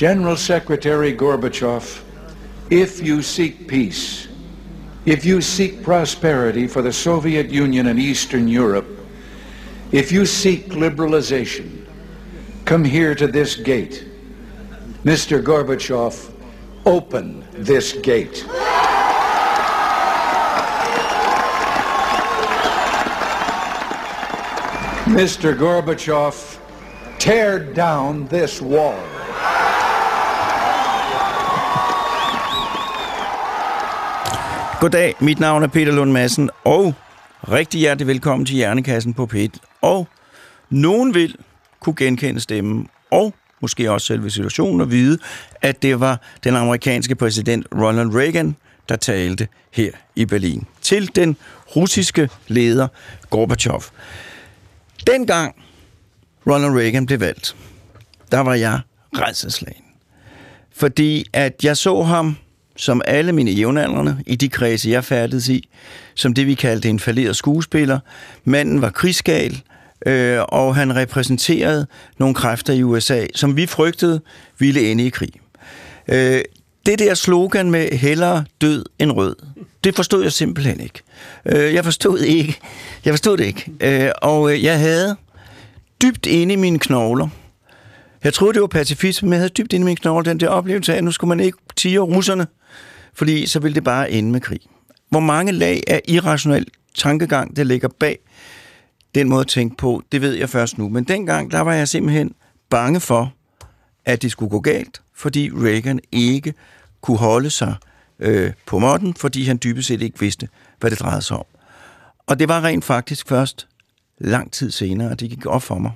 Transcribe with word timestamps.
General 0.00 0.34
Secretary 0.34 1.14
Gorbachev, 1.14 2.02
if 2.70 3.02
you 3.02 3.20
seek 3.20 3.68
peace, 3.68 4.28
if 5.04 5.26
you 5.26 5.42
seek 5.42 5.82
prosperity 5.82 6.66
for 6.66 6.80
the 6.80 6.90
Soviet 6.90 7.50
Union 7.50 7.88
and 7.88 7.98
Eastern 7.98 8.48
Europe, 8.48 8.88
if 9.92 10.10
you 10.10 10.24
seek 10.24 10.70
liberalization, 10.70 11.84
come 12.64 12.82
here 12.82 13.14
to 13.14 13.26
this 13.26 13.56
gate. 13.56 14.06
Mr. 15.04 15.42
Gorbachev, 15.42 16.32
open 16.86 17.44
this 17.52 17.92
gate. 17.92 18.46
Mr. 25.04 25.54
Gorbachev, 25.54 26.58
tear 27.18 27.58
down 27.58 28.26
this 28.28 28.62
wall. 28.62 28.98
Goddag, 34.80 35.14
mit 35.20 35.40
navn 35.40 35.62
er 35.62 35.66
Peter 35.66 35.92
Lund 35.92 36.12
Madsen, 36.12 36.50
og 36.64 36.94
rigtig 37.52 37.80
hjertelig 37.80 38.06
velkommen 38.06 38.46
til 38.46 38.56
Hjernekassen 38.56 39.14
på 39.14 39.28
P1. 39.34 39.48
Og 39.80 40.08
nogen 40.70 41.14
vil 41.14 41.36
kunne 41.80 41.94
genkende 41.94 42.40
stemmen, 42.40 42.88
og 43.10 43.34
måske 43.60 43.90
også 43.90 44.06
selve 44.06 44.30
situationen, 44.30 44.80
og 44.80 44.90
vide, 44.90 45.18
at 45.62 45.82
det 45.82 46.00
var 46.00 46.20
den 46.44 46.56
amerikanske 46.56 47.14
præsident 47.14 47.66
Ronald 47.74 48.14
Reagan, 48.14 48.56
der 48.88 48.96
talte 48.96 49.48
her 49.70 49.90
i 50.16 50.24
Berlin 50.24 50.66
til 50.82 51.16
den 51.16 51.36
russiske 51.76 52.28
leder 52.48 52.88
Gorbachev. 53.30 53.82
Dengang 55.06 55.54
Ronald 56.46 56.78
Reagan 56.78 57.06
blev 57.06 57.20
valgt, 57.20 57.56
der 58.30 58.40
var 58.40 58.54
jeg 58.54 58.80
redselslagen. 59.14 59.84
Fordi 60.72 61.24
at 61.32 61.64
jeg 61.64 61.76
så 61.76 62.02
ham, 62.02 62.36
som 62.80 63.02
alle 63.04 63.32
mine 63.32 63.50
jævnaldrende 63.50 64.18
i 64.26 64.36
de 64.36 64.48
kredse, 64.48 64.90
jeg 64.90 65.04
færdedes 65.04 65.48
i, 65.48 65.68
som 66.14 66.34
det 66.34 66.46
vi 66.46 66.54
kaldte 66.54 66.88
en 66.88 67.00
falderet 67.00 67.36
skuespiller. 67.36 67.98
Manden 68.44 68.82
var 68.82 68.90
krigsgal, 68.90 69.62
øh, 70.06 70.38
og 70.48 70.76
han 70.76 70.96
repræsenterede 70.96 71.86
nogle 72.18 72.34
kræfter 72.34 72.72
i 72.72 72.82
USA, 72.82 73.26
som 73.34 73.56
vi 73.56 73.66
frygtede 73.66 74.20
ville 74.58 74.90
ende 74.90 75.06
i 75.06 75.08
krig. 75.08 75.32
Øh, 76.08 76.40
det 76.86 76.98
der 76.98 77.14
slogan 77.14 77.70
med 77.70 77.88
hellere 77.92 78.44
død 78.60 78.84
end 78.98 79.12
rød, 79.12 79.36
det 79.84 79.96
forstod 79.96 80.22
jeg 80.22 80.32
simpelthen 80.32 80.80
ikke. 80.80 81.00
Øh, 81.46 81.74
jeg 81.74 81.84
forstod 81.84 82.18
ikke. 82.18 82.58
Jeg 83.04 83.12
forstod 83.12 83.36
det 83.36 83.44
ikke. 83.44 83.72
Øh, 83.80 84.10
og 84.22 84.52
øh, 84.52 84.64
jeg 84.64 84.78
havde 84.78 85.16
dybt 86.02 86.26
inde 86.26 86.52
i 86.52 86.56
mine 86.56 86.78
knogler, 86.78 87.28
jeg 88.24 88.34
troede, 88.34 88.54
det 88.54 88.60
var 88.60 88.66
pacifisme, 88.68 89.26
men 89.26 89.32
jeg 89.32 89.40
havde 89.40 89.50
dybt 89.50 89.72
inde 89.72 89.84
i 89.84 89.86
mine 89.86 89.96
knogler 89.96 90.22
den 90.22 90.40
der 90.40 90.48
oplevelse 90.48 90.92
af, 90.92 90.96
at 90.96 91.04
nu 91.04 91.10
skulle 91.10 91.28
man 91.28 91.40
ikke 91.40 91.58
tige 91.76 91.98
russerne, 91.98 92.46
fordi 93.20 93.46
så 93.46 93.60
ville 93.60 93.74
det 93.74 93.84
bare 93.84 94.10
ende 94.10 94.30
med 94.30 94.40
krig. 94.40 94.60
Hvor 95.08 95.20
mange 95.20 95.52
lag 95.52 95.82
af 95.86 96.02
irrationel 96.08 96.66
tankegang, 96.94 97.56
der 97.56 97.64
ligger 97.64 97.88
bag 97.88 98.18
den 99.14 99.28
måde 99.28 99.40
at 99.40 99.46
tænke 99.46 99.76
på, 99.76 100.02
det 100.12 100.20
ved 100.20 100.34
jeg 100.34 100.48
først 100.48 100.78
nu. 100.78 100.88
Men 100.88 101.04
dengang, 101.04 101.50
der 101.50 101.60
var 101.60 101.74
jeg 101.74 101.88
simpelthen 101.88 102.34
bange 102.70 103.00
for, 103.00 103.34
at 104.04 104.22
det 104.22 104.30
skulle 104.30 104.50
gå 104.50 104.60
galt, 104.60 105.02
fordi 105.14 105.50
Reagan 105.54 106.00
ikke 106.12 106.54
kunne 107.00 107.18
holde 107.18 107.50
sig 107.50 107.74
øh, 108.18 108.52
på 108.66 108.78
måtten, 108.78 109.14
fordi 109.14 109.44
han 109.44 109.58
dybest 109.64 109.88
set 109.88 110.02
ikke 110.02 110.20
vidste, 110.20 110.48
hvad 110.78 110.90
det 110.90 111.00
drejede 111.00 111.22
sig 111.22 111.36
om. 111.36 111.46
Og 112.26 112.38
det 112.38 112.48
var 112.48 112.64
rent 112.64 112.84
faktisk 112.84 113.28
først 113.28 113.68
lang 114.18 114.52
tid 114.52 114.70
senere, 114.70 115.10
at 115.10 115.20
det 115.20 115.30
gik 115.30 115.46
op 115.46 115.62
for 115.62 115.78
mig, 115.78 115.92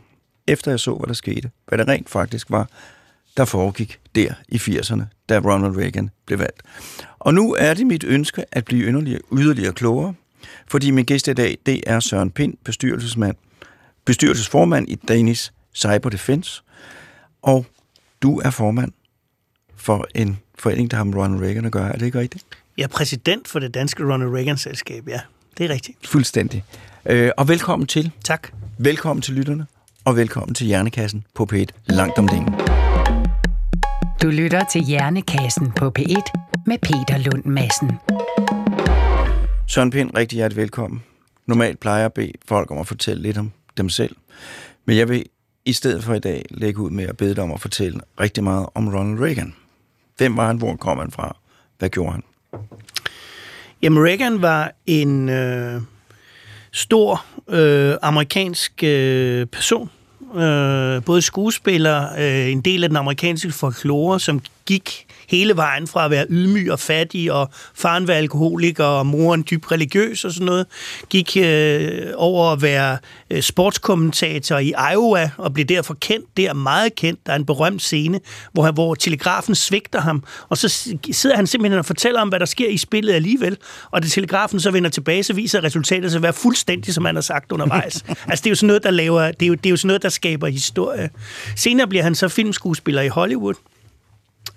efter 0.46 0.72
jeg 0.72 0.80
så, 0.80 0.94
hvad 0.94 1.06
der 1.06 1.14
skete, 1.14 1.50
hvad 1.66 1.78
det 1.78 1.88
rent 1.88 2.10
faktisk 2.10 2.50
var, 2.50 2.68
der 3.36 3.44
foregik 3.44 3.98
der 4.14 4.34
i 4.48 4.56
80'erne, 4.56 5.02
da 5.28 5.38
Ronald 5.38 5.76
Reagan 5.76 6.10
blev 6.26 6.38
valgt. 6.38 6.62
Og 7.18 7.34
nu 7.34 7.54
er 7.58 7.74
det 7.74 7.86
mit 7.86 8.04
ønske 8.04 8.44
at 8.52 8.64
blive 8.64 8.82
yderligere, 8.82 9.20
yderligere 9.32 9.72
klogere, 9.72 10.14
fordi 10.68 10.90
min 10.90 11.04
gæst 11.04 11.28
i 11.28 11.32
dag, 11.32 11.58
det 11.66 11.80
er 11.86 12.00
Søren 12.00 12.30
Pind, 12.30 12.54
bestyrelsesmand, 12.64 13.36
bestyrelsesformand 14.04 14.88
i 14.88 14.94
Danish 14.94 15.50
Cyber 15.74 16.10
Defense, 16.10 16.62
og 17.42 17.66
du 18.22 18.40
er 18.44 18.50
formand 18.50 18.92
for 19.76 20.06
en 20.14 20.38
forening, 20.58 20.90
der 20.90 20.96
har 20.96 21.04
med 21.04 21.14
Ronald 21.14 21.42
Reagan 21.42 21.64
at 21.64 21.72
gøre. 21.72 21.88
Er 21.88 21.96
det 21.98 22.06
ikke 22.06 22.18
rigtigt? 22.18 22.44
Jeg 22.76 22.84
er 22.84 22.88
præsident 22.88 23.48
for 23.48 23.58
det 23.58 23.74
danske 23.74 24.12
Ronald 24.12 24.30
Reagan-selskab, 24.30 25.08
ja. 25.08 25.20
Det 25.58 25.64
er 25.64 25.70
rigtigt. 25.70 26.06
Fuldstændig. 26.06 26.64
Øh, 27.06 27.30
og 27.36 27.48
velkommen 27.48 27.86
til. 27.86 28.10
Tak. 28.24 28.48
Velkommen 28.78 29.22
til 29.22 29.34
lytterne, 29.34 29.66
og 30.04 30.16
velkommen 30.16 30.54
til 30.54 30.66
Hjernekassen 30.66 31.24
på 31.34 31.48
P1 31.52 31.66
Langt 31.86 32.18
om 32.18 32.26
længe. 32.26 32.83
Du 34.24 34.30
lytter 34.30 34.64
til 34.72 34.84
Hjernekassen 34.84 35.72
på 35.72 35.92
P1 35.98 36.32
med 36.66 36.78
Peter 36.78 37.18
Lund 37.18 37.44
Madsen. 37.44 37.90
Søren 39.68 39.90
Pind, 39.90 40.10
rigtig 40.16 40.36
hjertelig 40.36 40.62
velkommen. 40.62 41.02
Normalt 41.46 41.80
plejer 41.80 41.98
jeg 41.98 42.04
at 42.04 42.12
bede 42.12 42.32
folk 42.48 42.70
om 42.70 42.78
at 42.78 42.86
fortælle 42.86 43.22
lidt 43.22 43.38
om 43.38 43.52
dem 43.76 43.88
selv, 43.88 44.16
men 44.84 44.96
jeg 44.96 45.08
vil 45.08 45.24
i 45.64 45.72
stedet 45.72 46.04
for 46.04 46.14
i 46.14 46.18
dag 46.18 46.44
lægge 46.50 46.80
ud 46.80 46.90
med 46.90 47.04
at 47.04 47.16
bede 47.16 47.34
dig 47.34 47.44
om 47.44 47.52
at 47.52 47.60
fortælle 47.60 48.00
rigtig 48.20 48.44
meget 48.44 48.66
om 48.74 48.88
Ronald 48.88 49.24
Reagan. 49.24 49.54
Hvem 50.16 50.36
var 50.36 50.46
han? 50.46 50.56
Hvor 50.56 50.76
kom 50.76 50.98
han 50.98 51.10
fra? 51.10 51.36
Hvad 51.78 51.88
gjorde 51.88 52.12
han? 52.12 52.22
Jamen, 53.82 54.04
Reagan 54.04 54.42
var 54.42 54.72
en 54.86 55.28
øh, 55.28 55.80
stor 56.72 57.24
øh, 57.48 57.94
amerikansk 58.02 58.82
øh, 58.82 59.46
person. 59.46 59.90
Øh, 60.36 61.02
både 61.04 61.22
skuespiller, 61.22 62.08
øh, 62.18 62.52
en 62.52 62.60
del 62.60 62.84
af 62.84 62.90
den 62.90 62.96
amerikanske 62.96 63.52
folklore, 63.52 64.20
som 64.20 64.40
gik 64.66 65.06
hele 65.36 65.56
vejen 65.56 65.86
fra 65.86 66.04
at 66.04 66.10
være 66.10 66.26
ydmyg 66.30 66.72
og 66.72 66.80
fattig, 66.80 67.32
og 67.32 67.50
faren 67.74 68.08
var 68.08 68.14
alkoholiker, 68.14 68.84
og 68.84 69.06
moren 69.06 69.44
dybt 69.50 69.72
religiøs 69.72 70.24
og 70.24 70.32
sådan 70.32 70.46
noget, 70.46 70.66
gik 71.10 71.36
øh, 71.40 72.12
over 72.16 72.52
at 72.52 72.62
være 72.62 72.98
øh, 73.30 73.42
sportskommentator 73.42 74.58
i 74.58 74.72
Iowa, 74.92 75.30
og 75.36 75.54
blev 75.54 75.66
derfor 75.66 75.94
kendt, 75.94 76.36
der 76.36 76.52
meget 76.52 76.94
kendt. 76.94 77.26
Der 77.26 77.32
er 77.32 77.36
en 77.36 77.46
berømt 77.46 77.82
scene, 77.82 78.20
hvor, 78.52 78.62
han, 78.62 78.74
hvor 78.74 78.94
telegrafen 78.94 79.54
svigter 79.54 80.00
ham, 80.00 80.24
og 80.48 80.58
så 80.58 80.68
sidder 81.12 81.36
han 81.36 81.46
simpelthen 81.46 81.78
og 81.78 81.86
fortæller 81.86 82.20
om, 82.20 82.28
hvad 82.28 82.40
der 82.40 82.46
sker 82.46 82.68
i 82.68 82.76
spillet 82.76 83.12
alligevel, 83.12 83.56
og 83.90 84.02
da 84.02 84.08
telegrafen 84.08 84.60
så 84.60 84.70
vender 84.70 84.90
tilbage, 84.90 85.22
så 85.22 85.32
viser 85.32 85.64
resultatet 85.64 86.10
sig 86.10 86.18
at 86.18 86.22
være 86.22 86.32
fuldstændig, 86.32 86.94
som 86.94 87.04
han 87.04 87.14
har 87.14 87.22
sagt 87.22 87.52
undervejs. 87.52 88.04
altså, 88.30 88.42
det 88.42 88.46
er 88.46 88.50
jo 88.50 88.54
sådan 88.54 88.66
noget, 88.66 88.82
der 88.82 88.90
laver, 88.90 89.32
det 89.32 89.42
er 89.42 89.46
jo, 89.46 89.54
det 89.54 89.66
er 89.66 89.70
jo 89.70 89.76
sådan 89.76 89.86
noget, 89.86 90.02
der 90.02 90.08
skaber 90.08 90.46
historie. 90.46 91.10
Senere 91.56 91.86
bliver 91.86 92.02
han 92.02 92.14
så 92.14 92.28
filmskuespiller 92.28 93.02
i 93.02 93.08
Hollywood, 93.08 93.54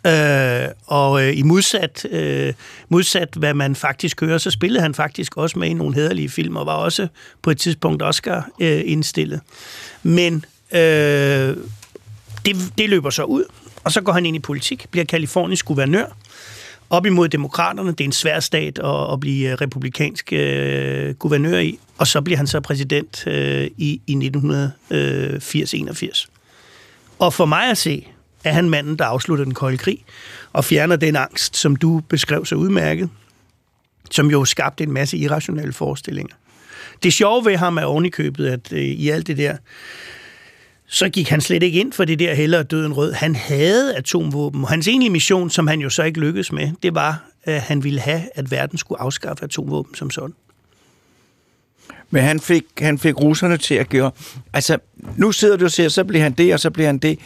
Øh, 0.08 0.68
og 0.86 1.24
øh, 1.24 1.38
i 1.38 1.42
modsat, 1.42 2.06
øh, 2.12 2.54
modsat 2.90 3.30
hvad 3.36 3.54
man 3.54 3.76
faktisk 3.76 4.22
hører, 4.22 4.38
så 4.38 4.52
spillede 4.52 4.82
han 4.82 4.94
faktisk 4.94 5.38
også 5.38 5.60
med 5.60 5.70
i 5.70 5.74
nogle 5.74 5.96
hederlige 5.96 6.30
film, 6.30 6.56
og 6.56 6.66
var 6.66 6.74
også 6.74 7.08
på 7.42 7.52
et 7.52 7.58
tidspunkt 7.58 8.04
Oscar 8.04 8.50
øh, 8.62 8.82
indstillet. 8.86 9.42
Men 10.04 10.46
øh, 10.72 11.58
det, 12.46 12.56
det 12.78 12.90
løber 12.90 13.10
så 13.10 13.24
ud, 13.24 13.44
og 13.84 13.92
så 13.92 14.02
går 14.02 14.12
han 14.12 14.26
ind 14.26 14.36
i 14.36 14.40
politik, 14.40 14.86
bliver 14.92 15.06
kalifornisk 15.06 15.66
guvernør, 15.66 16.06
op 16.90 17.06
imod 17.06 17.30
demokraterne. 17.30 17.92
Det 17.92 18.02
er 18.02 18.06
en 18.06 18.12
svær 18.12 18.40
stat 18.40 18.80
at, 18.80 19.14
at 19.14 19.20
blive 19.20 19.52
øh, 19.52 19.58
republikansk 19.62 20.34
øh, 20.34 21.16
guvernør 21.16 21.60
i, 21.60 21.80
og 21.98 22.08
så 22.08 22.22
bliver 22.22 22.38
han 22.38 22.48
så 22.48 22.60
præsident 22.60 23.28
øh, 23.28 23.70
i, 23.78 24.02
i 24.08 24.32
1980-81. 24.92 24.94
Øh, 24.94 26.12
og 27.20 27.34
for 27.34 27.46
mig 27.46 27.70
at 27.70 27.78
se, 27.78 28.08
er 28.44 28.52
han 28.52 28.70
manden, 28.70 29.00
der 29.00 29.06
afslutter 29.06 29.46
den 29.46 29.54
kolde 29.54 29.78
krig 29.78 30.06
og 30.54 30.66
fjerner 30.66 30.96
den 30.96 31.16
angst, 31.16 31.58
som 31.58 31.76
du 31.76 32.02
beskrev 32.10 32.46
så 32.46 32.56
udmærket, 32.56 33.10
som 34.12 34.32
jo 34.32 34.46
skabte 34.46 34.84
en 34.84 34.92
masse 34.92 35.18
irrationelle 35.18 35.74
forestillinger. 35.74 36.36
Det 37.04 37.14
sjove 37.14 37.46
ved 37.46 37.56
ham 37.56 37.78
er 37.78 37.84
ovenikøbet, 37.84 38.48
at 38.48 38.74
øh, 38.74 38.80
i 38.80 39.10
alt 39.10 39.28
det 39.28 39.38
der, 39.38 39.58
så 40.88 41.10
gik 41.10 41.30
han 41.30 41.42
slet 41.42 41.64
ikke 41.64 41.80
ind 41.80 41.94
for 41.94 42.06
det 42.06 42.20
der 42.20 42.34
hellere 42.34 42.64
døden 42.64 42.94
rød. 42.94 43.14
Han 43.14 43.36
havde 43.36 43.96
atomvåben, 43.96 44.64
og 44.64 44.70
hans 44.70 44.88
egentlige 44.88 45.10
mission, 45.10 45.50
som 45.50 45.68
han 45.68 45.80
jo 45.80 45.90
så 45.90 46.04
ikke 46.04 46.20
lykkedes 46.20 46.52
med, 46.52 46.72
det 46.84 46.96
var, 46.96 47.24
at 47.44 47.62
han 47.62 47.84
ville 47.84 48.00
have, 48.00 48.22
at 48.36 48.52
verden 48.52 48.78
skulle 48.78 49.02
afskaffe 49.02 49.44
atomvåben 49.44 49.96
som 49.96 50.12
sådan. 50.12 50.34
Men 52.10 52.24
han 52.24 52.40
fik, 52.40 52.64
han 52.80 53.00
fik 53.00 53.22
russerne 53.22 53.58
til 53.58 53.76
at 53.76 53.90
gøre... 53.90 54.12
Altså, 54.54 54.78
nu 55.18 55.32
sidder 55.32 55.58
du 55.58 55.66
og 55.66 55.72
siger, 55.72 55.90
så 55.90 56.04
bliver 56.04 56.24
han 56.24 56.34
det, 56.34 56.54
og 56.54 56.60
så 56.60 56.70
bliver 56.70 56.88
han 56.88 56.98
det. 56.98 57.20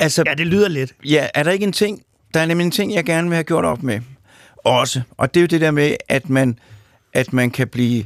Altså, 0.00 0.22
ja, 0.26 0.34
det 0.34 0.46
lyder 0.46 0.68
lidt. 0.68 0.94
Ja, 1.04 1.28
er 1.34 1.42
der 1.42 1.50
ikke 1.50 1.64
en 1.64 1.72
ting, 1.72 2.02
der 2.34 2.40
er 2.40 2.46
nemlig 2.46 2.64
en 2.64 2.70
ting, 2.70 2.94
jeg 2.94 3.04
gerne 3.04 3.28
vil 3.28 3.34
have 3.34 3.44
gjort 3.44 3.64
op 3.64 3.82
med. 3.82 4.00
Også. 4.56 5.00
Og 5.16 5.34
det 5.34 5.40
er 5.40 5.42
jo 5.42 5.46
det 5.46 5.60
der 5.60 5.70
med, 5.70 5.96
at 6.08 6.28
man, 6.28 6.58
at 7.12 7.32
man 7.32 7.50
kan 7.50 7.68
blive 7.68 8.04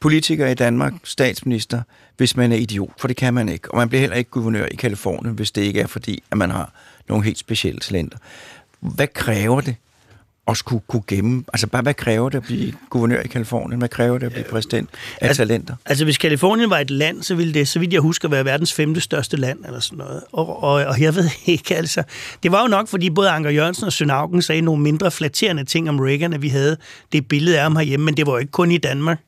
politiker 0.00 0.46
i 0.46 0.54
Danmark, 0.54 0.92
statsminister, 1.04 1.82
hvis 2.16 2.36
man 2.36 2.52
er 2.52 2.56
idiot, 2.56 2.92
for 2.98 3.08
det 3.08 3.16
kan 3.16 3.34
man 3.34 3.48
ikke. 3.48 3.70
Og 3.70 3.78
man 3.78 3.88
bliver 3.88 4.00
heller 4.00 4.16
ikke 4.16 4.30
guvernør 4.30 4.66
i 4.66 4.76
Kalifornien, 4.76 5.34
hvis 5.34 5.50
det 5.50 5.62
ikke 5.62 5.80
er 5.80 5.86
fordi, 5.86 6.22
at 6.30 6.38
man 6.38 6.50
har 6.50 6.72
nogle 7.08 7.24
helt 7.24 7.38
specielle 7.38 7.80
talenter. 7.80 8.18
Hvad 8.80 9.06
kræver 9.06 9.60
det 9.60 9.76
også 10.46 10.64
kunne, 10.64 10.80
kunne 10.88 11.02
gemme? 11.06 11.44
Altså 11.52 11.66
bare, 11.66 11.82
hvad 11.82 11.94
kræver 11.94 12.28
det 12.28 12.38
at 12.38 12.44
blive 12.44 12.72
guvernør 12.90 13.20
i 13.20 13.26
Kalifornien? 13.26 13.78
Hvad 13.78 13.88
kræver 13.88 14.18
det 14.18 14.26
at 14.26 14.32
blive 14.32 14.44
præsident 14.44 14.90
af 15.20 15.28
altså, 15.28 15.40
talenter? 15.40 15.74
Altså 15.86 16.04
hvis 16.04 16.18
Kalifornien 16.18 16.70
var 16.70 16.78
et 16.78 16.90
land, 16.90 17.22
så 17.22 17.34
ville 17.34 17.54
det, 17.54 17.68
så 17.68 17.78
vidt 17.78 17.92
jeg 17.92 18.00
husker, 18.00 18.28
være 18.28 18.44
verdens 18.44 18.72
femte 18.72 19.00
største 19.00 19.36
land, 19.36 19.64
eller 19.64 19.80
sådan 19.80 19.98
noget. 19.98 20.22
Og, 20.32 20.62
og, 20.62 20.72
og 20.72 21.00
jeg 21.00 21.14
ved 21.14 21.30
ikke, 21.46 21.76
altså... 21.76 22.02
Det 22.42 22.52
var 22.52 22.62
jo 22.62 22.68
nok, 22.68 22.88
fordi 22.88 23.10
både 23.10 23.30
Anker 23.30 23.50
Jørgensen 23.50 23.84
og 23.84 23.92
Søn 23.92 24.10
Augen 24.10 24.42
sagde 24.42 24.60
nogle 24.60 24.82
mindre 24.82 25.10
flatterende 25.10 25.64
ting 25.64 25.88
om 25.88 26.00
Reagan, 26.00 26.32
at 26.32 26.42
vi 26.42 26.48
havde 26.48 26.76
det 27.12 27.28
billede 27.28 27.56
af 27.56 27.62
ham 27.62 27.76
herhjemme, 27.76 28.04
men 28.04 28.16
det 28.16 28.26
var 28.26 28.32
jo 28.32 28.38
ikke 28.38 28.52
kun 28.52 28.72
i 28.72 28.78
Danmark. 28.78 29.20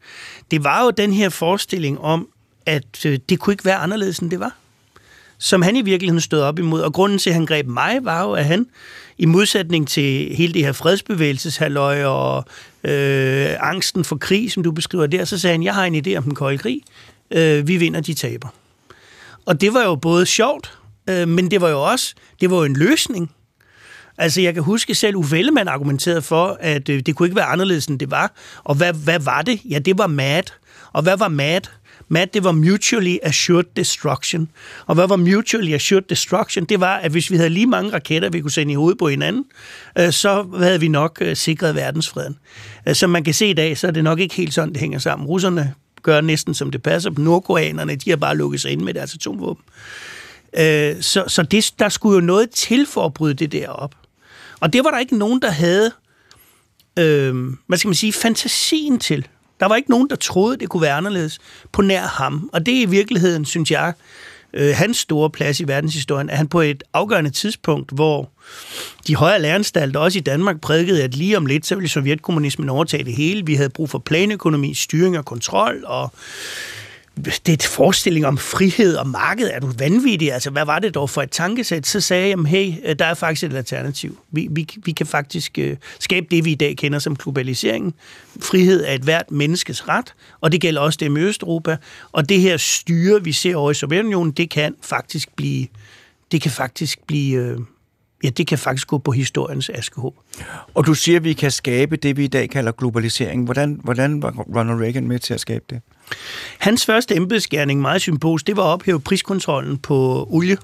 Det 0.51 0.65
var 0.65 0.85
jo 0.85 0.91
den 0.91 1.13
her 1.13 1.29
forestilling 1.29 2.01
om, 2.01 2.29
at 2.67 3.07
øh, 3.07 3.19
det 3.29 3.39
kunne 3.39 3.55
ikke 3.55 3.65
være 3.65 3.77
anderledes, 3.77 4.19
end 4.19 4.31
det 4.31 4.41
var 4.41 4.57
som 5.43 5.63
han 5.63 5.77
i 5.77 5.83
virkeligheden 5.83 6.21
stod 6.21 6.41
op 6.41 6.59
imod. 6.59 6.81
Og 6.81 6.93
grunden 6.93 7.19
til, 7.19 7.31
at 7.31 7.35
han 7.35 7.47
greb 7.47 7.67
mig, 7.67 7.99
var 8.03 8.23
jo, 8.23 8.33
at 8.33 8.45
han, 8.45 8.67
i 9.19 9.27
modsætning 9.27 9.89
til 9.89 10.37
hele 10.37 10.55
det 10.55 10.65
her 10.65 10.73
fredsbevægelseshalløj 10.73 12.05
og 12.05 12.45
øh, 12.85 13.51
angsten 13.61 14.05
for 14.05 14.17
krig, 14.17 14.53
som 14.53 14.63
du 14.63 14.73
beskriver 14.73 15.07
der, 15.07 15.25
så 15.25 15.39
sagde 15.39 15.55
han, 15.55 15.63
jeg 15.63 15.75
har 15.75 15.85
en 15.85 16.07
idé 16.07 16.17
om 16.17 16.23
den 16.23 16.35
kolde 16.35 16.59
krig. 16.59 16.81
Øh, 17.31 17.69
vi 17.69 17.77
vinder, 17.77 18.01
de 18.01 18.15
taber. 18.15 18.49
Og 19.47 19.61
det 19.61 19.75
var 19.75 19.83
jo 19.83 19.95
både 19.95 20.27
sjovt, 20.27 20.79
øh, 21.11 21.29
men 21.29 21.51
det 21.51 21.61
var 21.61 21.69
jo 21.69 21.83
også 21.83 22.15
det 22.41 22.51
var 22.51 22.57
jo 22.57 22.65
en 22.65 22.77
løsning. 22.77 23.31
Altså, 24.19 24.41
jeg 24.41 24.55
kan 24.55 24.63
huske 24.63 24.95
selv, 24.95 25.17
Uffe 25.17 25.39
Ellemann 25.39 25.69
argumenterede 25.69 26.23
for, 26.23 26.57
at 26.61 26.89
øh, 26.89 27.01
det 27.01 27.17
kunne 27.17 27.27
ikke 27.27 27.37
være 27.37 27.45
anderledes, 27.45 27.87
end 27.87 27.99
det 27.99 28.11
var. 28.11 28.33
Og 28.65 28.75
hvad, 28.75 28.93
hvad 28.93 29.21
var 29.21 29.43
det? 29.43 29.61
Ja, 29.71 29.79
det 29.79 29.99
var 29.99 30.07
MAD. 30.07 30.43
Og 30.93 31.03
hvad 31.03 31.17
var 31.17 31.29
MAD? 31.29 31.61
Matt, 32.13 32.35
det 32.35 32.45
var 32.45 32.53
mutually 32.53 33.17
assured 33.23 33.65
destruction. 33.77 34.49
Og 34.87 34.95
hvad 34.95 35.09
var 35.09 35.17
mutually 35.17 35.73
assured 35.73 36.03
destruction? 36.03 36.65
Det 36.65 36.81
var, 36.81 36.97
at 36.97 37.11
hvis 37.11 37.31
vi 37.31 37.37
havde 37.37 37.51
lige 37.51 37.67
mange 37.67 37.93
raketter, 37.93 38.31
vi 38.31 38.41
kunne 38.41 38.51
sende 38.51 38.73
i 38.73 38.75
hovedet 38.75 38.99
på 38.99 39.09
hinanden, 39.09 39.45
øh, 39.99 40.13
så 40.13 40.47
havde 40.59 40.81
vi 40.81 40.89
nok 40.89 41.19
øh, 41.21 41.37
sikret 41.37 41.75
verdensfreden. 41.75 42.39
Øh, 42.89 42.95
som 42.95 43.11
man 43.11 43.25
kan 43.25 43.35
se 43.35 43.47
i 43.47 43.53
dag, 43.53 43.79
så 43.79 43.87
er 43.87 43.91
det 43.91 44.05
nok 44.05 44.21
ikke 44.21 44.35
helt 44.35 44.55
sådan, 44.55 44.73
det 44.73 44.81
hænger 44.81 44.99
sammen. 44.99 45.29
Russerne 45.29 45.75
gør 46.03 46.21
næsten 46.21 46.55
som 46.55 46.71
det 46.71 46.83
passer. 46.83 47.11
Nordkoreanerne, 47.19 47.97
de 47.97 48.11
har 48.11 48.17
bare 48.17 48.37
lukket 48.37 48.61
sig 48.61 48.71
ind 48.71 48.81
med 48.81 48.95
deres 48.95 49.15
atomvåben. 49.15 49.65
Øh, 50.59 51.03
så, 51.03 51.25
så 51.29 51.43
det, 51.43 51.73
der 51.79 51.89
skulle 51.89 52.15
jo 52.15 52.21
noget 52.21 52.51
til 52.51 52.87
for 52.87 53.07
at 53.07 53.15
bryde 53.15 53.35
det 53.35 53.53
der 53.53 53.69
op. 53.69 53.95
Og 54.61 54.73
det 54.73 54.85
var 54.85 54.91
der 54.91 54.99
ikke 54.99 55.19
nogen, 55.19 55.43
der 55.43 55.51
havde, 55.51 55.91
øh, 56.99 57.35
hvad 57.67 57.79
skal 57.79 57.89
man 57.89 57.95
sige, 57.95 58.13
fantasien 58.13 58.99
til. 58.99 59.29
Der 59.63 59.69
var 59.69 59.77
ikke 59.77 59.91
nogen, 59.91 60.11
der 60.11 60.17
troede, 60.17 60.57
det 60.57 60.69
kunne 60.69 60.83
være 60.83 60.95
anderledes 60.95 61.39
på 61.73 61.83
nær 61.83 62.07
ham. 62.07 62.51
Og 62.53 62.67
det 62.67 62.79
er 62.79 62.83
i 62.83 62.85
virkeligheden, 62.85 63.45
synes 63.45 63.71
jeg, 63.71 63.93
øh, 64.55 64.75
hans 64.77 64.97
store 64.97 65.31
plads 65.31 65.61
i 65.61 65.69
verdenshistorien, 65.69 66.31
at 66.31 66.37
han 66.37 66.49
på 66.49 66.61
et 66.61 66.83
afgørende 66.93 67.31
tidspunkt, 67.31 67.91
hvor 67.91 68.31
de 69.07 69.17
højere 69.17 69.43
læreranstalter, 69.43 70.01
også 70.01 70.19
i 70.19 70.23
Danmark, 70.23 70.61
prædikede, 70.61 71.03
at 71.03 71.15
lige 71.15 71.37
om 71.37 71.47
lidt, 71.47 71.67
så 71.67 71.75
ville 71.75 71.89
sovjetkommunismen 71.89 72.69
overtage 72.69 73.05
det 73.05 73.13
hele. 73.13 73.47
Vi 73.47 73.55
havde 73.55 73.71
brug 73.71 73.91
for 73.91 73.99
planøkonomi, 73.99 74.75
styring 74.75 75.19
og 75.19 75.25
kontrol, 75.25 75.85
og 75.85 76.13
det 77.17 77.49
er 77.49 77.53
et 77.53 77.63
forestilling 77.63 78.27
om 78.27 78.39
frihed 78.39 78.97
og 78.97 79.07
marked. 79.07 79.51
Er 79.53 79.61
du 79.61 79.73
vanvittig? 79.79 80.33
Altså, 80.33 80.51
hvad 80.51 80.65
var 80.65 80.79
det 80.79 80.95
dog 80.95 81.11
for 81.11 81.23
et 81.23 81.31
tankesæt? 81.31 81.87
Så 81.87 82.01
sagde 82.01 82.29
jeg, 82.29 82.39
hey, 82.39 82.75
øh, 82.85 82.97
der 82.99 83.05
er 83.05 83.15
faktisk 83.15 83.45
et 83.45 83.57
alternativ. 83.57 84.19
Vi, 84.31 84.49
vi, 84.51 84.69
vi 84.85 84.93
kan 84.93 85.07
faktisk 85.07 85.59
øh, 85.59 85.77
skabe 85.99 86.27
det, 86.31 86.45
vi 86.45 86.53
i 86.53 86.55
dag 86.55 86.77
kender 86.77 86.99
som 86.99 87.17
globaliseringen. 87.17 87.95
Frihed 88.41 88.85
er 88.85 88.93
et 88.93 89.03
hvert 89.03 89.31
menneskes 89.31 89.89
ret, 89.89 90.15
og 90.41 90.53
det 90.53 90.61
gælder 90.61 90.81
også 90.81 90.99
dem 91.01 91.17
i 91.17 91.21
Østeuropa. 91.21 91.77
Og 92.13 92.29
det 92.29 92.41
her 92.41 92.57
styre, 92.57 93.25
vi 93.25 93.33
ser 93.33 93.57
over 93.57 93.71
i 93.71 93.75
Sovjetunionen, 93.75 94.33
det 94.33 94.51
kan 94.51 94.75
faktisk 94.83 95.37
blive, 95.37 95.67
det 96.33 96.43
kan 96.43 96.51
faktisk 96.51 96.99
blive, 97.07 97.37
øh, 97.37 97.59
ja, 98.25 98.29
det 98.29 98.47
kan 98.47 98.59
faktisk 98.59 98.87
gå 98.87 98.99
på 98.99 99.11
historiens 99.11 99.71
askehåb. 99.75 100.15
Og 100.75 100.87
du 100.87 100.95
siger, 100.95 101.19
at 101.19 101.25
vi 101.25 101.33
kan 101.33 101.51
skabe 101.51 101.97
det, 101.97 102.17
vi 102.17 102.25
i 102.25 102.29
dag 102.29 102.51
kalder 102.51 102.73
globalisering. 102.73 103.45
Hvordan, 103.45 103.81
hvordan 103.85 104.23
var 104.23 104.31
Ronald 104.31 104.81
Reagan 104.81 105.09
med 105.09 105.19
til 105.19 105.35
at 105.35 105.41
skabe 105.41 105.65
det? 105.71 105.81
Hans 106.59 106.87
første 106.87 107.17
embedsgærning, 107.17 107.81
meget 107.81 108.01
symbolsk, 108.01 108.47
det 108.47 108.57
var 108.57 108.63
at 108.63 108.69
ophæve 108.69 109.01
priskontrollen 109.01 109.79
på 109.79 110.29
olie. 110.31 110.57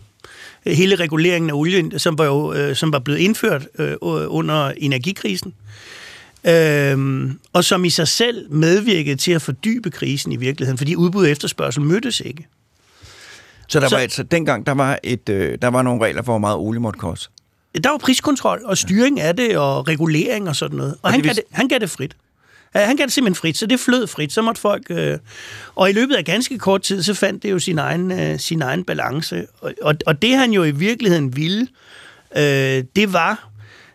Hele 0.67 0.97
reguleringen 0.97 1.50
af 1.50 1.55
olien, 1.55 1.99
som 1.99 2.19
var, 2.19 2.25
jo, 2.25 2.53
øh, 2.53 2.77
som 2.77 2.93
var 2.93 2.99
blevet 2.99 3.19
indført 3.19 3.69
øh, 3.79 3.97
under 4.00 4.73
energikrisen. 4.77 5.55
Øhm, 6.45 7.38
og 7.53 7.65
som 7.65 7.85
i 7.85 7.91
sig 7.91 8.09
selv 8.09 8.53
medvirkede 8.53 9.17
til 9.17 9.33
at 9.33 9.43
fordybe 9.43 9.91
krisen 9.91 10.33
i 10.33 10.37
virkeligheden, 10.37 10.79
fordi 10.79 10.97
udbud 10.97 11.25
og 11.25 11.31
efterspørgsel 11.31 11.83
mødtes 11.83 12.21
ikke. 12.21 12.47
Så 13.69 13.81
der 13.81 13.88
så, 13.88 13.97
var 13.97 14.03
et, 14.03 14.12
så 14.12 14.23
dengang 14.23 14.67
der 14.67 14.73
var, 14.73 14.99
et, 15.03 15.29
øh, 15.29 15.59
der 15.62 15.69
var 15.69 15.83
nogle 15.83 16.05
regler 16.05 16.23
for, 16.23 16.33
hvor 16.33 16.38
meget 16.38 16.57
olie 16.57 16.81
måtte 16.81 16.99
koste? 16.99 17.29
Der 17.85 17.91
var 17.91 17.99
priskontrol 17.99 18.61
og 18.65 18.79
styring 18.79 19.21
af 19.21 19.37
det, 19.37 19.59
og 19.59 19.89
regulering 19.89 20.49
og 20.49 20.57
sådan 20.57 20.77
noget. 20.77 20.93
Og, 20.93 20.99
og 21.03 21.13
han, 21.13 21.23
gav 21.23 21.35
det, 21.35 21.43
han 21.51 21.69
gav 21.69 21.79
det 21.79 21.91
frit. 21.91 22.17
Han 22.75 22.97
gav 22.97 23.05
det 23.05 23.13
simpelthen 23.13 23.41
frit, 23.41 23.59
så 23.59 23.67
det 23.67 23.81
flød 23.81 24.07
frit. 24.07 24.33
Så 24.33 24.43
måtte 24.43 24.61
folk... 24.61 24.83
Øh, 24.91 25.19
og 25.75 25.91
i 25.91 25.93
løbet 25.93 26.15
af 26.15 26.25
ganske 26.25 26.59
kort 26.59 26.83
tid, 26.83 27.03
så 27.03 27.15
fandt 27.15 27.43
det 27.43 27.51
jo 27.51 27.59
sin 27.59 27.79
egen, 27.79 28.13
øh, 28.13 28.39
sin 28.39 28.63
egen 28.63 28.85
balance. 28.85 29.47
Og, 29.61 29.75
og, 29.83 29.95
og 30.07 30.23
det 30.23 30.37
han 30.37 30.53
jo 30.53 30.65
i 30.65 30.71
virkeligheden 30.71 31.37
ville, 31.37 31.69
øh, 32.37 32.85
det 32.97 33.13
var, 33.13 33.49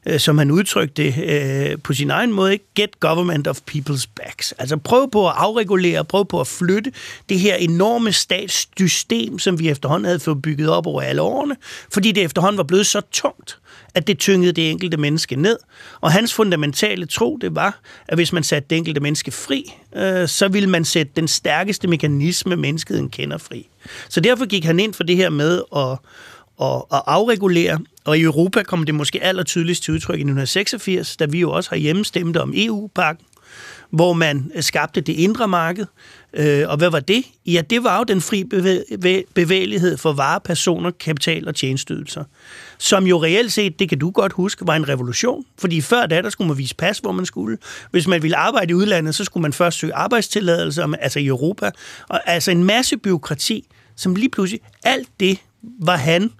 øh, 0.05 0.19
som 0.19 0.37
han 0.37 0.51
udtrykte 0.51 1.03
det 1.03 1.15
øh, 1.23 1.77
på 1.83 1.93
sin 1.93 2.09
egen 2.09 2.31
måde, 2.31 2.57
get 2.75 2.99
government 2.99 3.47
of 3.47 3.59
people's 3.71 4.07
backs. 4.15 4.51
Altså 4.51 4.77
prøv 4.77 5.11
på 5.11 5.27
at 5.27 5.33
afregulere, 5.37 6.05
prøv 6.05 6.25
på 6.25 6.39
at 6.41 6.47
flytte 6.47 6.91
det 7.29 7.39
her 7.39 7.55
enorme 7.55 8.11
statssystem, 8.11 9.39
som 9.39 9.59
vi 9.59 9.69
efterhånden 9.69 10.05
havde 10.05 10.19
fået 10.19 10.41
bygget 10.41 10.69
op 10.69 10.87
over 10.87 11.01
alle 11.01 11.21
årene, 11.21 11.55
fordi 11.93 12.11
det 12.11 12.23
efterhånden 12.23 12.57
var 12.57 12.63
blevet 12.63 12.87
så 12.87 13.01
tungt 13.11 13.59
at 13.95 14.07
det 14.07 14.19
tyngede 14.19 14.51
det 14.51 14.71
enkelte 14.71 14.97
menneske 14.97 15.35
ned. 15.35 15.57
Og 16.01 16.11
hans 16.11 16.33
fundamentale 16.33 17.05
tro, 17.05 17.37
det 17.41 17.55
var, 17.55 17.79
at 18.07 18.17
hvis 18.17 18.33
man 18.33 18.43
satte 18.43 18.69
det 18.69 18.77
enkelte 18.77 18.99
menneske 18.99 19.31
fri, 19.31 19.73
øh, 19.95 20.27
så 20.27 20.47
ville 20.47 20.69
man 20.69 20.85
sætte 20.85 21.11
den 21.15 21.27
stærkeste 21.27 21.87
mekanisme, 21.87 22.55
menneskeheden 22.55 23.09
kender 23.09 23.37
fri. 23.37 23.69
Så 24.09 24.19
derfor 24.19 24.45
gik 24.45 24.65
han 24.65 24.79
ind 24.79 24.93
for 24.93 25.03
det 25.03 25.15
her 25.15 25.29
med 25.29 25.61
at, 25.75 25.97
at, 26.61 26.83
at 26.93 27.01
afregulere, 27.07 27.79
og 28.05 28.17
i 28.17 28.21
Europa 28.21 28.63
kom 28.63 28.83
det 28.83 28.95
måske 28.95 29.23
aller 29.23 29.43
tydeligst 29.43 29.83
til 29.83 29.93
udtryk 29.93 30.15
i 30.15 30.27
1986, 30.27 31.17
da 31.17 31.25
vi 31.25 31.39
jo 31.39 31.51
også 31.51 31.69
har 31.69 31.77
hjemmestemt 31.77 32.37
om 32.37 32.53
EU-pakken, 32.55 33.25
hvor 33.89 34.13
man 34.13 34.51
skabte 34.59 35.01
det 35.01 35.13
indre 35.13 35.47
marked. 35.47 35.85
Øh, 36.33 36.69
og 36.69 36.77
hvad 36.77 36.89
var 36.89 36.99
det? 36.99 37.23
Ja, 37.45 37.61
det 37.69 37.83
var 37.83 37.97
jo 37.97 38.03
den 38.03 38.21
fri 38.21 38.43
bevægelighed 39.33 39.97
for 39.97 40.13
varer, 40.13 40.39
personer, 40.39 40.91
kapital 40.91 41.47
og 41.47 41.55
tjenesteydelser. 41.55 42.23
Som 42.77 43.07
jo 43.07 43.23
reelt 43.23 43.51
set, 43.51 43.79
det 43.79 43.89
kan 43.89 43.99
du 43.99 44.11
godt 44.11 44.33
huske, 44.33 44.67
var 44.67 44.75
en 44.75 44.89
revolution. 44.89 45.45
Fordi 45.57 45.81
før 45.81 46.05
da, 46.05 46.21
der 46.21 46.29
skulle 46.29 46.47
man 46.47 46.57
vise 46.57 46.75
pas, 46.75 46.99
hvor 46.99 47.11
man 47.11 47.25
skulle. 47.25 47.57
Hvis 47.91 48.07
man 48.07 48.23
ville 48.23 48.37
arbejde 48.37 48.71
i 48.71 48.73
udlandet, 48.73 49.15
så 49.15 49.23
skulle 49.23 49.41
man 49.41 49.53
først 49.53 49.79
søge 49.79 49.93
arbejdstilladelse, 49.93 50.83
altså 50.99 51.19
i 51.19 51.25
Europa. 51.25 51.71
Og 52.09 52.29
altså 52.29 52.51
en 52.51 52.63
masse 52.63 52.97
byråkrati, 52.97 53.67
som 53.95 54.15
lige 54.15 54.29
pludselig, 54.29 54.61
alt 54.83 55.09
det 55.19 55.37
var 55.79 55.95
han 55.97 56.31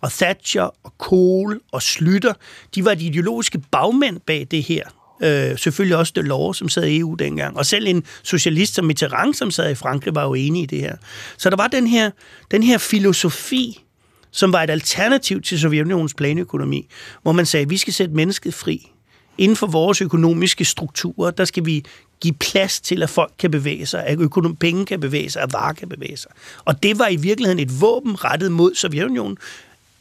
og 0.00 0.12
Thatcher 0.12 0.74
og 0.82 0.98
Kohl 0.98 1.60
og 1.72 1.82
Slytter, 1.82 2.32
de 2.74 2.84
var 2.84 2.94
de 2.94 3.06
ideologiske 3.06 3.58
bagmænd 3.58 4.20
bag 4.20 4.46
det 4.50 4.62
her. 4.62 4.84
Øh, 5.22 5.58
selvfølgelig 5.58 5.96
også 5.96 6.12
Delors, 6.16 6.56
som 6.56 6.68
sad 6.68 6.84
i 6.84 6.98
EU 6.98 7.14
dengang. 7.14 7.56
Og 7.56 7.66
selv 7.66 7.86
en 7.86 8.04
socialist 8.22 8.74
som 8.74 8.84
Mitterrand, 8.84 9.34
som 9.34 9.50
sad 9.50 9.70
i 9.70 9.74
Frankrig, 9.74 10.14
var 10.14 10.24
jo 10.24 10.34
enig 10.34 10.62
i 10.62 10.66
det 10.66 10.80
her. 10.80 10.96
Så 11.36 11.50
der 11.50 11.56
var 11.56 11.68
den 11.68 11.86
her, 11.86 12.10
den 12.50 12.62
her 12.62 12.78
filosofi, 12.78 13.82
som 14.30 14.52
var 14.52 14.62
et 14.62 14.70
alternativ 14.70 15.42
til 15.42 15.60
Sovjetunionens 15.60 16.14
planøkonomi, 16.14 16.88
hvor 17.22 17.32
man 17.32 17.46
sagde, 17.46 17.62
at 17.62 17.70
vi 17.70 17.76
skal 17.76 17.92
sætte 17.92 18.14
mennesket 18.14 18.54
fri. 18.54 18.90
Inden 19.38 19.56
for 19.56 19.66
vores 19.66 20.00
økonomiske 20.00 20.64
strukturer, 20.64 21.30
der 21.30 21.44
skal 21.44 21.66
vi 21.66 21.84
give 22.20 22.34
plads 22.34 22.80
til, 22.80 23.02
at 23.02 23.10
folk 23.10 23.32
kan 23.38 23.50
bevæge 23.50 23.86
sig, 23.86 24.06
at 24.06 24.18
økonom- 24.18 24.56
penge 24.56 24.86
kan 24.86 25.00
bevæge 25.00 25.30
sig, 25.30 25.42
at 25.42 25.52
varer 25.52 25.72
kan 25.72 25.88
bevæge 25.88 26.16
sig. 26.16 26.30
Og 26.64 26.82
det 26.82 26.98
var 26.98 27.08
i 27.08 27.16
virkeligheden 27.16 27.58
et 27.58 27.80
våben 27.80 28.24
rettet 28.24 28.52
mod 28.52 28.74
Sovjetunionen 28.74 29.38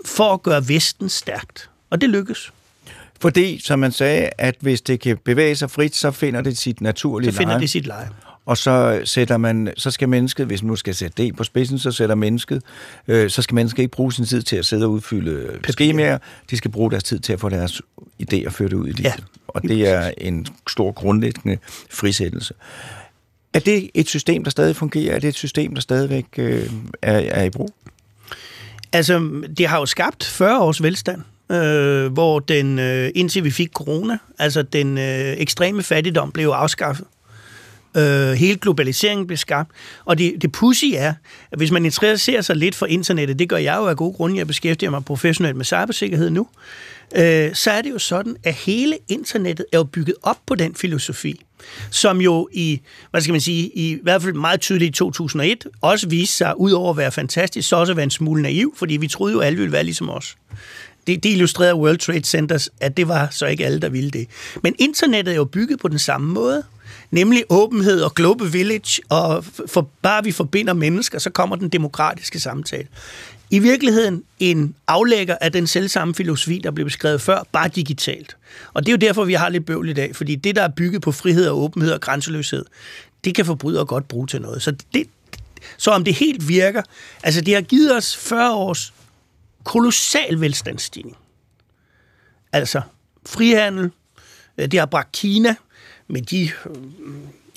for 0.05 0.33
at 0.33 0.43
gøre 0.43 0.67
Vesten 0.67 1.09
stærkt. 1.09 1.69
Og 1.89 2.01
det 2.01 2.09
lykkedes. 2.09 2.51
Fordi, 3.21 3.59
som 3.63 3.79
man 3.79 3.91
sagde, 3.91 4.29
at 4.37 4.55
hvis 4.59 4.81
det 4.81 4.99
kan 4.99 5.17
bevæge 5.17 5.55
sig 5.55 5.71
frit, 5.71 5.95
så 5.95 6.11
finder 6.11 6.41
det 6.41 6.57
sit 6.57 6.81
naturlige 6.81 7.25
leje. 7.25 7.33
Så 7.33 7.37
finder 7.37 7.53
leje. 7.53 7.61
det 7.61 7.69
sit 7.69 7.87
leje. 7.87 8.09
Og 8.45 8.57
så 8.57 9.01
sætter 9.05 9.37
man, 9.37 9.73
så 9.77 9.91
skal 9.91 10.09
mennesket, 10.09 10.45
hvis 10.45 10.63
man 10.63 10.67
nu 10.67 10.75
skal 10.75 10.95
sætte 10.95 11.23
det 11.23 11.35
på 11.35 11.43
spidsen, 11.43 11.79
så 11.79 11.91
sætter 11.91 12.15
mennesket, 12.15 12.63
øh, 13.07 13.29
så 13.29 13.41
skal 13.41 13.55
mennesket 13.55 13.83
ikke 13.83 13.91
bruge 13.91 14.13
sin 14.13 14.25
tid 14.25 14.41
til 14.41 14.55
at 14.55 14.65
sidde 14.65 14.85
og 14.85 14.91
udfylde 14.91 15.59
skemaer. 15.69 16.17
De 16.49 16.57
skal 16.57 16.71
bruge 16.71 16.91
deres 16.91 17.03
tid 17.03 17.19
til 17.19 17.33
at 17.33 17.39
få 17.39 17.49
deres 17.49 17.81
idéer 18.23 18.49
ført 18.49 18.73
ud 18.73 18.87
i 18.87 18.91
livet. 18.91 19.03
Ja. 19.03 19.13
Og 19.47 19.63
det 19.63 19.89
er 19.89 20.11
en 20.17 20.47
stor 20.69 20.91
grundlæggende 20.91 21.57
frisættelse. 21.89 22.53
Er 23.53 23.59
det 23.59 23.89
et 23.93 24.09
system, 24.09 24.43
der 24.43 24.51
stadig 24.51 24.75
fungerer? 24.75 25.15
Er 25.15 25.19
det 25.19 25.27
et 25.27 25.35
system, 25.35 25.73
der 25.73 25.81
stadigvæk 25.81 26.25
øh, 26.37 26.69
er, 27.01 27.17
er 27.17 27.43
i 27.43 27.49
brug? 27.49 27.69
Altså, 28.93 29.43
det 29.57 29.67
har 29.67 29.79
jo 29.79 29.85
skabt 29.85 30.23
40 30.23 30.59
års 30.61 30.83
velstand 30.83 31.21
øh, 31.51 32.13
hvor 32.13 32.39
den, 32.39 32.79
øh, 32.79 33.11
indtil 33.15 33.43
vi 33.43 33.51
fik 33.51 33.69
corona, 33.73 34.17
altså 34.39 34.61
den 34.61 34.97
øh, 34.97 35.33
ekstreme 35.37 35.83
fattigdom 35.83 36.31
blev 36.31 36.47
afskaffet. 36.49 37.05
Øh, 37.97 38.31
hele 38.31 38.57
globaliseringen 38.57 39.27
blev 39.27 39.37
skabt. 39.37 39.71
Og 40.05 40.17
det, 40.17 40.41
det 40.41 40.51
pussy 40.51 40.85
er, 40.95 41.13
at 41.51 41.57
hvis 41.57 41.71
man 41.71 41.85
interesserer 41.85 42.41
sig 42.41 42.55
lidt 42.55 42.75
for 42.75 42.85
internettet, 42.85 43.39
det 43.39 43.49
gør 43.49 43.57
jeg 43.57 43.77
jo 43.77 43.87
af 43.87 43.97
gode 43.97 44.13
grunde, 44.13 44.37
jeg 44.37 44.47
beskæftiger 44.47 44.89
mig 44.89 45.05
professionelt 45.05 45.57
med 45.57 45.65
cybersikkerhed 45.65 46.29
nu, 46.29 46.47
øh, 47.15 47.55
så 47.55 47.71
er 47.71 47.81
det 47.81 47.89
jo 47.89 47.99
sådan, 47.99 48.35
at 48.43 48.53
hele 48.53 48.97
internettet 49.07 49.65
er 49.73 49.77
jo 49.77 49.83
bygget 49.83 50.15
op 50.23 50.37
på 50.45 50.55
den 50.55 50.75
filosofi, 50.75 51.41
som 51.91 52.21
jo 52.21 52.49
i, 52.53 52.81
hvad 53.11 53.21
skal 53.21 53.31
man 53.31 53.41
sige, 53.41 53.71
i 53.75 53.99
hvert 54.03 54.21
fald 54.21 54.33
meget 54.33 54.61
tydeligt 54.61 54.89
i 54.89 54.97
2001, 54.97 55.67
også 55.81 56.09
viste 56.09 56.35
sig, 56.35 56.59
ud 56.59 56.71
over 56.71 56.89
at 56.89 56.97
være 56.97 57.11
fantastisk, 57.11 57.69
så 57.69 57.75
også 57.75 57.93
at 57.93 57.97
være 57.97 58.03
en 58.03 58.11
smule 58.11 58.41
naiv, 58.41 58.73
fordi 58.77 58.97
vi 58.97 59.07
troede 59.07 59.33
jo, 59.33 59.39
at 59.39 59.47
alle 59.47 59.57
ville 59.59 59.71
være 59.71 59.83
ligesom 59.83 60.09
os. 60.09 60.35
Det, 61.07 61.23
det 61.23 61.29
illustrerede 61.29 61.75
World 61.75 61.97
Trade 61.97 62.23
Centers, 62.23 62.69
at 62.79 62.97
det 62.97 63.07
var 63.07 63.27
så 63.31 63.45
ikke 63.45 63.65
alle, 63.65 63.79
der 63.79 63.89
ville 63.89 64.11
det. 64.11 64.27
Men 64.63 64.75
internettet 64.79 65.31
er 65.31 65.35
jo 65.35 65.45
bygget 65.45 65.79
på 65.79 65.87
den 65.87 65.99
samme 65.99 66.33
måde 66.33 66.63
nemlig 67.11 67.43
åbenhed 67.49 68.01
og 68.01 68.15
global 68.15 68.53
village, 68.53 69.01
og 69.09 69.45
for, 69.67 69.89
bare 70.01 70.23
vi 70.23 70.31
forbinder 70.31 70.73
mennesker, 70.73 71.19
så 71.19 71.29
kommer 71.29 71.55
den 71.55 71.69
demokratiske 71.69 72.39
samtale. 72.39 72.87
I 73.49 73.59
virkeligheden 73.59 74.23
en 74.39 74.75
aflægger 74.87 75.37
af 75.41 75.51
den 75.51 75.67
selvsamme 75.67 76.15
filosofi, 76.15 76.61
der 76.63 76.71
blev 76.71 76.85
beskrevet 76.85 77.21
før, 77.21 77.43
bare 77.51 77.67
digitalt. 77.67 78.37
Og 78.73 78.85
det 78.85 78.91
er 78.91 78.93
jo 78.93 79.07
derfor, 79.07 79.23
vi 79.23 79.33
har 79.33 79.49
lidt 79.49 79.65
bøvl 79.65 79.89
i 79.89 79.93
dag, 79.93 80.15
fordi 80.15 80.35
det, 80.35 80.55
der 80.55 80.61
er 80.61 80.67
bygget 80.67 81.01
på 81.01 81.11
frihed 81.11 81.47
og 81.47 81.63
åbenhed 81.63 81.91
og 81.91 82.01
grænseløshed, 82.01 82.65
det 83.23 83.35
kan 83.35 83.45
forbrydere 83.45 83.85
godt 83.85 84.07
bruge 84.07 84.27
til 84.27 84.41
noget. 84.41 84.61
Så, 84.61 84.75
det, 84.93 85.07
så 85.77 85.91
om 85.91 86.03
det 86.03 86.13
helt 86.13 86.47
virker, 86.47 86.81
altså 87.23 87.41
det 87.41 87.53
har 87.53 87.61
givet 87.61 87.97
os 87.97 88.17
40 88.17 88.53
års 88.53 88.93
kolossal 89.65 90.41
velstandsstigning. 90.41 91.17
Altså 92.53 92.81
frihandel, 93.25 93.91
øh, 94.57 94.71
det 94.71 94.79
har 94.79 94.85
bragt 94.85 95.11
Kina 95.11 95.55
med 96.07 96.21
de 96.21 96.43
øh, 96.43 96.75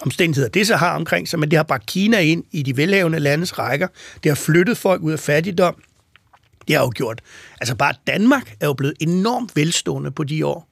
omstændigheder, 0.02 0.48
det 0.48 0.66
så 0.66 0.76
har 0.76 0.94
omkring 0.94 1.28
sig, 1.28 1.38
men 1.38 1.50
det 1.50 1.56
har 1.56 1.64
bragt 1.64 1.86
Kina 1.86 2.20
ind 2.20 2.44
i 2.50 2.62
de 2.62 2.76
velhavende 2.76 3.18
landes 3.18 3.58
rækker. 3.58 3.88
Det 4.22 4.30
har 4.30 4.36
flyttet 4.36 4.76
folk 4.76 5.02
ud 5.02 5.12
af 5.12 5.18
fattigdom. 5.18 5.82
Det 6.68 6.76
har 6.76 6.82
jo 6.82 6.92
gjort. 6.94 7.20
Altså 7.60 7.74
bare 7.74 7.94
Danmark 8.06 8.56
er 8.60 8.66
jo 8.66 8.72
blevet 8.72 8.94
enormt 9.00 9.56
velstående 9.56 10.10
på 10.10 10.24
de 10.24 10.46
år. 10.46 10.68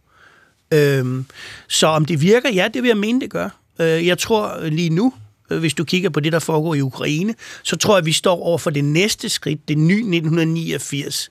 Øhm, 0.71 1.27
så 1.69 1.87
om 1.87 2.05
det 2.05 2.21
virker, 2.21 2.51
ja, 2.51 2.69
det 2.75 2.83
vil 2.83 2.89
jeg 2.89 2.97
mene, 2.97 3.21
det 3.21 3.31
gør. 3.31 3.49
Øh, 3.81 4.07
jeg 4.07 4.19
tror 4.19 4.67
lige 4.69 4.91
nu, 4.91 5.13
Øh, 5.51 5.59
hvis 5.59 5.75
du 5.75 5.85
kigger 5.85 6.11
på 6.11 6.21
det, 6.21 6.33
der 6.33 6.39
foregår 6.39 6.75
i 6.75 6.81
Ukraine, 6.81 7.35
så 7.63 7.77
tror 7.77 7.95
jeg, 7.95 7.99
at 7.99 8.07
vi 8.07 8.13
står 8.13 8.43
over 8.43 8.59
for 8.59 8.71
det 8.71 8.85
næste 8.85 9.29
skridt, 9.29 9.69
det 9.69 9.79
nye 9.79 9.95
1989. 9.95 11.31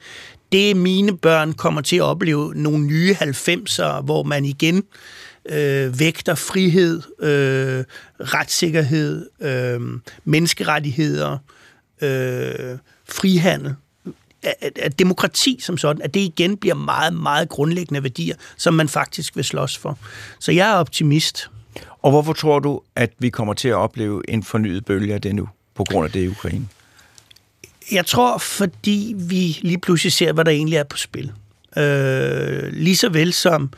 Det 0.52 0.78
mine 0.78 1.18
børn 1.18 1.54
kommer 1.54 1.82
til 1.82 1.96
at 1.96 2.02
opleve 2.02 2.54
nogle 2.56 2.86
nye 2.86 3.16
90'er, 3.22 4.02
hvor 4.02 4.24
man 4.24 4.46
igen 4.46 4.84
øh, 5.50 6.00
vægter 6.00 6.36
frihed, 6.36 7.02
øh, 7.20 7.84
retssikkerhed, 8.20 9.30
øh, 9.42 9.82
menneskerettigheder, 10.26 11.38
øh, 12.02 12.78
frihandel, 13.10 13.76
at, 14.44 14.80
at 14.82 15.00
demokrati 15.00 15.60
som 15.62 15.78
sådan, 15.78 16.02
at 16.02 16.14
det 16.14 16.20
igen 16.20 16.58
bliver 16.58 16.76
meget, 16.76 17.14
meget 17.14 17.50
grundlæggende 17.50 18.04
værdier, 18.04 18.36
som 18.58 18.74
man 18.74 18.90
faktisk 18.90 19.36
vil 19.36 19.44
slås 19.44 19.78
for. 19.78 20.00
Så 20.40 20.52
jeg 20.52 20.70
er 20.70 20.74
optimist. 20.74 21.50
Og 22.06 22.12
hvorfor 22.12 22.34
tror 22.34 22.60
du, 22.60 22.82
at 22.96 23.12
vi 23.20 23.30
kommer 23.30 23.54
til 23.54 23.68
at 23.68 23.76
opleve 23.76 24.30
en 24.30 24.44
fornyet 24.44 24.86
bølge 24.86 25.14
af 25.14 25.22
det 25.22 25.36
nu, 25.36 25.50
på 25.76 25.84
grund 25.84 26.06
af 26.06 26.12
det 26.12 26.24
i 26.24 26.28
Ukraine? 26.28 26.68
Jeg 27.92 28.06
tror, 28.06 28.38
fordi 28.38 29.16
vi 29.18 29.58
lige 29.62 29.78
pludselig 29.78 30.14
ser, 30.14 30.34
hvad 30.34 30.46
der 30.46 30.52
egentlig 30.52 30.78
er 30.78 30.84
på 30.84 30.98
spil. 30.98 31.32
Øh, 31.78 32.64
lige 32.72 32.96
så 32.96 33.10
vel 33.10 33.34
som 33.34 33.70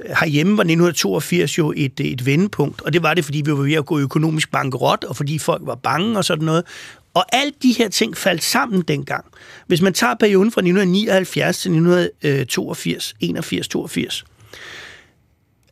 øh, 0.00 0.10
herhjemme 0.20 0.52
var 0.56 0.62
1982 0.62 1.58
jo 1.58 1.72
et, 1.76 2.00
et 2.00 2.26
vendepunkt, 2.26 2.82
og 2.82 2.92
det 2.92 3.02
var 3.02 3.14
det, 3.14 3.24
fordi 3.24 3.42
vi 3.44 3.52
var 3.52 3.62
ved 3.62 3.74
at 3.74 3.86
gå 3.86 3.98
økonomisk 3.98 4.50
bankerot, 4.50 5.04
og 5.04 5.16
fordi 5.16 5.38
folk 5.38 5.62
var 5.66 5.74
bange 5.74 6.18
og 6.18 6.24
sådan 6.24 6.44
noget. 6.44 6.64
Og 7.14 7.24
alt 7.32 7.54
de 7.62 7.72
her 7.78 7.88
ting 7.88 8.16
faldt 8.16 8.44
sammen 8.44 8.82
dengang. 8.82 9.24
Hvis 9.66 9.80
man 9.80 9.92
tager 9.94 10.14
perioden 10.14 10.50
fra 10.50 10.60
1979 10.60 11.58
til 11.58 11.68
1982, 11.70 13.14
81, 13.20 13.68
82, 13.68 14.24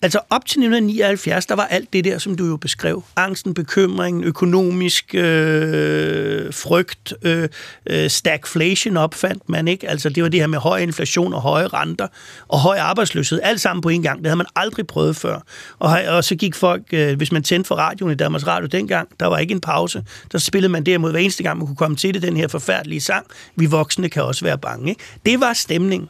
Altså 0.02 0.18
op 0.30 0.46
til 0.46 0.58
1979, 0.58 1.46
der 1.46 1.54
var 1.54 1.66
alt 1.66 1.92
det 1.92 2.04
der, 2.04 2.18
som 2.18 2.36
du 2.36 2.46
jo 2.46 2.56
beskrev. 2.56 3.04
Angsten, 3.16 3.54
bekymringen, 3.54 4.24
økonomisk 4.24 5.14
øh, 5.14 6.52
frygt, 6.52 7.12
øh, 7.22 7.48
øh, 7.86 8.10
stagflation 8.10 8.96
opfandt 8.96 9.48
man, 9.48 9.68
ikke? 9.68 9.88
Altså 9.88 10.08
det 10.08 10.22
var 10.22 10.28
det 10.28 10.40
her 10.40 10.46
med 10.46 10.58
høj 10.58 10.78
inflation 10.78 11.34
og 11.34 11.40
høje 11.40 11.66
renter 11.66 12.08
og 12.48 12.58
høj 12.58 12.78
arbejdsløshed. 12.78 13.40
Alt 13.42 13.60
sammen 13.60 13.82
på 13.82 13.88
en 13.88 14.02
gang. 14.02 14.18
Det 14.18 14.26
havde 14.26 14.36
man 14.36 14.46
aldrig 14.56 14.86
prøvet 14.86 15.16
før. 15.16 15.40
Og, 15.78 15.98
og 16.08 16.24
så 16.24 16.34
gik 16.36 16.54
folk, 16.54 16.82
øh, 16.92 17.16
hvis 17.16 17.32
man 17.32 17.42
tændte 17.42 17.68
for 17.68 17.74
radioen 17.74 18.12
i 18.12 18.16
Danmarks 18.16 18.46
Radio 18.46 18.66
dengang, 18.66 19.08
der 19.20 19.26
var 19.26 19.38
ikke 19.38 19.52
en 19.52 19.60
pause. 19.60 20.04
Der 20.32 20.38
spillede 20.38 20.72
man 20.72 20.86
derimod 20.86 21.10
hver 21.10 21.20
eneste 21.20 21.42
gang, 21.42 21.58
man 21.58 21.66
kunne 21.66 21.76
komme 21.76 21.96
til 21.96 22.14
det, 22.14 22.22
den 22.22 22.36
her 22.36 22.48
forfærdelige 22.48 23.00
sang. 23.00 23.26
Vi 23.56 23.66
voksne 23.66 24.08
kan 24.08 24.22
også 24.22 24.44
være 24.44 24.58
bange. 24.58 24.90
Ikke? 24.90 25.00
Det 25.26 25.40
var 25.40 25.52
stemningen. 25.52 26.08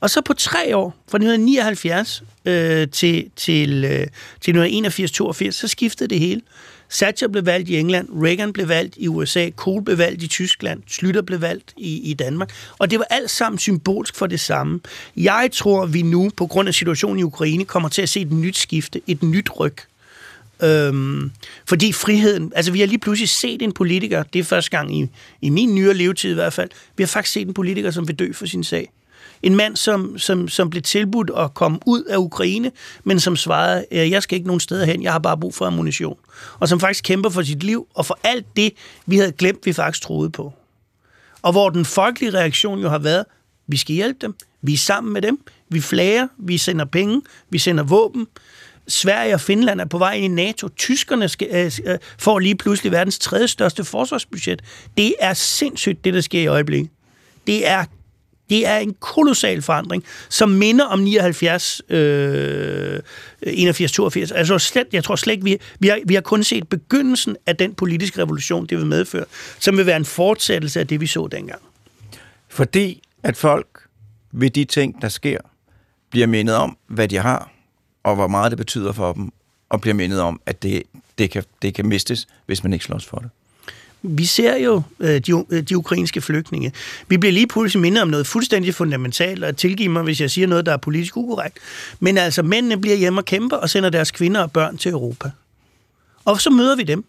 Og 0.00 0.10
så 0.10 0.20
på 0.20 0.32
tre 0.32 0.76
år, 0.76 0.90
fra 1.10 1.18
1979 1.18 2.22
øh, 2.44 2.88
til, 2.88 3.30
til, 3.36 3.84
øh, 3.84 4.06
til 4.40 4.86
1981-82, 4.86 5.50
så 5.50 5.68
skiftede 5.68 6.08
det 6.08 6.20
hele. 6.20 6.40
Thatcher 6.90 7.28
blev 7.28 7.46
valgt 7.46 7.68
i 7.68 7.76
England, 7.76 8.08
Reagan 8.22 8.52
blev 8.52 8.68
valgt 8.68 8.94
i 8.96 9.08
USA, 9.08 9.50
Kohl 9.56 9.84
blev 9.84 9.98
valgt 9.98 10.22
i 10.22 10.26
Tyskland, 10.26 10.82
Slytter 10.86 11.22
blev 11.22 11.40
valgt 11.40 11.72
i, 11.76 12.10
i 12.10 12.14
Danmark. 12.14 12.52
Og 12.78 12.90
det 12.90 12.98
var 12.98 13.06
alt 13.10 13.30
sammen 13.30 13.58
symbolsk 13.58 14.16
for 14.16 14.26
det 14.26 14.40
samme. 14.40 14.80
Jeg 15.16 15.48
tror, 15.52 15.86
vi 15.86 16.02
nu, 16.02 16.30
på 16.36 16.46
grund 16.46 16.68
af 16.68 16.74
situationen 16.74 17.18
i 17.18 17.22
Ukraine, 17.22 17.64
kommer 17.64 17.88
til 17.88 18.02
at 18.02 18.08
se 18.08 18.20
et 18.20 18.32
nyt 18.32 18.56
skifte, 18.56 19.00
et 19.06 19.22
nyt 19.22 19.50
ryg. 19.60 19.76
Øhm, 20.62 21.30
fordi 21.66 21.92
friheden, 21.92 22.52
altså 22.56 22.72
vi 22.72 22.80
har 22.80 22.86
lige 22.86 22.98
pludselig 22.98 23.28
set 23.28 23.62
en 23.62 23.72
politiker, 23.72 24.22
det 24.22 24.38
er 24.38 24.44
første 24.44 24.70
gang 24.70 24.98
i, 24.98 25.08
i 25.42 25.50
min 25.50 25.74
nyere 25.74 25.94
levetid 25.94 26.30
i 26.30 26.34
hvert 26.34 26.52
fald, 26.52 26.70
vi 26.96 27.02
har 27.02 27.08
faktisk 27.08 27.32
set 27.32 27.48
en 27.48 27.54
politiker, 27.54 27.90
som 27.90 28.08
vil 28.08 28.18
dø 28.18 28.32
for 28.32 28.46
sin 28.46 28.64
sag. 28.64 28.90
En 29.42 29.56
mand, 29.56 29.76
som, 29.76 30.18
som, 30.18 30.48
som 30.48 30.70
blev 30.70 30.82
tilbudt 30.82 31.30
at 31.36 31.54
komme 31.54 31.78
ud 31.86 32.04
af 32.04 32.16
Ukraine, 32.16 32.70
men 33.04 33.20
som 33.20 33.36
svarede, 33.36 33.84
øh, 33.92 34.10
jeg 34.10 34.22
skal 34.22 34.36
ikke 34.36 34.46
nogen 34.46 34.60
steder 34.60 34.84
hen, 34.84 35.02
jeg 35.02 35.12
har 35.12 35.18
bare 35.18 35.38
brug 35.38 35.54
for 35.54 35.66
ammunition. 35.66 36.16
Og 36.58 36.68
som 36.68 36.80
faktisk 36.80 37.04
kæmper 37.04 37.30
for 37.30 37.42
sit 37.42 37.62
liv, 37.62 37.86
og 37.94 38.06
for 38.06 38.18
alt 38.24 38.46
det, 38.56 38.72
vi 39.06 39.16
havde 39.16 39.32
glemt, 39.32 39.66
vi 39.66 39.72
faktisk 39.72 40.02
troede 40.02 40.30
på. 40.30 40.52
Og 41.42 41.52
hvor 41.52 41.70
den 41.70 41.84
folkelige 41.84 42.30
reaktion 42.30 42.78
jo 42.78 42.88
har 42.88 42.98
været, 42.98 43.24
vi 43.66 43.76
skal 43.76 43.94
hjælpe 43.94 44.18
dem, 44.20 44.34
vi 44.62 44.72
er 44.72 44.78
sammen 44.78 45.12
med 45.12 45.22
dem, 45.22 45.40
vi 45.68 45.80
flager, 45.80 46.28
vi 46.38 46.58
sender 46.58 46.84
penge, 46.84 47.22
vi 47.50 47.58
sender 47.58 47.84
våben, 47.84 48.26
Sverige 48.88 49.34
og 49.34 49.40
Finland 49.40 49.80
er 49.80 49.84
på 49.84 49.98
vej 49.98 50.12
ind 50.12 50.24
i 50.24 50.44
NATO. 50.44 50.68
Tyskerne 50.68 51.28
skal, 51.28 51.48
øh, 51.52 51.72
øh 51.84 51.98
får 52.18 52.38
lige 52.38 52.56
pludselig 52.56 52.92
verdens 52.92 53.18
tredje 53.18 53.48
største 53.48 53.84
forsvarsbudget. 53.84 54.62
Det 54.96 55.14
er 55.20 55.34
sindssygt, 55.34 56.04
det 56.04 56.14
der 56.14 56.20
sker 56.20 56.40
i 56.40 56.46
øjeblikket. 56.46 56.90
Det 57.46 57.68
er 57.68 57.84
det 58.50 58.66
er 58.66 58.78
en 58.78 58.94
kolossal 59.00 59.62
forandring, 59.62 60.04
som 60.28 60.48
minder 60.48 60.84
om 60.84 60.98
79, 60.98 61.82
øh, 61.88 63.00
81, 63.42 63.92
82. 63.92 64.32
Altså 64.32 64.58
slet, 64.58 64.86
jeg 64.92 65.04
tror 65.04 65.16
slet 65.16 65.32
ikke, 65.32 65.44
vi, 65.44 65.58
vi, 65.78 65.88
har, 65.88 65.98
vi 66.04 66.14
har 66.14 66.20
kun 66.20 66.42
set 66.42 66.68
begyndelsen 66.68 67.36
af 67.46 67.56
den 67.56 67.74
politiske 67.74 68.22
revolution, 68.22 68.66
det 68.66 68.78
vil 68.78 68.86
medføre, 68.86 69.24
som 69.58 69.76
vil 69.76 69.86
være 69.86 69.96
en 69.96 70.04
fortsættelse 70.04 70.80
af 70.80 70.86
det, 70.86 71.00
vi 71.00 71.06
så 71.06 71.28
dengang. 71.32 71.62
Fordi 72.48 73.02
at 73.22 73.36
folk 73.36 73.66
ved 74.32 74.50
de 74.50 74.64
ting, 74.64 75.02
der 75.02 75.08
sker, 75.08 75.38
bliver 76.10 76.26
mindet 76.26 76.56
om, 76.56 76.76
hvad 76.86 77.08
de 77.08 77.16
har, 77.18 77.52
og 78.02 78.14
hvor 78.14 78.26
meget 78.26 78.50
det 78.50 78.58
betyder 78.58 78.92
for 78.92 79.12
dem, 79.12 79.32
og 79.68 79.80
bliver 79.80 79.94
mindet 79.94 80.20
om, 80.20 80.40
at 80.46 80.62
det, 80.62 80.82
det, 81.18 81.30
kan, 81.30 81.44
det 81.62 81.74
kan 81.74 81.86
mistes, 81.86 82.28
hvis 82.46 82.62
man 82.62 82.72
ikke 82.72 82.84
slås 82.84 83.06
for 83.06 83.16
det. 83.16 83.30
Vi 84.02 84.24
ser 84.24 84.56
jo 84.56 84.82
øh, 85.00 85.20
de, 85.20 85.44
øh, 85.50 85.62
de 85.62 85.76
ukrainske 85.76 86.20
flygtninge. 86.20 86.72
Vi 87.08 87.16
bliver 87.16 87.32
lige 87.32 87.46
pludselig 87.46 87.80
mindet 87.80 88.02
om 88.02 88.08
noget 88.08 88.26
fuldstændig 88.26 88.74
fundamentalt, 88.74 89.44
og 89.44 89.56
tilgiv 89.56 89.90
mig, 89.90 90.02
hvis 90.02 90.20
jeg 90.20 90.30
siger 90.30 90.46
noget, 90.46 90.66
der 90.66 90.72
er 90.72 90.76
politisk 90.76 91.16
ukorrekt. 91.16 91.58
Men 92.00 92.18
altså, 92.18 92.42
mændene 92.42 92.80
bliver 92.80 92.96
hjemme 92.96 93.20
og 93.20 93.24
kæmper 93.24 93.56
og 93.56 93.70
sender 93.70 93.90
deres 93.90 94.10
kvinder 94.10 94.40
og 94.40 94.52
børn 94.52 94.76
til 94.76 94.90
Europa. 94.90 95.30
Og 96.24 96.40
så 96.40 96.50
møder 96.50 96.76
vi 96.76 96.82
dem. 96.82 97.04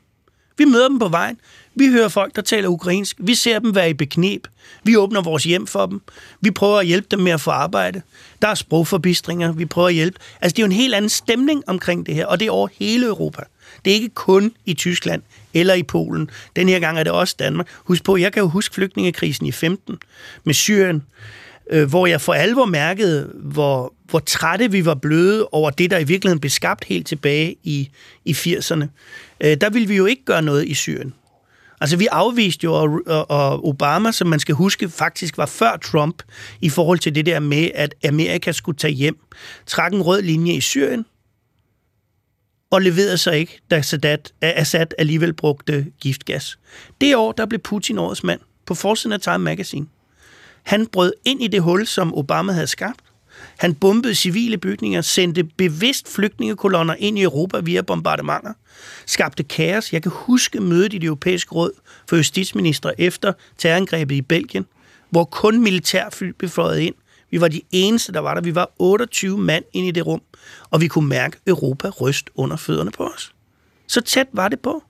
Vi 0.58 0.66
møder 0.66 0.88
dem 0.88 1.00
på 1.00 1.08
vejen. 1.08 1.40
Vi 1.76 1.88
hører 1.88 2.08
folk, 2.08 2.36
der 2.36 2.42
taler 2.42 2.70
ukrainsk. 2.70 3.18
Vi 3.20 3.36
ser 3.36 3.60
dem 3.60 3.76
være 3.76 3.90
i 3.90 3.94
beknep. 3.94 4.48
Vi 4.84 4.98
åbner 4.98 5.22
vores 5.22 5.44
hjem 5.44 5.68
for 5.68 5.86
dem. 5.86 6.02
Vi 6.42 6.52
prøver 6.52 6.80
at 6.80 6.86
hjælpe 6.86 7.08
dem 7.12 7.20
med 7.20 7.32
at 7.32 7.42
få 7.42 7.52
arbejde. 7.52 8.02
Der 8.42 8.48
er 8.48 8.56
sprogforbistringer. 8.56 9.52
Vi 9.52 9.66
prøver 9.66 9.88
at 9.88 9.94
hjælpe. 9.94 10.20
Altså, 10.42 10.56
det 10.56 10.62
er 10.62 10.64
jo 10.64 10.72
en 10.72 10.72
helt 10.72 10.96
anden 10.96 11.10
stemning 11.10 11.64
omkring 11.68 12.06
det 12.06 12.16
her, 12.16 12.26
og 12.26 12.40
det 12.40 12.48
er 12.48 12.52
over 12.52 12.68
hele 12.80 13.06
Europa. 13.06 13.42
Det 13.86 13.92
er 13.92 13.96
ikke 13.96 14.10
kun 14.10 14.52
i 14.66 14.74
Tyskland 14.74 15.22
eller 15.54 15.74
i 15.74 15.84
Polen. 15.84 16.30
Den 16.56 16.70
her 16.70 16.80
gang 16.80 17.00
er 17.00 17.04
det 17.04 17.12
også 17.12 17.36
Danmark. 17.40 17.68
Husk 17.76 18.04
på, 18.04 18.18
jeg 18.18 18.34
kan 18.34 18.42
jo 18.42 18.48
huske 18.48 18.76
flygtningekrisen 18.76 19.46
i 19.46 19.52
15 19.52 19.98
med 20.44 20.54
Syrien, 20.54 21.04
øh, 21.70 21.90
hvor 21.90 22.08
jeg 22.08 22.22
for 22.22 22.34
alvor 22.34 22.66
mærkede, 22.66 23.32
hvor, 23.34 23.94
hvor 24.10 24.20
trætte 24.20 24.72
vi 24.72 24.86
var 24.86 24.96
bløde 24.96 25.48
over 25.52 25.70
det, 25.70 25.92
der 25.92 25.98
i 25.98 26.04
virkeligheden 26.04 26.40
blev 26.40 26.50
skabt 26.50 26.84
helt 26.84 27.08
tilbage 27.08 27.56
i, 27.64 27.90
i 28.26 28.32
80'erne. 28.32 28.86
Øh, 29.42 29.58
der 29.62 29.70
ville 29.70 29.88
vi 29.88 29.96
jo 29.96 30.06
ikke 30.06 30.26
gøre 30.26 30.42
noget 30.42 30.68
i 30.68 30.74
Syrien. 30.74 31.14
Altså, 31.82 31.98
vi 31.98 32.08
afviste 32.12 32.64
jo, 32.64 33.02
og 33.30 33.68
Obama, 33.68 34.12
som 34.12 34.28
man 34.28 34.40
skal 34.40 34.56
huske, 34.56 34.90
faktisk 34.90 35.38
var 35.38 35.46
før 35.46 35.78
Trump, 35.78 36.24
i 36.62 36.70
forhold 36.70 37.00
til 37.00 37.16
det 37.16 37.26
der 37.26 37.40
med, 37.40 37.70
at 37.76 37.96
Amerika 38.08 38.52
skulle 38.52 38.78
tage 38.78 38.94
hjem, 38.94 39.18
trak 39.66 39.94
en 39.94 40.02
rød 40.02 40.22
linje 40.22 40.54
i 40.54 40.62
Syrien, 40.62 41.06
og 42.72 42.82
leverede 42.82 43.18
sig 43.18 43.38
ikke, 43.38 43.60
da 43.72 43.82
Sadat, 43.82 44.34
Assad 44.42 44.88
alligevel 44.98 45.34
brugte 45.34 45.86
giftgas. 46.02 46.60
Det 47.02 47.16
år, 47.16 47.32
der 47.32 47.46
blev 47.46 47.60
Putin 47.60 47.98
årets 47.98 48.24
mand 48.24 48.40
på 48.66 48.76
forsiden 48.76 49.14
af 49.14 49.20
Time 49.20 49.38
Magazine. 49.38 49.88
Han 50.64 50.88
brød 50.88 51.14
ind 51.26 51.44
i 51.44 51.48
det 51.48 51.62
hul, 51.62 51.88
som 51.88 52.18
Obama 52.18 52.52
havde 52.52 52.68
skabt. 52.68 53.00
Han 53.58 53.76
bombede 53.76 54.16
civile 54.16 54.58
bygninger, 54.58 55.02
sendte 55.02 55.44
bevidst 55.44 56.16
flygtningekolonner 56.16 56.96
ind 57.00 57.20
i 57.20 57.24
Europa 57.24 57.60
via 57.60 57.82
bombardementer, 57.82 58.54
skabte 59.06 59.44
kaos. 59.44 59.94
Jeg 59.94 60.04
kan 60.04 60.12
huske 60.16 60.60
mødet 60.60 60.94
i 60.94 60.98
det 60.98 61.08
europæiske 61.08 61.56
råd 61.56 61.72
for 62.10 62.16
justitsminister 62.16 62.92
efter 62.98 63.34
terrorangrebet 63.58 64.16
i 64.16 64.22
Belgien, 64.22 64.66
hvor 65.10 65.24
kun 65.24 65.62
militærfly 65.64 66.28
blev 66.38 66.50
fløjet 66.50 66.80
ind. 66.80 66.96
Vi 67.32 67.42
var 67.42 67.48
de 67.48 67.62
eneste, 67.72 68.12
der 68.12 68.20
var 68.20 68.34
der. 68.34 68.42
Vi 68.42 68.56
var 68.56 68.72
28 68.80 69.38
mand 69.38 69.66
ind 69.74 69.88
i 69.88 69.92
det 69.92 70.06
rum, 70.06 70.22
og 70.70 70.82
vi 70.82 70.88
kunne 70.88 71.10
mærke 71.10 71.38
Europa 71.48 71.90
ryst 71.90 72.30
under 72.36 72.58
fødderne 72.58 72.92
på 72.92 73.04
os. 73.04 73.34
Så 73.88 74.02
tæt 74.02 74.28
var 74.34 74.48
det 74.48 74.60
på. 74.60 74.84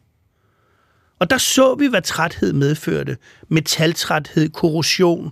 Og 1.19 1.29
der 1.29 1.37
så 1.37 1.75
vi, 1.75 1.87
hvad 1.87 2.01
træthed 2.01 2.53
medførte. 2.53 3.17
Metaltræthed, 3.47 4.49
korrosion, 4.49 5.31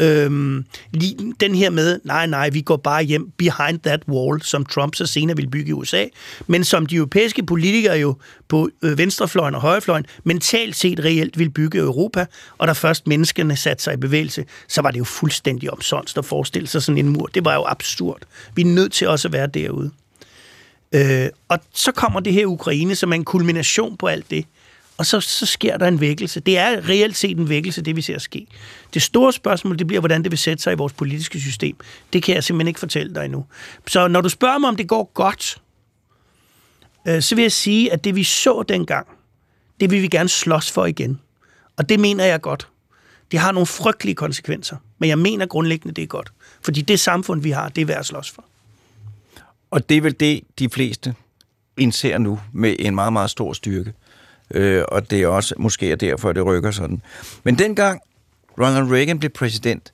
Øhm, 0.00 0.64
lige 0.92 1.34
den 1.40 1.54
her 1.54 1.70
med, 1.70 2.00
nej, 2.04 2.26
nej, 2.26 2.50
vi 2.50 2.60
går 2.60 2.76
bare 2.76 3.02
hjem 3.02 3.30
behind 3.36 3.80
that 3.80 4.02
wall, 4.08 4.42
som 4.42 4.64
Trump 4.64 4.94
så 4.94 5.06
senere 5.06 5.36
vil 5.36 5.50
bygge 5.50 5.68
i 5.68 5.72
USA, 5.72 6.04
men 6.46 6.64
som 6.64 6.86
de 6.86 6.96
europæiske 6.96 7.46
politikere 7.46 7.98
jo 7.98 8.14
på 8.48 8.70
øh, 8.82 8.98
venstrefløjen 8.98 9.54
og 9.54 9.60
højrefløjen 9.60 10.06
mentalt 10.24 10.76
set 10.76 11.00
reelt 11.04 11.38
vil 11.38 11.50
bygge 11.50 11.78
Europa, 11.78 12.26
og 12.58 12.68
da 12.68 12.72
først 12.72 13.06
menneskene 13.06 13.56
satte 13.56 13.82
sig 13.82 13.94
i 13.94 13.96
bevægelse, 13.96 14.44
så 14.68 14.82
var 14.82 14.90
det 14.90 14.98
jo 14.98 15.04
fuldstændig 15.04 15.72
omsonst 15.72 16.18
at 16.18 16.24
forestille 16.24 16.68
sig 16.68 16.82
sådan 16.82 16.98
en 16.98 17.08
mur. 17.08 17.26
Det 17.26 17.44
var 17.44 17.54
jo 17.54 17.64
absurd. 17.66 18.22
Vi 18.54 18.62
er 18.62 18.66
nødt 18.66 18.92
til 18.92 19.08
også 19.08 19.28
at 19.28 19.32
være 19.32 19.46
derude. 19.46 19.90
Øh, 20.92 21.28
og 21.48 21.58
så 21.74 21.92
kommer 21.92 22.20
det 22.20 22.32
her 22.32 22.46
Ukraine, 22.46 22.94
som 22.94 23.12
er 23.12 23.16
en 23.16 23.24
kulmination 23.24 23.96
på 23.96 24.06
alt 24.06 24.30
det 24.30 24.44
og 25.00 25.06
så, 25.06 25.20
så 25.20 25.46
sker 25.46 25.76
der 25.76 25.88
en 25.88 26.00
vækkelse. 26.00 26.40
Det 26.40 26.58
er 26.58 26.88
reelt 26.88 27.16
set 27.16 27.38
en 27.38 27.48
vækkelse, 27.48 27.82
det 27.82 27.96
vi 27.96 28.02
ser 28.02 28.18
ske. 28.18 28.46
Det 28.94 29.02
store 29.02 29.32
spørgsmål, 29.32 29.78
det 29.78 29.86
bliver, 29.86 30.00
hvordan 30.00 30.22
det 30.22 30.30
vil 30.30 30.38
sætte 30.38 30.62
sig 30.62 30.72
i 30.72 30.76
vores 30.76 30.92
politiske 30.92 31.40
system. 31.40 31.76
Det 32.12 32.22
kan 32.22 32.34
jeg 32.34 32.44
simpelthen 32.44 32.68
ikke 32.68 32.80
fortælle 32.80 33.14
dig 33.14 33.24
endnu. 33.24 33.46
Så 33.86 34.08
når 34.08 34.20
du 34.20 34.28
spørger 34.28 34.58
mig, 34.58 34.68
om 34.68 34.76
det 34.76 34.88
går 34.88 35.10
godt, 35.14 35.62
øh, 37.08 37.22
så 37.22 37.34
vil 37.34 37.42
jeg 37.42 37.52
sige, 37.52 37.92
at 37.92 38.04
det 38.04 38.16
vi 38.16 38.24
så 38.24 38.64
dengang, 38.68 39.06
det 39.80 39.90
vil 39.90 40.02
vi 40.02 40.08
gerne 40.08 40.28
slås 40.28 40.70
for 40.70 40.86
igen. 40.86 41.20
Og 41.76 41.88
det 41.88 42.00
mener 42.00 42.24
jeg 42.24 42.40
godt. 42.40 42.68
Det 43.30 43.38
har 43.38 43.52
nogle 43.52 43.66
frygtelige 43.66 44.14
konsekvenser, 44.14 44.76
men 44.98 45.08
jeg 45.08 45.18
mener 45.18 45.46
grundlæggende, 45.46 45.94
det 45.94 46.02
er 46.02 46.06
godt. 46.06 46.32
Fordi 46.62 46.80
det 46.80 47.00
samfund, 47.00 47.42
vi 47.42 47.50
har, 47.50 47.68
det 47.68 47.82
er 47.82 47.86
værd 47.86 47.98
at 47.98 48.06
slås 48.06 48.30
for. 48.30 48.44
Og 49.70 49.88
det 49.88 49.96
er 49.96 50.00
vel 50.00 50.20
det, 50.20 50.40
de 50.58 50.68
fleste 50.68 51.14
indser 51.76 52.18
nu 52.18 52.40
med 52.52 52.76
en 52.78 52.94
meget, 52.94 53.12
meget 53.12 53.30
stor 53.30 53.52
styrke 53.52 53.92
øh, 54.50 54.84
og 54.88 55.10
det 55.10 55.22
er 55.22 55.26
også 55.26 55.54
måske 55.58 55.90
er 55.90 55.96
derfor, 55.96 56.32
det 56.32 56.46
rykker 56.46 56.70
sådan. 56.70 57.02
Men 57.44 57.58
dengang 57.58 58.00
Ronald 58.58 58.92
Reagan 58.92 59.18
blev 59.18 59.30
præsident, 59.30 59.92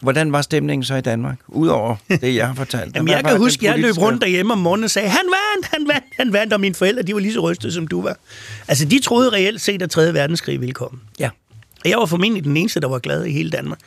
Hvordan 0.00 0.32
var 0.32 0.42
stemningen 0.42 0.84
så 0.84 0.94
i 0.94 1.00
Danmark, 1.00 1.38
udover 1.48 1.96
det, 2.08 2.34
jeg 2.34 2.46
har 2.46 2.54
fortalt? 2.54 2.92
Jamen, 2.96 3.08
jeg 3.08 3.24
kan 3.24 3.36
huske, 3.36 3.66
jeg 3.66 3.78
løb 3.78 3.98
rundt 3.98 4.22
derhjemme 4.22 4.52
om 4.52 4.58
morgenen 4.58 4.84
og 4.84 4.90
sagde, 4.90 5.08
han 5.08 5.20
vandt, 5.26 5.66
han 5.66 5.88
vandt, 5.88 6.06
han 6.16 6.32
vandt, 6.32 6.52
og 6.52 6.60
mine 6.60 6.74
forældre, 6.74 7.02
de 7.02 7.14
var 7.14 7.20
lige 7.20 7.32
så 7.32 7.40
rystede, 7.40 7.72
som 7.72 7.86
du 7.86 8.02
var. 8.02 8.16
Altså, 8.68 8.84
de 8.84 9.00
troede 9.00 9.30
reelt 9.30 9.60
set, 9.60 9.82
at 9.82 9.90
3. 9.90 10.14
verdenskrig 10.14 10.60
ville 10.60 10.74
komme. 10.74 11.00
Ja. 11.18 11.30
Og 11.84 11.90
jeg 11.90 11.98
var 11.98 12.06
formentlig 12.06 12.44
den 12.44 12.56
eneste, 12.56 12.80
der 12.80 12.88
var 12.88 12.98
glad 12.98 13.24
i 13.24 13.32
hele 13.32 13.50
Danmark. 13.50 13.78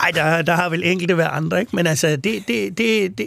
Ej, 0.00 0.10
der, 0.10 0.42
der 0.42 0.52
har 0.52 0.68
vel 0.68 0.82
enkelte 0.84 1.16
været 1.16 1.30
andre, 1.32 1.60
ikke? 1.60 1.76
Men 1.76 1.86
altså, 1.86 2.08
det, 2.08 2.48
det, 2.48 2.78
det, 2.78 3.18
det... 3.18 3.26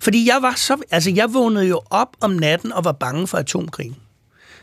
Fordi 0.00 0.28
jeg 0.28 0.38
var 0.40 0.54
så... 0.56 0.76
Altså, 0.90 1.10
jeg 1.10 1.34
vågnede 1.34 1.66
jo 1.66 1.80
op 1.90 2.08
om 2.20 2.30
natten 2.30 2.72
og 2.72 2.84
var 2.84 2.92
bange 2.92 3.26
for 3.26 3.38
atomkrigen. 3.38 3.96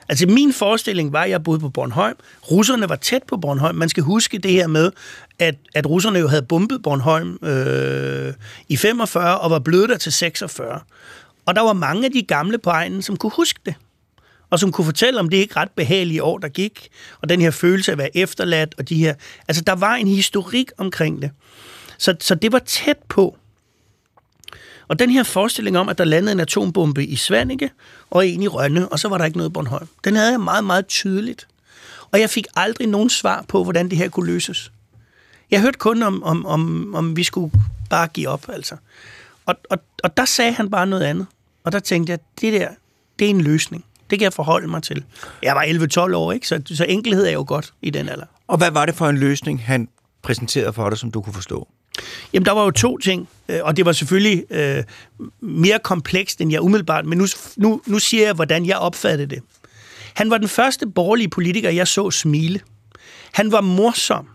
Altså 0.10 0.28
min 0.28 0.54
forestilling 0.54 1.13
var, 1.13 1.24
at 1.24 1.30
jeg 1.30 1.44
boede 1.44 1.60
på 1.60 1.70
Bornholm. 1.70 2.15
Russerne 2.52 2.89
var 2.89 2.96
tæt 2.96 3.24
på 3.28 3.38
Bornholm. 3.38 3.78
Man 3.78 3.89
skal 3.89 4.04
huske 4.04 4.38
det 4.38 4.52
her 4.52 4.68
med, 4.68 4.91
at, 5.39 5.56
at 5.76 5.89
russerne 5.89 6.20
jo 6.20 6.28
havde 6.28 6.41
bombet 6.41 6.84
Bornholm 6.84 7.39
øh, 7.44 8.34
i 8.70 8.78
45 8.78 9.39
og 9.39 9.52
var 9.52 9.60
blevet 9.60 9.89
der 9.89 9.98
til 9.98 10.12
46. 10.12 10.80
Og 11.46 11.56
der 11.56 11.62
var 11.62 11.74
mange 11.74 12.06
af 12.06 12.12
de 12.12 12.22
gamle 12.22 12.58
på 12.58 12.70
egnen, 12.70 13.02
som 13.02 13.18
kunne 13.18 13.32
huske 13.36 13.60
det. 13.65 13.76
Og 14.50 14.60
som 14.60 14.72
kunne 14.72 14.86
fortælle 14.86 15.20
om 15.20 15.30
det 15.30 15.38
ikke 15.38 15.56
ret 15.56 15.72
behagelige 15.72 16.24
år, 16.24 16.38
der 16.38 16.48
gik. 16.48 16.89
Og 17.22 17.30
den 17.30 17.41
her 17.41 17.52
følelse 17.52 17.91
af 17.91 17.94
at 17.94 17.98
være 17.98 18.18
efterladt. 18.18 18.76
Og 18.78 18.89
de 18.89 18.96
her, 18.96 19.13
altså 19.48 19.63
der 19.63 19.76
var 19.76 19.96
en 19.96 20.08
historik 20.08 20.72
omkring 20.78 21.22
det. 21.22 21.32
Så, 21.98 22.15
så 22.20 22.36
det 22.36 22.52
var 22.52 22.60
tæt 22.60 22.98
på. 23.10 23.38
Og 24.88 25.00
den 25.00 25.10
her 25.10 25.24
forestilling 25.24 25.78
om, 25.78 25.89
at 25.89 25.98
der 25.98 26.04
landede 26.04 26.32
en 26.32 26.39
atombombe 26.39 27.06
i 27.06 27.15
Svanike 27.15 27.69
og 28.10 28.28
en 28.28 28.43
i 28.43 28.48
Rønne, 28.48 28.89
og 28.89 29.00
så 29.00 29.08
var 29.10 29.17
der 29.17 29.26
ikke 29.26 29.38
noget 29.38 29.54
Bornholm, 29.54 29.88
den 30.04 30.15
havde 30.15 30.32
jeg 30.32 30.39
meget, 30.39 30.63
meget 30.63 30.88
tydeligt. 30.88 31.48
Og 32.12 32.19
jeg 32.19 32.30
fik 32.30 32.45
aldrig 32.56 32.88
nogen 32.88 33.10
svar 33.10 33.45
på, 33.48 33.63
hvordan 33.63 33.89
det 33.89 33.98
her 33.98 34.10
kunne 34.10 34.26
løses. 34.26 34.71
Jeg 35.52 35.62
hørte 35.62 35.80
kun 35.80 36.04
om, 36.04 36.24
om, 36.24 36.45
om, 36.45 36.95
om 36.95 37.17
vi 37.17 37.24
skulle 37.24 37.52
bare 37.89 38.08
give 38.08 38.30
op, 38.30 38.50
altså. 38.50 38.76
Og, 39.45 39.56
og, 39.69 39.78
og 40.04 40.17
der 40.17 40.26
sagde 40.26 40.52
han 40.52 40.69
bare 40.69 40.88
noget 40.88 41.04
andet. 41.04 41.28
Og 41.63 41.71
der 41.71 41.80
tænkte 41.80 42.12
jeg, 42.12 42.19
det 42.41 42.54
der, 42.54 42.67
det 43.19 43.26
er 43.26 43.30
en 43.30 43.41
løsning. 43.41 43.86
Det 44.10 44.19
kan 44.19 44.24
jeg 44.24 44.34
forholde 44.34 44.67
mig 44.67 44.84
til. 44.84 45.04
Jeg 45.43 45.56
var 45.56 46.10
11-12 46.10 46.15
år, 46.15 46.32
ikke? 46.32 46.48
Så, 46.48 46.62
så 46.65 46.86
enkelhed 46.89 47.26
er 47.26 47.32
jo 47.32 47.45
godt 47.48 47.74
i 47.82 47.89
den 47.89 48.10
alder. 48.10 48.26
Og 48.48 48.58
hvad 48.58 48.71
var 48.71 48.86
det 48.86 48.95
for 48.95 49.08
en 49.10 49.17
løsning, 49.17 49.63
han 49.63 49.89
præsenterede 50.21 50.74
for 50.74 50.89
dig, 50.89 50.98
som 50.98 51.12
du 51.12 51.21
kunne 51.21 51.34
forstå? 51.34 51.67
Jamen, 52.34 52.45
der 52.45 52.51
var 52.51 52.63
jo 52.63 52.71
to 52.71 52.97
ting, 52.97 53.29
øh, 53.49 53.60
og 53.63 53.77
det 53.77 53.86
var 53.86 53.91
selvfølgelig 53.91 54.43
øh, 54.49 54.84
mere 55.41 55.79
komplekst, 55.79 56.41
end 56.41 56.51
jeg 56.51 56.62
umiddelbart, 56.62 57.05
men 57.05 57.17
nu, 57.17 57.27
nu, 57.58 57.81
nu 57.86 57.99
siger 57.99 58.25
jeg, 58.25 58.34
hvordan 58.34 58.65
jeg 58.65 58.77
opfattede 58.77 59.36
det. 59.36 59.43
Han 60.13 60.29
var 60.29 60.38
den 60.38 60.47
første 60.47 60.88
borgerlige 60.88 61.29
politiker, 61.29 61.69
jeg 61.69 61.88
så 61.88 62.12
smile. 62.12 62.60
Han 63.31 63.51
var 63.51 63.62
morsom. 63.62 64.27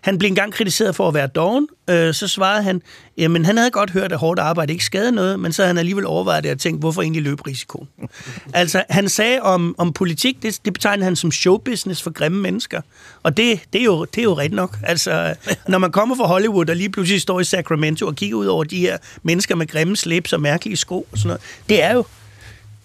Han 0.00 0.18
blev 0.18 0.28
engang 0.28 0.52
kritiseret 0.52 0.96
for 0.96 1.08
at 1.08 1.14
være 1.14 1.26
doven. 1.26 1.68
Øh, 1.90 2.14
så 2.14 2.28
svarede 2.28 2.62
han, 2.62 2.82
jamen 3.18 3.44
han 3.44 3.56
havde 3.56 3.70
godt 3.70 3.90
hørt, 3.90 4.12
at 4.12 4.18
hårdt 4.18 4.40
arbejde 4.40 4.72
ikke 4.72 4.84
skade 4.84 5.12
noget, 5.12 5.40
men 5.40 5.52
så 5.52 5.62
havde 5.62 5.68
han 5.68 5.78
alligevel 5.78 6.06
overvejet 6.06 6.44
det 6.44 6.52
og 6.52 6.58
tænkt, 6.58 6.80
hvorfor 6.80 7.02
egentlig 7.02 7.22
løbe 7.22 7.46
risikoen? 7.46 7.88
altså, 8.54 8.84
han 8.90 9.08
sagde 9.08 9.40
om, 9.40 9.74
om 9.78 9.92
politik, 9.92 10.42
det, 10.42 10.60
det 10.64 10.72
betegnede 10.72 11.04
han 11.04 11.16
som 11.16 11.32
showbusiness 11.32 12.02
for 12.02 12.10
grimme 12.10 12.40
mennesker. 12.40 12.80
Og 13.22 13.36
det, 13.36 13.60
det, 13.72 13.80
er 13.80 13.84
jo, 13.84 14.04
det 14.04 14.18
er 14.18 14.24
jo 14.24 14.34
rigtigt 14.34 14.56
nok. 14.56 14.76
Altså, 14.82 15.34
når 15.68 15.78
man 15.78 15.92
kommer 15.92 16.16
fra 16.16 16.26
Hollywood 16.26 16.70
og 16.70 16.76
lige 16.76 16.90
pludselig 16.90 17.20
står 17.20 17.40
i 17.40 17.44
Sacramento 17.44 18.06
og 18.06 18.16
kigger 18.16 18.36
ud 18.36 18.46
over 18.46 18.64
de 18.64 18.80
her 18.80 18.98
mennesker 19.22 19.54
med 19.54 19.66
grimme 19.66 19.96
slips 19.96 20.32
og 20.32 20.40
mærkelige 20.40 20.76
sko 20.76 21.06
og 21.12 21.18
sådan 21.18 21.28
noget, 21.28 21.40
det 21.68 21.82
er 21.82 21.94
jo... 21.94 22.04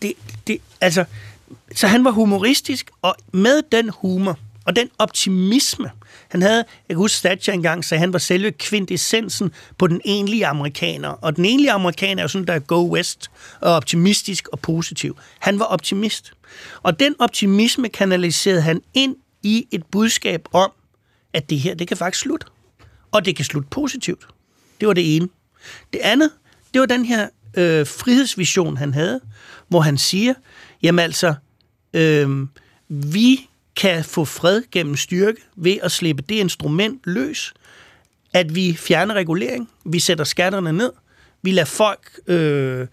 Det, 0.01 0.13
det, 0.47 0.57
altså, 0.81 1.05
så 1.75 1.87
han 1.87 2.05
var 2.05 2.11
humoristisk, 2.11 2.91
og 3.01 3.15
med 3.31 3.61
den 3.71 3.89
humor 3.89 4.39
og 4.65 4.75
den 4.75 4.89
optimisme, 4.97 5.91
han 6.29 6.41
havde, 6.41 6.57
jeg 6.57 6.65
kan 6.89 6.97
huske 6.97 7.27
Thatcher 7.27 7.53
engang, 7.53 7.85
så 7.85 7.97
han 7.97 8.13
var 8.13 8.19
selve 8.19 8.51
kvintessensen 8.51 9.51
på 9.77 9.87
den 9.87 10.01
enlige 10.05 10.47
amerikaner. 10.47 11.09
Og 11.09 11.35
den 11.35 11.45
enlige 11.45 11.71
amerikaner 11.71 12.21
er 12.21 12.23
jo 12.23 12.27
sådan, 12.27 12.47
der 12.47 12.53
er 12.53 12.59
go 12.59 12.91
west 12.91 13.31
og 13.61 13.71
optimistisk 13.71 14.47
og 14.47 14.59
positiv. 14.59 15.17
Han 15.39 15.59
var 15.59 15.65
optimist. 15.65 16.33
Og 16.83 16.99
den 16.99 17.15
optimisme 17.19 17.89
kanaliserede 17.89 18.61
han 18.61 18.81
ind 18.93 19.15
i 19.43 19.67
et 19.71 19.85
budskab 19.91 20.47
om, 20.53 20.71
at 21.33 21.49
det 21.49 21.59
her, 21.59 21.75
det 21.75 21.87
kan 21.87 21.97
faktisk 21.97 22.21
slutte. 22.21 22.47
Og 23.11 23.25
det 23.25 23.35
kan 23.35 23.45
slutte 23.45 23.69
positivt. 23.69 24.27
Det 24.79 24.87
var 24.87 24.93
det 24.93 25.15
ene. 25.15 25.29
Det 25.93 25.99
andet, 25.99 26.31
det 26.73 26.81
var 26.81 26.87
den 26.87 27.05
her 27.05 27.27
øh, 27.57 27.87
frihedsvision, 27.87 28.77
han 28.77 28.93
havde, 28.93 29.21
hvor 29.67 29.81
han 29.81 29.97
siger, 29.97 30.33
jamen 30.83 31.03
altså, 31.03 31.33
øh, 31.93 32.47
vi 32.89 33.49
kan 33.75 34.03
få 34.03 34.25
fred 34.25 34.63
gennem 34.71 34.95
styrke 34.95 35.41
ved 35.55 35.77
at 35.83 35.91
slippe 35.91 36.23
det 36.29 36.35
instrument 36.35 37.01
løs, 37.03 37.53
at 38.33 38.55
vi 38.55 38.73
fjerner 38.73 39.13
regulering, 39.15 39.69
vi 39.85 39.99
sætter 39.99 40.23
skatterne 40.23 40.73
ned, 40.73 40.91
vi 41.41 41.51
lader 41.51 41.65
folk 41.65 42.19
øh, 42.27 42.87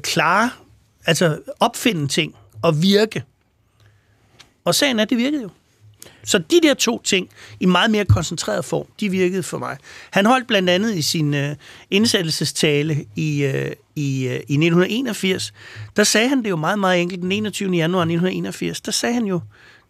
klare, 0.00 0.50
altså 1.06 1.38
opfinde 1.60 2.08
ting 2.08 2.34
og 2.62 2.82
virke. 2.82 3.24
Og 4.64 4.74
sagen 4.74 4.98
er, 4.98 5.02
at 5.02 5.10
det 5.10 5.18
virkede 5.18 5.42
jo. 5.42 5.50
Så 6.24 6.38
de 6.38 6.60
der 6.62 6.74
to 6.74 7.02
ting, 7.02 7.28
i 7.60 7.66
meget 7.66 7.90
mere 7.90 8.04
koncentreret 8.04 8.64
form, 8.64 8.86
de 9.00 9.08
virkede 9.08 9.42
for 9.42 9.58
mig. 9.58 9.76
Han 10.10 10.26
holdt 10.26 10.46
blandt 10.46 10.70
andet 10.70 10.94
i 10.94 11.02
sin 11.02 11.34
øh, 11.34 11.56
indsættelsestale 11.90 13.04
i, 13.16 13.44
øh, 13.44 13.72
i, 13.96 14.26
øh, 14.26 14.34
i 14.34 14.36
1981, 14.36 15.52
der 15.96 16.04
sagde 16.04 16.28
han 16.28 16.42
det 16.42 16.50
jo 16.50 16.56
meget, 16.56 16.78
meget 16.78 17.00
enkelt, 17.00 17.22
den 17.22 17.32
21. 17.32 17.72
januar 17.72 18.02
1981, 18.02 18.80
der 18.80 18.92
sagde 18.92 19.14
han 19.14 19.24
jo, 19.24 19.40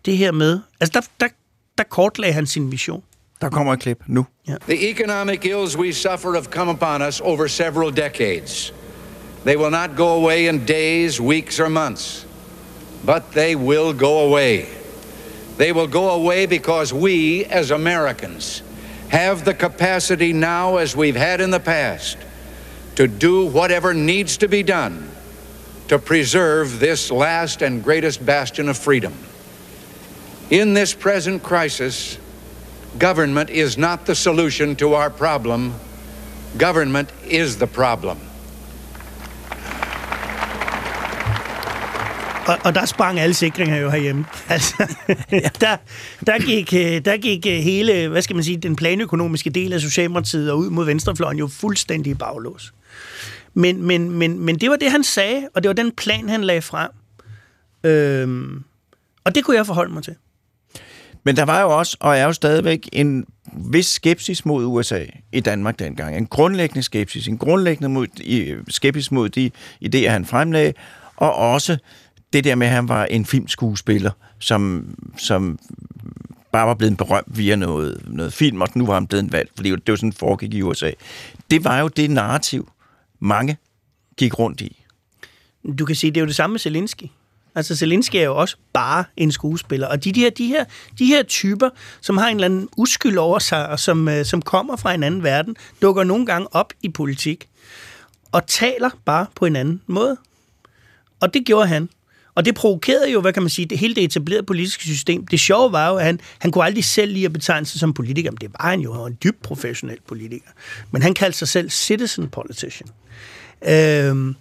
det 0.04 0.16
her 0.16 0.32
med... 0.32 0.60
Altså, 0.80 1.00
der, 1.00 1.26
der, 1.26 1.32
der 1.78 1.84
kortlagde 1.84 2.34
han 2.34 2.46
sin 2.46 2.72
vision. 2.72 3.02
Der 3.40 3.48
kommer 3.48 3.72
et 3.72 3.80
klip 3.80 4.02
nu. 4.06 4.26
Ja. 4.48 4.54
The 4.68 4.90
economic 4.90 5.44
ills 5.44 5.76
we 5.76 5.92
suffer 5.92 6.32
have 6.32 6.44
come 6.44 6.70
upon 6.70 7.02
us 7.02 7.20
over 7.20 7.48
several 7.48 7.90
decades. 7.96 8.72
They 9.44 9.56
will 9.56 9.70
not 9.70 9.96
go 9.96 10.08
away 10.08 10.48
in 10.48 10.66
days, 10.66 11.20
weeks, 11.20 11.60
or 11.60 11.68
months, 11.68 12.26
but 13.06 13.22
they 13.32 13.54
will 13.54 13.92
go 13.94 14.18
away. 14.26 14.64
They 15.56 15.72
will 15.72 15.88
go 15.88 16.10
away 16.10 16.46
because 16.46 16.94
we, 16.94 17.44
as 17.46 17.70
Americans, 17.70 18.62
have 19.08 19.44
the 19.44 19.54
capacity 19.54 20.32
now, 20.32 20.76
as 20.76 20.96
we've 20.96 21.16
had 21.16 21.40
in 21.40 21.50
the 21.50 21.60
past, 21.60 22.18
to 22.96 23.06
do 23.06 23.46
whatever 23.46 23.94
needs 23.94 24.36
to 24.38 24.48
be 24.48 24.62
done 24.62 25.10
to 25.88 25.98
preserve 25.98 26.78
this 26.78 27.10
last 27.10 27.62
and 27.62 27.82
greatest 27.82 28.24
bastion 28.24 28.68
of 28.68 28.78
freedom. 28.78 29.12
In 30.50 30.74
this 30.74 30.94
present 30.94 31.42
crisis, 31.42 32.20
government 32.98 33.50
is 33.50 33.78
not 33.78 34.04
the 34.04 34.14
solution 34.14 34.76
to 34.76 34.94
our 34.94 35.10
problem. 35.10 35.74
Government 36.58 37.14
is 37.30 37.56
the 37.56 37.66
problem. 37.66 38.16
Og, 42.46 42.58
og 42.64 42.74
der 42.74 42.84
sprang 42.86 43.20
alle 43.20 43.34
sikringer 43.34 43.76
jo 43.76 43.90
herhjemme. 43.90 44.24
Altså, 44.48 44.94
der, 45.60 45.76
der, 46.26 46.46
gik, 46.46 46.74
øh, 46.74 47.04
der 47.04 47.16
gik 47.16 47.46
øh, 47.46 47.52
hele, 47.52 48.08
hvad 48.08 48.22
skal 48.22 48.36
man 48.36 48.44
sige, 48.44 48.56
den 48.56 48.76
planøkonomiske 48.76 49.50
del 49.50 49.72
af 49.72 49.80
Socialdemokratiet 49.80 50.50
og 50.50 50.58
ud 50.58 50.70
mod 50.70 50.84
venstrefløjen 50.84 51.38
jo 51.38 51.46
fuldstændig 51.46 52.18
baglås. 52.18 52.74
Men, 53.54 53.82
men, 53.82 54.10
men, 54.10 54.38
men 54.38 54.58
det 54.58 54.70
var 54.70 54.76
det, 54.76 54.90
han 54.90 55.04
sagde, 55.04 55.48
og 55.54 55.62
det 55.62 55.68
var 55.68 55.74
den 55.74 55.92
plan, 55.92 56.28
han 56.28 56.44
lagde 56.44 56.62
frem. 56.62 56.90
Øhm, 57.84 58.64
og 59.24 59.34
det 59.34 59.44
kunne 59.44 59.56
jeg 59.56 59.66
forholde 59.66 59.92
mig 59.92 60.02
til. 60.02 60.14
Men 61.24 61.37
der 61.37 61.42
var 61.42 61.61
jo 61.61 61.78
også, 61.78 61.96
og 62.00 62.16
er 62.16 62.24
jo 62.24 62.33
stadigvæk, 62.33 62.88
en 62.92 63.26
vis 63.72 63.87
skepsis 63.87 64.44
mod 64.44 64.64
USA 64.64 65.04
i 65.33 65.40
Danmark 65.40 65.78
dengang. 65.78 66.16
En 66.16 66.26
grundlæggende 66.26 66.83
skepsis. 66.83 67.28
En 67.28 67.38
grundlæggende 67.38 67.88
mod, 67.88 68.06
i, 68.20 68.54
skepsis 68.68 69.11
mod 69.11 69.28
de 69.28 69.50
idéer, 69.85 70.09
han 70.09 70.24
fremlagde, 70.24 70.72
og 71.16 71.35
også 71.35 71.76
det 72.33 72.44
der 72.44 72.54
med, 72.54 72.66
at 72.66 72.72
han 72.72 72.88
var 72.88 73.04
en 73.04 73.24
filmskuespiller, 73.24 74.11
som, 74.38 74.94
som 75.18 75.59
bare 76.52 76.66
var 76.66 76.74
blevet 76.74 76.96
berømt 76.96 77.38
via 77.38 77.56
noget, 77.56 78.02
noget 78.06 78.33
film, 78.33 78.61
og 78.61 78.68
nu 78.74 78.87
var 78.87 78.94
han 78.94 79.06
blevet 79.06 79.33
valgt, 79.33 79.35
valg, 79.35 79.50
fordi 79.56 79.70
det 79.70 79.88
var 79.88 79.96
sådan, 79.96 80.12
foregik 80.12 80.54
i 80.54 80.62
USA. 80.62 80.90
Det 81.50 81.64
var 81.64 81.80
jo 81.80 81.88
det 81.88 82.11
narrativ, 82.11 82.70
mange 83.20 83.56
gik 84.16 84.38
rundt 84.38 84.61
i. 84.61 84.85
Du 85.78 85.85
kan 85.85 85.96
sige, 85.96 86.11
det 86.11 86.16
er 86.16 86.20
jo 86.20 86.26
det 86.26 86.37
samme 86.37 86.52
med 86.52 86.61
Zelensky. 86.61 87.04
Altså, 87.54 87.76
Zelensky 87.76 88.16
er 88.16 88.22
jo 88.22 88.36
også 88.36 88.56
bare 88.72 89.04
en 89.16 89.32
skuespiller. 89.32 89.86
Og 89.86 90.04
de, 90.04 90.12
de, 90.12 90.20
her, 90.20 90.30
de, 90.30 90.46
her, 90.46 90.64
de 90.98 91.06
her 91.06 91.22
typer, 91.22 91.70
som 92.00 92.18
har 92.18 92.28
en 92.28 92.36
eller 92.36 92.44
anden 92.44 92.68
uskyld 92.76 93.18
over 93.18 93.38
sig, 93.38 93.68
og 93.68 93.80
som, 93.80 94.08
øh, 94.08 94.24
som 94.24 94.42
kommer 94.42 94.76
fra 94.76 94.94
en 94.94 95.02
anden 95.02 95.22
verden, 95.22 95.56
dukker 95.82 96.04
nogle 96.04 96.26
gange 96.26 96.54
op 96.54 96.72
i 96.82 96.88
politik 96.88 97.48
og 98.32 98.46
taler 98.46 98.90
bare 99.04 99.26
på 99.34 99.46
en 99.46 99.56
anden 99.56 99.80
måde. 99.86 100.16
Og 101.20 101.34
det 101.34 101.46
gjorde 101.46 101.66
han. 101.66 101.88
Og 102.34 102.44
det 102.44 102.54
provokerede 102.54 103.12
jo, 103.12 103.20
hvad 103.20 103.32
kan 103.32 103.42
man 103.42 103.50
sige, 103.50 103.66
det 103.66 103.78
hele 103.78 103.94
det 103.94 104.04
etablerede 104.04 104.42
politiske 104.42 104.82
system. 104.82 105.26
Det 105.26 105.40
sjove 105.40 105.72
var 105.72 105.88
jo, 105.88 105.96
at 105.96 106.04
han, 106.04 106.20
han 106.38 106.50
kunne 106.50 106.64
aldrig 106.64 106.84
selv 106.84 107.12
lide 107.12 107.24
at 107.24 107.32
betegne 107.32 107.66
sig 107.66 107.80
som 107.80 107.94
politiker, 107.94 108.30
men 108.30 108.38
det 108.38 108.50
var 108.58 108.70
han 108.70 108.80
jo, 108.80 108.92
han 108.92 109.00
var 109.00 109.06
en 109.06 109.18
dybt 109.24 109.42
professionel 109.42 109.98
politiker. 110.08 110.48
Men 110.90 111.02
han 111.02 111.14
kaldte 111.14 111.38
sig 111.38 111.48
selv 111.48 111.70
citizen 111.70 112.28
politician. 112.28 112.88
Øhm, 113.68 114.36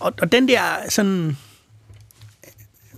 og, 0.00 0.14
og 0.20 0.32
den 0.32 0.48
der 0.48 0.60
sådan, 0.88 1.36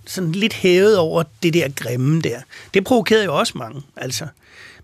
sådan 0.09 0.33
lidt 0.33 0.55
hævet 0.55 0.99
over 0.99 1.23
det 1.43 1.55
der 1.55 1.69
grimme 1.77 2.21
der, 2.21 2.41
det 2.75 2.85
provokerede 2.85 3.25
jo 3.25 3.39
også 3.39 3.59
mange, 3.59 3.83
altså. 3.97 4.27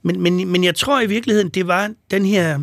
Men, 0.03 0.21
men, 0.21 0.49
men 0.49 0.65
jeg 0.65 0.75
tror 0.75 1.01
i 1.01 1.07
virkeligheden, 1.07 1.49
det 1.49 1.67
var 1.67 1.91
den 2.11 2.25
her 2.25 2.59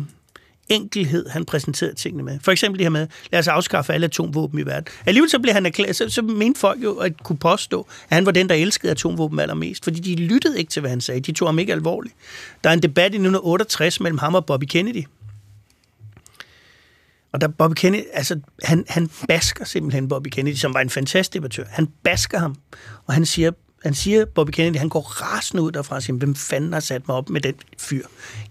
enkelhed, 0.68 1.28
han 1.28 1.44
præsenterede 1.44 1.94
tingene 1.94 2.22
med. 2.22 2.38
For 2.42 2.52
eksempel 2.52 2.78
det 2.78 2.84
her 2.84 2.90
med, 2.90 3.06
lad 3.32 3.40
os 3.40 3.48
afskaffe 3.48 3.92
alle 3.92 4.04
atomvåben 4.04 4.58
i 4.58 4.66
verden. 4.66 4.86
Alligevel 5.06 5.30
så 5.30 5.38
blev 5.38 5.54
han 5.54 5.66
erklæret, 5.66 5.96
så, 5.96 6.08
så 6.08 6.22
mente 6.22 6.60
folk 6.60 6.82
jo 6.82 6.94
at 6.94 7.22
kunne 7.22 7.38
påstå, 7.38 7.86
at 8.10 8.14
han 8.14 8.26
var 8.26 8.32
den, 8.32 8.48
der 8.48 8.54
elskede 8.54 8.92
atomvåben 8.92 9.38
allermest, 9.38 9.84
fordi 9.84 10.00
de 10.00 10.16
lyttede 10.16 10.58
ikke 10.58 10.70
til, 10.70 10.80
hvad 10.80 10.90
han 10.90 11.00
sagde. 11.00 11.20
De 11.20 11.32
tog 11.32 11.48
ham 11.48 11.58
ikke 11.58 11.72
alvorligt. 11.72 12.14
Der 12.64 12.70
er 12.70 12.74
en 12.74 12.82
debat 12.82 13.04
i 13.04 13.16
1968 13.16 14.00
mellem 14.00 14.18
ham 14.18 14.34
og 14.34 14.46
Bobby 14.46 14.64
Kennedy. 14.64 15.04
Og 17.32 17.40
der 17.40 17.48
Bobby 17.48 17.74
Kennedy, 17.74 18.02
altså 18.12 18.40
han, 18.62 18.84
han 18.88 19.10
basker 19.28 19.64
simpelthen 19.64 20.08
Bobby 20.08 20.28
Kennedy, 20.28 20.54
som 20.54 20.74
var 20.74 20.80
en 20.80 20.90
fantastisk 20.90 21.34
debattør. 21.34 21.64
Han 21.68 21.88
basker 22.02 22.38
ham, 22.38 22.56
og 23.06 23.14
han 23.14 23.26
siger, 23.26 23.50
han 23.82 23.94
siger, 23.94 24.24
Bobby 24.24 24.50
Kennedy, 24.50 24.76
han 24.78 24.88
går 24.88 25.00
rasende 25.00 25.62
ud 25.62 25.72
derfra 25.72 25.96
og 25.96 26.02
siger, 26.02 26.16
hvem 26.16 26.34
fanden 26.34 26.72
har 26.72 26.80
sat 26.80 27.08
mig 27.08 27.16
op 27.16 27.30
med 27.30 27.40
den 27.40 27.54
fyr? 27.78 28.04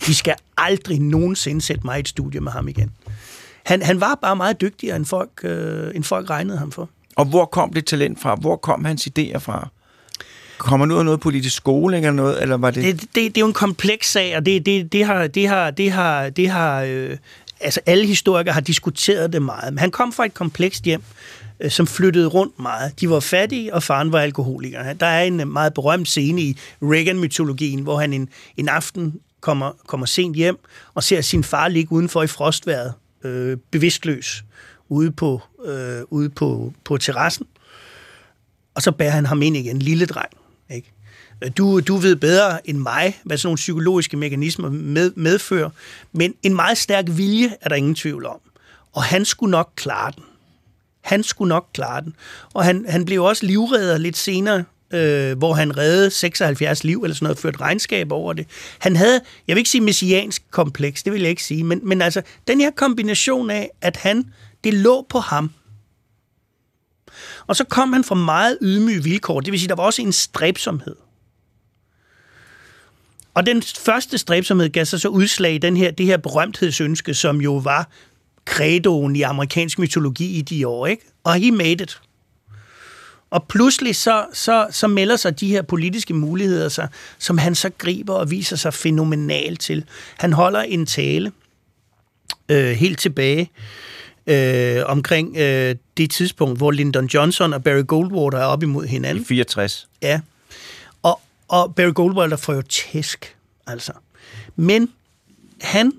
De 0.05 0.15
skal 0.15 0.35
aldrig 0.57 0.99
nogensinde 0.99 1.61
sætte 1.61 1.81
mig 1.85 1.97
i 1.97 1.99
et 1.99 2.07
studie 2.07 2.39
med 2.39 2.51
ham 2.51 2.67
igen. 2.67 2.91
Han, 3.65 3.81
han 3.81 4.01
var 4.01 4.19
bare 4.21 4.35
meget 4.35 4.61
dygtigere, 4.61 4.95
end 4.95 5.05
folk, 5.05 5.29
øh, 5.43 5.95
end 5.95 6.03
folk 6.03 6.29
regnede 6.29 6.57
ham 6.57 6.71
for. 6.71 6.89
Og 7.15 7.25
hvor 7.25 7.45
kom 7.45 7.73
det 7.73 7.85
talent 7.85 8.21
fra? 8.21 8.35
Hvor 8.35 8.55
kom 8.55 8.85
hans 8.85 9.07
idéer 9.07 9.37
fra? 9.37 9.69
Kommer 10.57 10.85
nu 10.85 10.99
af 10.99 11.05
noget 11.05 11.19
politisk 11.19 11.55
skole 11.55 11.97
eller 11.97 12.11
noget, 12.11 12.41
eller 12.41 12.57
var 12.57 12.71
det... 12.71 12.83
Det, 12.83 13.01
det, 13.01 13.15
det 13.15 13.37
er 13.37 13.41
jo 13.41 13.47
en 13.47 13.53
kompleks 13.53 14.11
sag, 14.11 14.37
og 14.37 14.45
det, 14.45 14.65
det, 14.65 14.91
det 14.91 15.05
har, 15.05 15.27
det 15.27 15.47
har, 15.47 15.71
det 15.71 15.91
har, 15.91 16.29
det 16.29 16.49
har 16.49 16.81
øh, 16.81 17.17
altså 17.61 17.79
alle 17.85 18.05
historikere 18.05 18.53
har 18.53 18.61
diskuteret 18.61 19.33
det 19.33 19.41
meget. 19.41 19.73
Men 19.73 19.79
han 19.79 19.91
kom 19.91 20.13
fra 20.13 20.25
et 20.25 20.33
komplekst 20.33 20.83
hjem, 20.83 21.03
øh, 21.59 21.71
som 21.71 21.87
flyttede 21.87 22.27
rundt 22.27 22.59
meget. 22.59 22.99
De 22.99 23.09
var 23.09 23.19
fattige, 23.19 23.73
og 23.73 23.83
faren 23.83 24.11
var 24.11 24.19
alkoholiker. 24.19 24.93
Der 24.93 25.05
er 25.05 25.23
en 25.23 25.39
øh, 25.39 25.47
meget 25.47 25.73
berømt 25.73 26.07
scene 26.07 26.41
i 26.41 26.57
Reagan-mytologien, 26.81 27.79
hvor 27.83 27.99
han 27.99 28.13
en, 28.13 28.29
en 28.57 28.69
aften 28.69 29.19
kommer, 29.41 29.71
kommer 29.87 30.05
sent 30.05 30.35
hjem 30.35 30.57
og 30.93 31.03
ser 31.03 31.21
sin 31.21 31.43
far 31.43 31.67
ligge 31.67 31.91
udenfor 31.91 32.23
i 32.23 32.27
frostværet, 32.27 32.93
øh, 33.23 33.57
bevidstløs, 33.71 34.43
ude 34.89 35.11
på, 35.11 35.41
øh, 35.65 36.01
ude 36.09 36.29
på, 36.29 36.73
på 36.83 36.97
terrassen. 36.97 37.47
Og 38.75 38.81
så 38.81 38.91
bærer 38.91 39.11
han 39.11 39.25
ham 39.25 39.41
ind 39.41 39.57
igen, 39.57 39.79
lille 39.79 40.05
dreng. 40.05 40.40
Du, 41.57 41.79
du 41.79 41.95
ved 41.95 42.15
bedre 42.15 42.69
end 42.69 42.77
mig, 42.77 43.19
hvad 43.23 43.37
sådan 43.37 43.47
nogle 43.47 43.55
psykologiske 43.55 44.17
mekanismer 44.17 44.69
med, 44.69 45.11
medfører, 45.15 45.69
men 46.11 46.33
en 46.43 46.55
meget 46.55 46.77
stærk 46.77 47.05
vilje 47.07 47.55
er 47.61 47.69
der 47.69 47.75
ingen 47.75 47.95
tvivl 47.95 48.25
om. 48.25 48.39
Og 48.93 49.03
han 49.03 49.25
skulle 49.25 49.51
nok 49.51 49.71
klare 49.75 50.11
den. 50.15 50.23
Han 51.01 51.23
skulle 51.23 51.49
nok 51.49 51.67
klare 51.73 52.01
den. 52.01 52.15
Og 52.53 52.63
han, 52.63 52.85
han 52.89 53.05
blev 53.05 53.23
også 53.23 53.45
livredder 53.45 53.97
lidt 53.97 54.17
senere, 54.17 54.63
øh, 54.93 55.37
hvor 55.37 55.53
han 55.53 55.77
reddede 55.77 56.09
76 56.09 56.83
liv 56.83 57.03
eller 57.03 57.15
sådan 57.15 57.25
noget, 57.25 57.39
ført 57.39 57.61
regnskab 57.61 58.11
over 58.11 58.33
det. 58.33 58.47
Han 58.79 58.95
havde, 58.95 59.21
jeg 59.47 59.55
vil 59.55 59.59
ikke 59.59 59.69
sige 59.69 59.81
messiansk 59.81 60.43
kompleks, 60.51 61.03
det 61.03 61.13
vil 61.13 61.21
jeg 61.21 61.29
ikke 61.29 61.43
sige, 61.43 61.63
men, 61.63 61.79
men 61.83 62.01
altså 62.01 62.21
den 62.47 62.61
her 62.61 62.71
kombination 62.71 63.49
af, 63.49 63.69
at 63.81 63.97
han, 63.97 64.33
det 64.63 64.73
lå 64.73 65.05
på 65.09 65.19
ham. 65.19 65.51
Og 67.47 67.55
så 67.55 67.63
kom 67.63 67.93
han 67.93 68.03
fra 68.03 68.15
meget 68.15 68.57
ydmyge 68.61 69.03
vilkår, 69.03 69.39
det 69.39 69.51
vil 69.51 69.59
sige, 69.59 69.69
der 69.69 69.75
var 69.75 69.83
også 69.83 70.01
en 70.01 70.11
stræbsomhed. 70.11 70.95
Og 73.33 73.45
den 73.45 73.61
første 73.61 74.17
stræbsomhed 74.17 74.69
gav 74.69 74.85
sig 74.85 75.01
så 75.01 75.07
udslag 75.07 75.53
i 75.53 75.57
den 75.57 75.77
her, 75.77 75.91
det 75.91 76.05
her 76.05 76.17
berømthedsønske, 76.17 77.13
som 77.13 77.41
jo 77.41 77.53
var 77.53 77.89
credoen 78.45 79.15
i 79.15 79.21
amerikansk 79.21 79.79
mytologi 79.79 80.37
i 80.37 80.41
de 80.41 80.67
år, 80.67 80.87
ikke? 80.87 81.03
Og 81.23 81.33
he 81.33 81.51
made 81.51 81.83
it. 81.83 82.01
Og 83.29 83.47
pludselig 83.47 83.95
så, 83.95 84.25
så, 84.33 84.67
så 84.71 84.87
melder 84.87 85.15
sig 85.15 85.39
de 85.39 85.47
her 85.47 85.61
politiske 85.61 86.13
muligheder 86.13 86.69
sig, 86.69 86.87
som 87.19 87.37
han 87.37 87.55
så 87.55 87.69
griber 87.77 88.13
og 88.13 88.31
viser 88.31 88.55
sig 88.55 88.73
fænomenal 88.73 89.57
til. 89.57 89.85
Han 90.17 90.33
holder 90.33 90.61
en 90.61 90.85
tale 90.85 91.31
øh, 92.49 92.71
helt 92.71 92.99
tilbage 92.99 93.51
øh, 94.27 94.81
omkring 94.85 95.37
øh, 95.37 95.75
det 95.97 96.11
tidspunkt, 96.11 96.57
hvor 96.57 96.71
Lyndon 96.71 97.05
Johnson 97.05 97.53
og 97.53 97.63
Barry 97.63 97.87
Goldwater 97.87 98.37
er 98.37 98.45
op 98.45 98.63
imod 98.63 98.85
hinanden. 98.85 99.23
I 99.23 99.25
64. 99.25 99.87
Ja. 100.01 100.19
Og, 101.51 101.75
Barry 101.75 101.93
Goldwater 101.93 102.37
får 102.37 102.53
jo 102.53 102.61
tæsk, 102.61 103.35
altså. 103.67 103.91
Men 104.55 104.89
han 105.61 105.93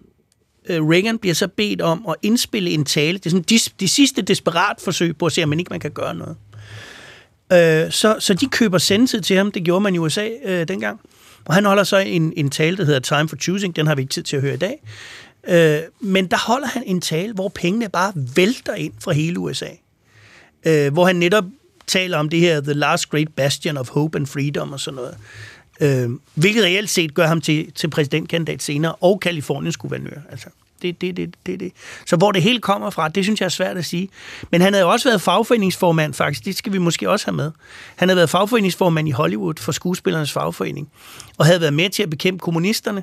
øh, 0.67 0.89
Reagan 0.89 1.19
bliver 1.19 1.35
så 1.35 1.49
bedt 1.49 1.81
om 1.81 2.07
at 2.09 2.15
indspille 2.23 2.71
en 2.71 2.85
tale. 2.85 3.19
Det 3.19 3.27
er 3.27 3.31
sådan 3.31 3.45
de, 3.49 3.59
de 3.81 3.89
sidste 3.89 4.23
desperat 4.23 4.77
forsøg 4.81 5.17
på 5.17 5.27
at 5.27 5.33
se, 5.33 5.43
om 5.43 5.49
man 5.49 5.59
ikke 5.59 5.71
man 5.71 5.81
kan 5.81 5.91
gøre 5.91 6.15
noget. 6.15 6.37
Øh, 7.53 7.93
så, 7.93 8.17
så 8.19 8.35
de 8.35 8.47
køber 8.47 8.79
sendtid 8.79 9.21
til 9.21 9.37
ham. 9.37 9.53
Det 9.53 9.65
gjorde 9.65 9.81
man 9.81 9.95
i 9.95 9.99
USA 9.99 10.29
øh, 10.45 10.69
dengang. 10.69 11.01
Og 11.45 11.55
han 11.55 11.65
holder 11.65 11.85
så 11.85 11.97
en, 11.97 12.33
en 12.37 12.51
tale, 12.51 12.77
der 12.77 12.85
hedder 12.85 13.01
Time 13.01 13.29
for 13.29 13.37
Choosing. 13.37 13.77
Den 13.77 13.87
har 13.87 13.95
vi 13.95 14.03
ikke 14.03 14.13
tid 14.13 14.23
til 14.23 14.37
at 14.37 14.43
høre 14.43 14.55
i 14.55 14.59
dag. 14.59 14.83
Øh, 15.49 15.81
men 16.01 16.27
der 16.27 16.47
holder 16.47 16.67
han 16.67 16.83
en 16.87 17.01
tale, 17.01 17.33
hvor 17.33 17.49
pengene 17.49 17.89
bare 17.89 18.13
vælter 18.37 18.75
ind 18.75 18.93
fra 19.01 19.13
hele 19.13 19.39
USA. 19.39 19.71
Øh, 20.67 20.93
hvor 20.93 21.07
han 21.07 21.17
netop 21.17 21.45
taler 21.93 22.19
om 22.19 22.29
det 22.29 22.41
her 22.41 22.61
The 22.61 22.73
Last 22.73 23.11
Great 23.11 23.29
Bastion 23.37 23.77
of 23.77 23.89
Hope 23.89 24.19
and 24.19 24.27
Freedom 24.27 24.73
og 24.73 24.81
sådan 24.81 24.97
noget. 24.97 25.17
Øh, 25.81 26.11
hvilket 26.35 26.65
reelt 26.65 26.91
set 26.91 27.15
gør 27.15 27.27
ham 27.27 27.41
til, 27.41 27.73
til 27.73 27.91
præsidentkandidat 27.91 28.63
senere, 28.63 28.95
og 28.95 29.21
Kaliforniens 29.21 29.77
guvernør. 29.77 30.21
Altså, 30.31 30.47
det, 30.83 31.01
det, 31.01 31.17
det, 31.17 31.35
det, 31.47 31.61
det. 31.61 31.73
Så 32.07 32.17
hvor 32.17 32.33
det 32.33 32.43
hele 32.43 32.61
kommer 32.61 32.91
fra, 32.91 33.09
det 33.09 33.25
synes 33.25 33.41
jeg 33.41 33.45
er 33.47 33.51
svært 33.51 33.77
at 33.77 33.85
sige. 33.85 34.09
Men 34.51 34.61
han 34.61 34.73
havde 34.73 34.87
også 34.87 35.09
været 35.09 35.23
fagforeningsformand, 35.23 36.15
faktisk. 36.15 36.45
Det 36.45 36.57
skal 36.57 36.73
vi 36.73 36.79
måske 36.79 37.11
også 37.11 37.27
have 37.27 37.37
med. 37.37 37.51
Han 37.97 38.09
havde 38.09 38.17
været 38.17 38.31
fagforeningsformand 38.31 39.09
i 39.09 39.11
Hollywood 39.11 39.55
for 39.59 39.73
skuespillernes 39.73 40.33
fagforening, 40.33 40.89
og 41.39 41.47
havde 41.47 41.61
været 41.61 41.75
med 41.75 41.91
til 41.91 42.03
at 42.03 42.11
bekæmpe 42.11 42.39
kommunisterne. 42.39 43.03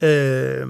Øh, 0.00 0.66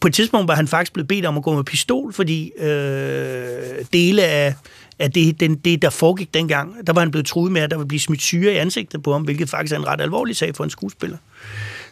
på 0.00 0.08
et 0.08 0.14
tidspunkt 0.14 0.48
var 0.48 0.54
han 0.54 0.68
faktisk 0.68 0.92
blevet 0.92 1.08
bedt 1.08 1.26
om 1.26 1.36
at 1.36 1.42
gå 1.42 1.54
med 1.54 1.64
pistol, 1.64 2.12
fordi 2.12 2.52
øh, 2.58 3.84
dele 3.92 4.22
af, 4.22 4.54
at 5.02 5.14
det, 5.14 5.40
den, 5.40 5.54
det, 5.54 5.82
der 5.82 5.90
foregik 5.90 6.34
dengang, 6.34 6.86
der 6.86 6.92
var 6.92 7.00
han 7.00 7.10
blevet 7.10 7.26
truet 7.26 7.52
med, 7.52 7.62
at 7.62 7.70
der 7.70 7.76
ville 7.76 7.88
blive 7.88 8.00
smidt 8.00 8.22
syre 8.22 8.52
i 8.52 8.56
ansigtet 8.56 9.02
på 9.02 9.12
ham, 9.12 9.22
hvilket 9.22 9.48
faktisk 9.48 9.74
er 9.74 9.78
en 9.78 9.86
ret 9.86 10.00
alvorlig 10.00 10.36
sag 10.36 10.56
for 10.56 10.64
en 10.64 10.70
skuespiller. 10.70 11.16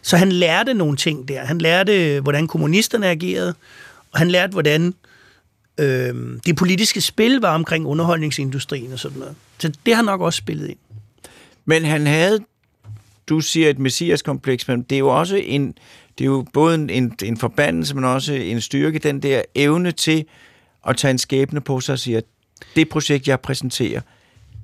Så 0.01 0.17
han 0.17 0.31
lærte 0.31 0.73
nogle 0.73 0.97
ting 0.97 1.27
der. 1.27 1.45
Han 1.45 1.57
lærte, 1.57 2.19
hvordan 2.19 2.47
kommunisterne 2.47 3.07
agerede, 3.07 3.55
og 4.11 4.19
han 4.19 4.31
lærte, 4.31 4.51
hvordan 4.51 4.93
øh, 5.77 6.15
det 6.45 6.55
politiske 6.55 7.01
spil 7.01 7.39
var 7.39 7.55
omkring 7.55 7.85
underholdningsindustrien 7.85 8.93
og 8.93 8.99
sådan 8.99 9.19
noget. 9.19 9.35
Så 9.57 9.73
det 9.85 9.95
har 9.95 10.01
nok 10.03 10.21
også 10.21 10.37
spillet 10.37 10.69
ind. 10.69 10.77
Men 11.65 11.85
han 11.85 12.07
havde, 12.07 12.39
du 13.27 13.39
siger 13.39 13.69
et 13.69 13.79
messiaskompleks, 13.79 14.67
men 14.67 14.81
det 14.81 14.95
er 14.95 14.99
jo 14.99 15.19
også 15.19 15.35
en, 15.35 15.67
det 16.17 16.23
er 16.23 16.29
jo 16.29 16.45
både 16.53 16.75
en, 16.75 16.89
en, 16.89 17.13
en 17.23 17.37
forbandelse, 17.37 17.95
men 17.95 18.03
også 18.03 18.33
en 18.33 18.61
styrke, 18.61 18.99
den 18.99 19.21
der 19.21 19.41
evne 19.55 19.91
til 19.91 20.25
at 20.87 20.97
tage 20.97 21.11
en 21.11 21.17
skæbne 21.17 21.61
på 21.61 21.79
sig 21.79 21.93
og 21.93 21.99
sige, 21.99 22.17
at 22.17 22.23
det 22.75 22.89
projekt, 22.89 23.27
jeg 23.27 23.39
præsenterer, 23.39 24.01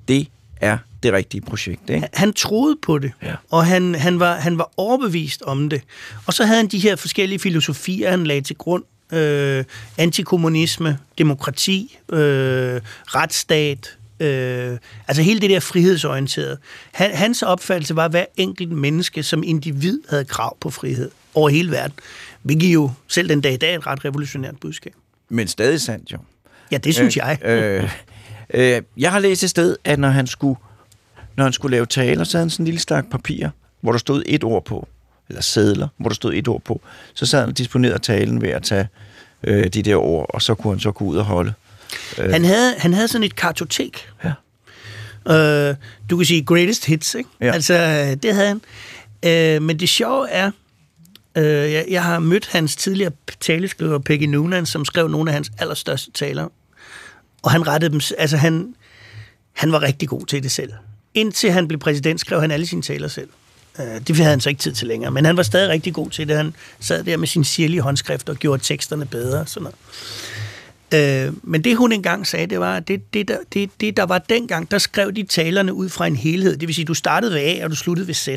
det 0.08 0.28
er 0.60 0.78
det 1.02 1.12
rigtige 1.12 1.40
projekt. 1.40 1.90
Ikke? 1.90 2.08
Han 2.12 2.32
troede 2.32 2.76
på 2.82 2.98
det, 2.98 3.12
Ja. 3.22 3.34
og 3.50 3.66
han, 3.66 3.94
han, 3.94 4.20
var, 4.20 4.34
han 4.34 4.58
var 4.58 4.70
overbevist 4.76 5.42
om 5.42 5.68
det. 5.70 5.82
Og 6.26 6.34
så 6.34 6.44
havde 6.44 6.56
han 6.58 6.66
de 6.68 6.78
her 6.78 6.96
forskellige 6.96 7.38
filosofier, 7.38 8.10
han 8.10 8.26
lagde 8.26 8.40
til 8.40 8.56
grund. 8.56 8.84
Øh, 9.12 9.64
antikommunisme, 9.98 10.98
demokrati, 11.18 11.98
øh, 12.12 12.80
retsstat, 13.06 13.96
øh, 14.20 14.78
altså 15.08 15.22
hele 15.22 15.40
det 15.40 15.50
der 15.50 15.60
frihedsorienterede. 15.60 16.58
Han, 16.92 17.10
hans 17.14 17.42
opfattelse 17.42 17.96
var, 17.96 18.04
at 18.04 18.10
hver 18.10 18.24
enkelt 18.36 18.72
menneske 18.72 19.22
som 19.22 19.42
individ 19.46 20.00
havde 20.08 20.24
krav 20.24 20.56
på 20.60 20.70
frihed 20.70 21.10
over 21.34 21.48
hele 21.48 21.70
verden. 21.70 21.96
Hvilket 22.42 22.74
jo 22.74 22.90
selv 23.08 23.28
den 23.28 23.40
dag 23.40 23.52
i 23.52 23.56
dag 23.56 23.74
er 23.74 23.78
et 23.78 23.86
ret 23.86 24.04
revolutionært 24.04 24.54
budskab. 24.60 24.92
Men 25.28 25.48
stadig 25.48 25.80
sandt 25.80 26.12
jo. 26.12 26.18
Ja, 26.72 26.76
det 26.76 26.94
synes 26.94 27.16
jeg. 27.16 27.38
Øh, 27.44 27.90
øh, 28.54 28.82
jeg 28.96 29.12
har 29.12 29.18
læst 29.18 29.42
et 29.42 29.50
sted, 29.50 29.76
at 29.84 29.98
når 29.98 30.08
han 30.08 30.26
skulle, 30.26 30.58
når 31.36 31.44
han 31.44 31.52
skulle 31.52 31.76
lave 31.76 31.86
taler, 31.86 32.24
så 32.24 32.38
havde 32.38 32.44
han 32.44 32.50
sådan 32.50 32.62
en 32.62 32.66
lille 32.66 32.80
stak 32.80 33.10
papir, 33.10 33.48
hvor 33.80 33.92
der 33.92 33.98
stod 33.98 34.22
et 34.26 34.44
ord 34.44 34.64
på, 34.64 34.88
eller 35.28 35.42
sædler, 35.42 35.88
hvor 35.96 36.08
der 36.08 36.14
stod 36.14 36.34
et 36.34 36.48
ord 36.48 36.62
på. 36.62 36.80
Så 37.14 37.26
sad 37.26 37.40
han 37.40 37.48
og 37.48 37.58
disponerede 37.58 37.98
talen 37.98 38.42
ved 38.42 38.48
at 38.48 38.62
tage 38.62 38.88
øh, 39.42 39.66
de 39.66 39.82
der 39.82 39.96
ord, 39.96 40.26
og 40.28 40.42
så 40.42 40.54
kunne 40.54 40.72
han 40.72 40.80
så 40.80 40.92
gå 40.92 41.04
ud 41.04 41.16
og 41.16 41.24
holde. 41.24 41.52
Han 42.16 42.44
havde, 42.44 42.74
han 42.78 42.94
havde 42.94 43.08
sådan 43.08 43.24
et 43.24 43.36
kartotek. 43.36 44.08
Ja. 44.24 44.32
Øh, 45.34 45.76
du 46.10 46.16
kan 46.16 46.26
sige 46.26 46.44
greatest 46.44 46.86
hits, 46.86 47.14
ikke? 47.14 47.30
Ja. 47.40 47.52
Altså, 47.52 47.74
det 48.22 48.34
havde 48.34 48.48
han. 48.48 48.60
Øh, 49.22 49.62
men 49.62 49.80
det 49.80 49.88
sjove 49.88 50.30
er, 50.30 50.50
øh, 51.36 51.44
jeg, 51.44 51.84
jeg 51.90 52.04
har 52.04 52.18
mødt 52.18 52.46
hans 52.46 52.76
tidligere 52.76 53.12
taleskriver, 53.40 53.98
Peggy 53.98 54.24
Noonan, 54.24 54.66
som 54.66 54.84
skrev 54.84 55.08
nogle 55.08 55.30
af 55.30 55.34
hans 55.34 55.50
allerstørste 55.58 56.10
taler. 56.10 56.48
Og 57.42 57.50
han 57.50 57.66
rettede 57.66 57.92
dem, 57.92 58.00
altså 58.18 58.36
han, 58.36 58.74
han 59.52 59.72
var 59.72 59.82
rigtig 59.82 60.08
god 60.08 60.26
til 60.26 60.42
det 60.42 60.50
selv. 60.50 60.72
Indtil 61.14 61.52
han 61.52 61.68
blev 61.68 61.80
præsident, 61.80 62.20
skrev 62.20 62.40
han 62.40 62.50
alle 62.50 62.66
sine 62.66 62.82
taler 62.82 63.08
selv. 63.08 63.28
Øh, 63.80 64.00
det 64.06 64.16
havde 64.16 64.30
han 64.30 64.40
så 64.40 64.48
ikke 64.48 64.60
tid 64.60 64.72
til 64.72 64.88
længere, 64.88 65.10
men 65.10 65.24
han 65.24 65.36
var 65.36 65.42
stadig 65.42 65.68
rigtig 65.68 65.94
god 65.94 66.10
til 66.10 66.28
det. 66.28 66.36
Han 66.36 66.54
sad 66.80 67.04
der 67.04 67.16
med 67.16 67.28
sin 67.28 67.44
sirlige 67.44 67.80
håndskrift 67.80 68.28
og 68.28 68.36
gjorde 68.36 68.62
teksterne 68.62 69.06
bedre. 69.06 69.40
og 69.40 69.48
Sådan 69.48 69.62
noget. 69.62 69.76
Øh, 70.94 71.32
men 71.42 71.64
det 71.64 71.76
hun 71.76 71.92
engang 71.92 72.26
sagde, 72.26 72.46
det 72.46 72.60
var, 72.60 72.76
at 72.76 72.88
det, 72.88 73.14
det, 73.14 73.28
der, 73.28 73.36
det, 73.52 73.70
det 73.80 73.96
der 73.96 74.02
var 74.02 74.18
dengang, 74.18 74.70
der 74.70 74.78
skrev 74.78 75.12
de 75.12 75.22
talerne 75.22 75.74
ud 75.74 75.88
fra 75.88 76.06
en 76.06 76.16
helhed. 76.16 76.56
Det 76.56 76.68
vil 76.68 76.74
sige, 76.74 76.84
du 76.84 76.94
startede 76.94 77.34
ved 77.34 77.40
A, 77.40 77.64
og 77.64 77.70
du 77.70 77.76
sluttede 77.76 78.06
ved 78.06 78.14
Z. 78.14 78.28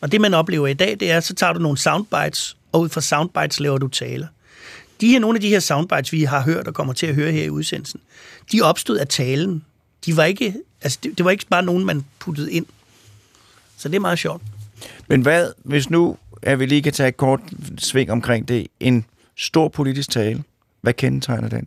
Og 0.00 0.12
det 0.12 0.20
man 0.20 0.34
oplever 0.34 0.66
i 0.66 0.74
dag, 0.74 0.96
det 1.00 1.10
er, 1.10 1.20
så 1.20 1.34
tager 1.34 1.52
du 1.52 1.58
nogle 1.58 1.78
soundbites, 1.78 2.56
og 2.72 2.80
ud 2.80 2.88
fra 2.88 3.00
soundbites 3.00 3.60
laver 3.60 3.78
du 3.78 3.88
taler. 3.88 4.26
De 5.00 5.08
her, 5.08 5.18
nogle 5.18 5.36
af 5.36 5.40
de 5.40 5.48
her 5.48 5.60
soundbites, 5.60 6.12
vi 6.12 6.22
har 6.22 6.42
hørt 6.42 6.68
og 6.68 6.74
kommer 6.74 6.92
til 6.92 7.06
at 7.06 7.14
høre 7.14 7.32
her 7.32 7.44
i 7.44 7.50
udsendelsen, 7.50 8.00
de 8.52 8.62
opstod 8.62 8.96
af 8.96 9.08
talen. 9.08 9.64
De 10.06 10.16
var 10.16 10.24
ikke, 10.24 10.54
altså 10.82 10.98
det, 11.02 11.18
det 11.18 11.24
var 11.24 11.30
ikke 11.30 11.46
bare 11.50 11.62
nogen, 11.62 11.84
man 11.84 12.04
puttede 12.18 12.52
ind. 12.52 12.66
Så 13.76 13.88
det 13.88 13.96
er 13.96 14.00
meget 14.00 14.18
sjovt. 14.18 14.42
Men 15.08 15.22
hvad, 15.22 15.52
hvis 15.64 15.90
nu, 15.90 16.16
at 16.42 16.60
vi 16.60 16.66
lige 16.66 16.82
kan 16.82 16.92
tage 16.92 17.08
et 17.08 17.16
kort 17.16 17.40
sving 17.78 18.10
omkring 18.10 18.48
det, 18.48 18.66
en 18.80 19.04
stor 19.36 19.68
politisk 19.68 20.10
tale, 20.10 20.42
hvad 20.80 20.92
kendetegner 20.92 21.48
den? 21.48 21.66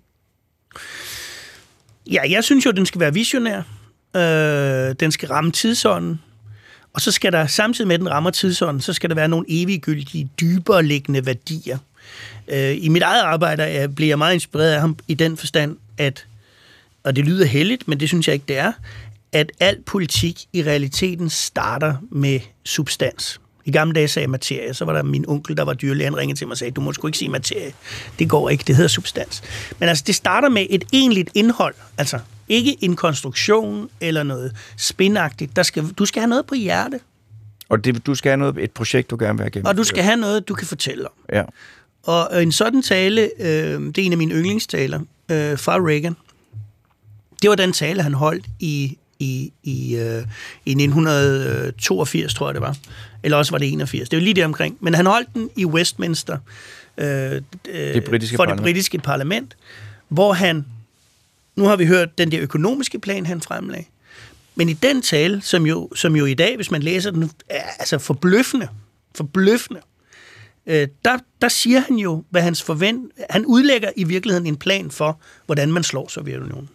Ja, 2.11 2.21
jeg 2.29 2.43
synes 2.43 2.65
jo, 2.65 2.71
den 2.71 2.85
skal 2.85 3.01
være 3.01 3.13
visionær. 3.13 3.61
Øh, 4.15 4.95
den 4.99 5.11
skal 5.11 5.29
ramme 5.29 5.51
tidsånden. 5.51 6.21
Og 6.93 7.01
så 7.01 7.11
skal 7.11 7.31
der, 7.31 7.47
samtidig 7.47 7.87
med, 7.87 7.93
at 7.93 7.99
den 7.99 8.09
rammer 8.09 8.29
tidsånden, 8.29 8.81
så 8.81 8.93
skal 8.93 9.09
der 9.09 9.15
være 9.15 9.27
nogle 9.27 9.45
eviggyldige, 9.49 10.29
dybere 10.41 10.83
liggende 10.83 11.25
værdier. 11.25 11.77
Øh, 12.47 12.77
I 12.79 12.89
mit 12.89 13.01
eget 13.01 13.21
arbejde 13.21 13.63
er, 13.63 13.87
bliver 13.87 14.09
jeg 14.09 14.17
meget 14.17 14.33
inspireret 14.33 14.71
af 14.73 14.81
ham 14.81 14.97
i 15.07 15.13
den 15.13 15.37
forstand, 15.37 15.77
at, 15.97 16.25
og 17.03 17.15
det 17.15 17.25
lyder 17.25 17.45
heldigt, 17.45 17.87
men 17.87 17.99
det 17.99 18.07
synes 18.07 18.27
jeg 18.27 18.33
ikke, 18.33 18.45
det 18.47 18.57
er, 18.57 18.71
at 19.31 19.51
al 19.59 19.77
politik 19.85 20.45
i 20.53 20.63
realiteten 20.63 21.29
starter 21.29 21.95
med 22.11 22.39
substans. 22.65 23.39
I 23.65 23.71
gamle 23.71 23.93
dage 23.93 24.07
sagde 24.07 24.23
jeg 24.23 24.29
materie, 24.29 24.73
så 24.73 24.85
var 24.85 24.93
der 24.93 25.03
min 25.03 25.25
onkel, 25.27 25.57
der 25.57 25.63
var 25.63 25.73
dyrlæge, 25.73 26.05
han 26.05 26.17
ringede 26.17 26.39
til 26.39 26.47
mig 26.47 26.51
og 26.51 26.57
sagde, 26.57 26.71
du 26.71 26.81
må 26.81 26.93
sgu 26.93 27.07
ikke 27.07 27.17
sige 27.17 27.29
materie. 27.29 27.73
Det 28.19 28.29
går 28.29 28.49
ikke, 28.49 28.63
det 28.67 28.75
hedder 28.75 28.87
substans. 28.87 29.43
Men 29.79 29.89
altså, 29.89 30.03
det 30.07 30.15
starter 30.15 30.49
med 30.49 30.67
et 30.69 30.83
egentligt 30.93 31.29
indhold, 31.33 31.75
altså 31.97 32.19
ikke 32.49 32.77
en 32.81 32.95
konstruktion 32.95 33.89
eller 34.01 34.23
noget 34.23 34.55
spinagtigt. 34.77 35.55
Der 35.55 35.63
skal, 35.63 35.87
du 35.87 36.05
skal 36.05 36.21
have 36.21 36.29
noget 36.29 36.45
på 36.45 36.55
hjerte, 36.55 36.99
Og 37.69 37.83
det, 37.85 38.05
du 38.05 38.15
skal 38.15 38.29
have 38.29 38.37
noget, 38.37 38.57
et 38.63 38.71
projekt, 38.71 39.09
du 39.09 39.17
gerne 39.19 39.37
vil 39.37 39.43
have 39.43 39.51
gennemført. 39.51 39.73
og 39.73 39.77
du 39.77 39.83
skal 39.83 40.03
have 40.03 40.17
noget, 40.17 40.47
du 40.47 40.53
kan 40.53 40.67
fortælle 40.67 41.05
om. 41.07 41.13
Ja. 41.33 41.43
Og 42.03 42.43
en 42.43 42.51
sådan 42.51 42.81
tale, 42.81 43.29
øh, 43.39 43.81
det 43.81 43.97
er 43.97 44.01
en 44.05 44.11
af 44.11 44.17
mine 44.17 44.33
yndlingstaler 44.33 44.99
øh, 45.31 45.57
fra 45.57 45.77
Reagan. 45.77 46.15
Det 47.41 47.49
var 47.49 47.55
den 47.55 47.73
tale, 47.73 48.01
han 48.03 48.13
holdt 48.13 48.45
i, 48.59 48.97
i, 49.19 49.53
i, 49.63 49.95
øh, 49.95 50.23
i 50.65 50.71
1982, 50.71 52.33
tror 52.33 52.47
jeg 52.47 52.53
det 52.53 52.61
var. 52.61 52.77
Eller 53.23 53.37
også 53.37 53.51
var 53.51 53.57
det 53.57 53.71
81. 53.71 54.09
Det 54.09 54.17
var 54.17 54.23
lige 54.23 54.33
der 54.33 54.45
omkring. 54.45 54.77
Men 54.79 54.93
han 54.93 55.05
holdt 55.05 55.29
den 55.33 55.49
i 55.55 55.65
Westminster 55.65 56.37
øh, 56.97 57.31
øh, 57.69 57.93
Det 57.93 58.03
britiske 58.03 58.35
for 58.35 58.43
det 58.43 58.49
parlament. 58.49 58.61
britiske 58.61 58.97
parlament, 58.99 59.57
hvor 60.07 60.33
han, 60.33 60.65
nu 61.55 61.65
har 61.65 61.75
vi 61.75 61.85
hørt 61.85 62.17
den 62.17 62.31
der 62.31 62.41
økonomiske 62.41 62.99
plan, 62.99 63.25
han 63.25 63.41
fremlagde, 63.41 63.85
men 64.55 64.69
i 64.69 64.73
den 64.73 65.01
tale, 65.01 65.41
som 65.41 65.65
jo, 65.65 65.89
som 65.95 66.15
jo 66.15 66.25
i 66.25 66.33
dag, 66.33 66.55
hvis 66.55 66.71
man 66.71 66.83
læser 66.83 67.11
den, 67.11 67.31
er 67.49 67.63
altså 67.79 67.97
forbløffende, 67.97 68.67
forbløffende, 69.15 69.79
øh, 70.65 70.87
der, 71.05 71.17
der 71.41 71.47
siger 71.47 71.79
han 71.79 71.95
jo, 71.97 72.23
hvad 72.29 72.41
hans 72.41 72.63
forvent... 72.63 73.11
Han 73.29 73.45
udlægger 73.45 73.89
i 73.95 74.03
virkeligheden 74.03 74.47
en 74.47 74.57
plan 74.57 74.91
for, 74.91 75.19
hvordan 75.45 75.71
man 75.71 75.83
slår 75.83 76.07
Sovjetunionen. 76.07 76.69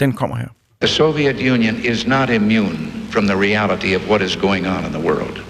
Den 0.00 0.12
kommer 0.12 0.36
her. 0.36 0.48
The 0.80 0.88
Soviet 0.88 1.52
Union 1.52 1.76
is 1.76 2.06
not 2.06 2.30
immune 2.30 2.90
from 3.10 3.26
the 3.26 3.36
reality 3.36 3.94
of 3.94 4.10
what 4.10 4.22
is 4.22 4.36
going 4.36 4.66
on 4.66 4.84
in 4.84 4.92
the 4.92 5.00
world. 5.00 5.40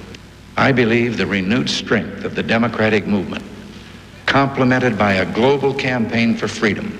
I 0.56 0.72
believe 0.72 1.16
the 1.16 1.26
renewed 1.26 1.68
strength 1.68 2.24
of 2.24 2.32
the 2.32 2.42
democratic 2.42 3.06
movement, 3.06 3.44
complemented 4.26 4.98
by 4.98 5.14
a 5.14 5.32
global 5.34 5.74
campaign 5.74 6.36
for 6.36 6.48
freedom, 6.48 6.98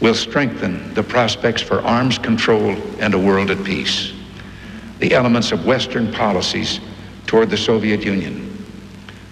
will 0.00 0.14
strengthen 0.14 0.94
the 0.94 1.02
prospects 1.02 1.62
for 1.62 1.80
arms 1.80 2.18
control 2.18 2.76
and 3.00 3.14
a 3.14 3.18
world 3.18 3.50
at 3.50 3.64
peace. 3.64 4.12
The 4.98 5.14
elements 5.14 5.52
of 5.52 5.66
Western 5.66 6.12
policies 6.12 6.80
toward 7.26 7.50
the 7.50 7.56
Soviet 7.56 8.04
Union 8.04 8.51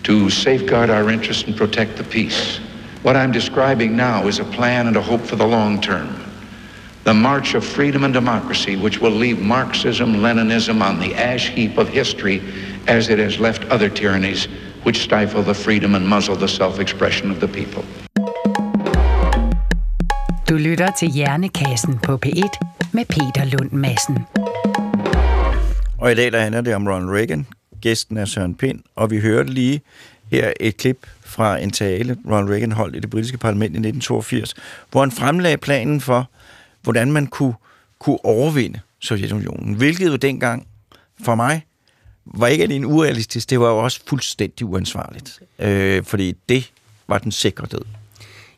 to 0.03 0.31
safeguard 0.31 0.91
our 0.91 1.11
interests 1.11 1.45
and 1.45 1.57
protect 1.57 1.97
the 1.97 2.05
peace. 2.05 2.61
What 3.03 3.17
I'm 3.17 3.33
describing 3.33 3.97
now 3.97 4.27
is 4.27 4.39
a 4.39 4.45
plan 4.45 4.87
and 4.87 4.97
a 4.97 5.03
hope 5.03 5.23
for 5.23 5.37
the 5.37 5.47
long 5.47 5.81
term. 5.81 6.09
The 7.05 7.15
march 7.15 7.55
of 7.55 7.65
freedom 7.65 8.05
and 8.05 8.13
democracy, 8.13 8.77
which 8.77 9.01
will 9.01 9.17
leave 9.25 9.39
Marxism, 9.39 10.17
Leninism 10.17 10.83
on 10.83 11.01
the 11.01 11.15
ash 11.15 11.49
heap 11.49 11.79
of 11.79 11.89
history 11.89 12.43
as 12.87 13.09
it 13.09 13.19
has 13.19 13.39
left 13.41 13.65
other 13.71 13.89
tyrannies 13.89 14.49
which 14.85 14.99
stifle 15.03 15.43
the 15.43 15.55
freedom 15.55 15.95
and 15.95 16.07
muzzle 16.07 16.37
the 16.37 16.49
self-expression 16.49 17.31
of 17.31 17.41
the 17.41 17.49
people. 17.49 17.85
Du 20.49 20.57
lytter 20.57 20.91
til 20.91 21.09
Hjernekassen 21.09 21.99
på 21.99 22.19
P1 22.27 22.59
med 22.93 23.05
Peter 23.05 23.45
Lund 23.45 23.73
Madsen. 23.73 24.19
Og 25.99 26.13
i 26.13 26.15
dag 26.15 26.33
der 26.33 26.41
handler 26.41 26.61
det 26.61 26.75
om 26.75 26.89
Ronald 26.89 27.11
Reagan. 27.11 27.47
Gæsten 27.81 28.17
er 28.17 28.25
Søren 28.25 28.55
Pind, 28.55 28.81
og 28.97 29.11
vi 29.11 29.21
hørte 29.21 29.53
lige 29.53 29.81
her 30.31 30.53
et 30.61 30.77
klip 30.77 31.07
fra 31.21 31.59
en 31.59 31.71
tale, 31.71 32.17
Ronald 32.27 32.51
Reagan 32.51 32.73
holdt 32.73 32.97
i 32.97 33.01
det 33.01 33.11
britiske 33.11 33.39
parlament 33.39 33.75
i 33.75 33.79
1982, 33.79 34.55
hvor 34.91 35.01
han 35.01 35.11
fremlagde 35.11 35.57
planen 35.57 36.01
for, 36.01 36.31
hvordan 36.83 37.13
man 37.13 37.27
kunne, 37.27 37.55
kunne 37.99 38.25
overvinde 38.25 38.81
Sovjetunionen. 39.01 39.75
Hvilket 39.75 40.07
jo 40.07 40.17
dengang 40.17 40.67
for 41.25 41.35
mig 41.35 41.67
var 42.25 42.47
ikke 42.47 42.65
alene 42.65 42.87
urealistisk, 42.87 43.51
det 43.51 43.61
var 43.61 43.69
jo 43.69 43.79
også 43.79 44.01
fuldstændig 44.07 44.67
uansvarligt. 44.67 45.41
Øh, 45.59 46.05
fordi 46.05 46.37
det 46.49 46.71
var 47.09 47.19
den 47.19 47.33
sikre 47.33 47.67
død. 47.67 48.00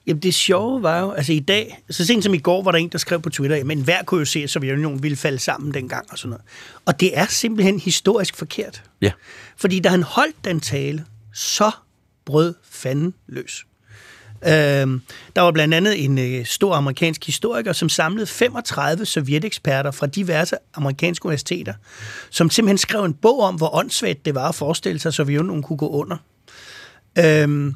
Jamen 0.07 0.23
det 0.23 0.35
sjove 0.35 0.83
var 0.83 1.01
jo, 1.01 1.11
altså 1.11 1.33
i 1.33 1.41
dag, 1.41 1.83
så 1.91 2.07
sent 2.07 2.25
som 2.25 2.35
i 2.35 2.39
går, 2.39 2.63
var 2.63 2.71
der 2.71 2.79
en, 2.79 2.89
der 2.89 2.99
skrev 2.99 3.23
på 3.23 3.31
Twitter, 3.31 3.65
men 3.65 3.81
hver 3.81 4.03
kunne 4.03 4.19
jo 4.19 4.25
se, 4.25 4.43
at 4.43 4.51
Sovjetunionen 4.51 5.03
ville 5.03 5.17
falde 5.17 5.39
sammen 5.39 5.75
dengang 5.75 6.07
og 6.11 6.19
sådan 6.19 6.31
noget. 6.31 6.45
Og 6.87 7.01
det 7.01 7.19
er 7.19 7.27
simpelthen 7.27 7.81
historisk 7.81 8.37
forkert. 8.37 8.83
Ja. 9.01 9.13
Fordi 9.57 9.81
da 9.81 9.89
han 9.89 10.03
holdt 10.03 10.45
den 10.45 10.61
tale, 10.61 11.05
så 11.35 11.71
brød 12.25 12.55
fanden 12.71 13.15
løs. 13.27 13.65
Øhm, 14.47 15.03
der 15.37 15.41
var 15.41 15.51
blandt 15.51 15.75
andet 15.75 16.05
en 16.05 16.19
øh, 16.19 16.47
stor 16.47 16.75
amerikansk 16.75 17.27
historiker, 17.27 17.73
som 17.73 17.89
samlede 17.89 18.27
35 18.27 19.07
sovjeteksperter 19.07 19.91
fra 19.91 20.07
diverse 20.07 20.57
amerikanske 20.75 21.27
universiteter, 21.27 21.75
som 22.31 22.51
simpelthen 22.51 22.79
skrev 22.79 23.05
en 23.05 23.15
bog 23.15 23.41
om, 23.41 23.55
hvor 23.55 23.75
åndssvagt 23.75 24.25
det 24.25 24.35
var 24.35 24.49
at 24.49 24.55
forestille 24.55 24.99
sig, 24.99 25.09
at 25.11 25.15
Sovjetunionen 25.15 25.63
kunne 25.63 25.77
gå 25.77 25.89
under. 25.89 26.17
Øhm, 27.19 27.75